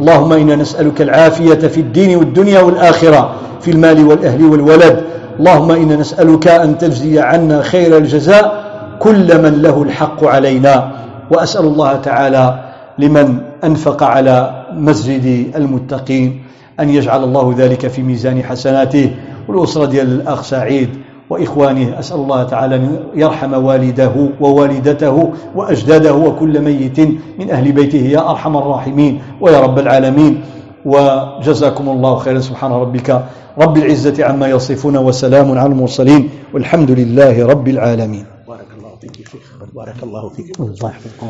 اللهم 0.00 0.32
إنا 0.32 0.56
نسألك 0.56 1.02
العافية 1.02 1.54
في 1.68 1.80
الدين 1.80 2.16
والدنيا 2.16 2.60
والآخرة 2.60 3.30
في 3.60 3.70
المال 3.70 4.04
والأهل 4.04 4.44
والولد. 4.44 5.04
اللهم 5.38 5.70
إنا 5.70 5.96
نسألك 5.96 6.48
أن 6.48 6.78
تجزي 6.78 7.20
عنا 7.20 7.62
خير 7.62 7.96
الجزاء 7.96 8.64
كل 8.98 9.42
من 9.42 9.62
له 9.62 9.82
الحق 9.82 10.24
علينا. 10.24 10.92
وأسأل 11.30 11.64
الله 11.64 11.96
تعالى 11.96 12.64
لمن 12.98 13.38
أنفق 13.64 14.02
على 14.02 14.64
مسجد 14.72 15.56
المتقين 15.56 16.42
أن 16.80 16.88
يجعل 16.90 17.24
الله 17.24 17.54
ذلك 17.58 17.86
في 17.86 18.02
ميزان 18.02 18.42
حسناته. 18.42 19.10
والأسرة 19.48 19.84
ديال 19.86 20.06
الأخ 20.06 20.42
سعيد 20.42 20.88
وإخوانه 21.30 21.98
أسأل 21.98 22.16
الله 22.16 22.42
تعالى 22.42 22.76
أن 22.76 22.98
يرحم 23.14 23.54
والده 23.54 24.12
ووالدته 24.40 25.32
وأجداده 25.54 26.14
وكل 26.14 26.60
ميت 26.60 27.00
من 27.38 27.50
أهل 27.50 27.72
بيته 27.72 27.98
يا 27.98 28.30
أرحم 28.30 28.56
الراحمين 28.56 29.20
ويا 29.40 29.60
رب 29.60 29.78
العالمين. 29.78 30.40
وجزاكم 30.86 31.88
الله 31.88 32.16
خيرا. 32.16 32.40
سبحان 32.40 32.72
ربك 32.72 33.22
رب 33.58 33.76
العزة 33.76 34.24
عما 34.24 34.48
يصفون 34.48 34.96
وسلام 34.96 35.58
على 35.58 35.72
المرسلين. 35.72 36.30
والحمد 36.54 36.90
لله 36.90 37.46
رب 37.46 37.68
العالمين. 37.68 38.24
بارك 38.48 38.70
الله 38.78 38.90
فيك 39.00 39.16
شيخ. 39.16 39.46
بارك 39.74 40.02
الله 40.02 40.28
فيك. 40.28 40.60
الله 40.60 40.90
يحفظكم. 40.90 41.26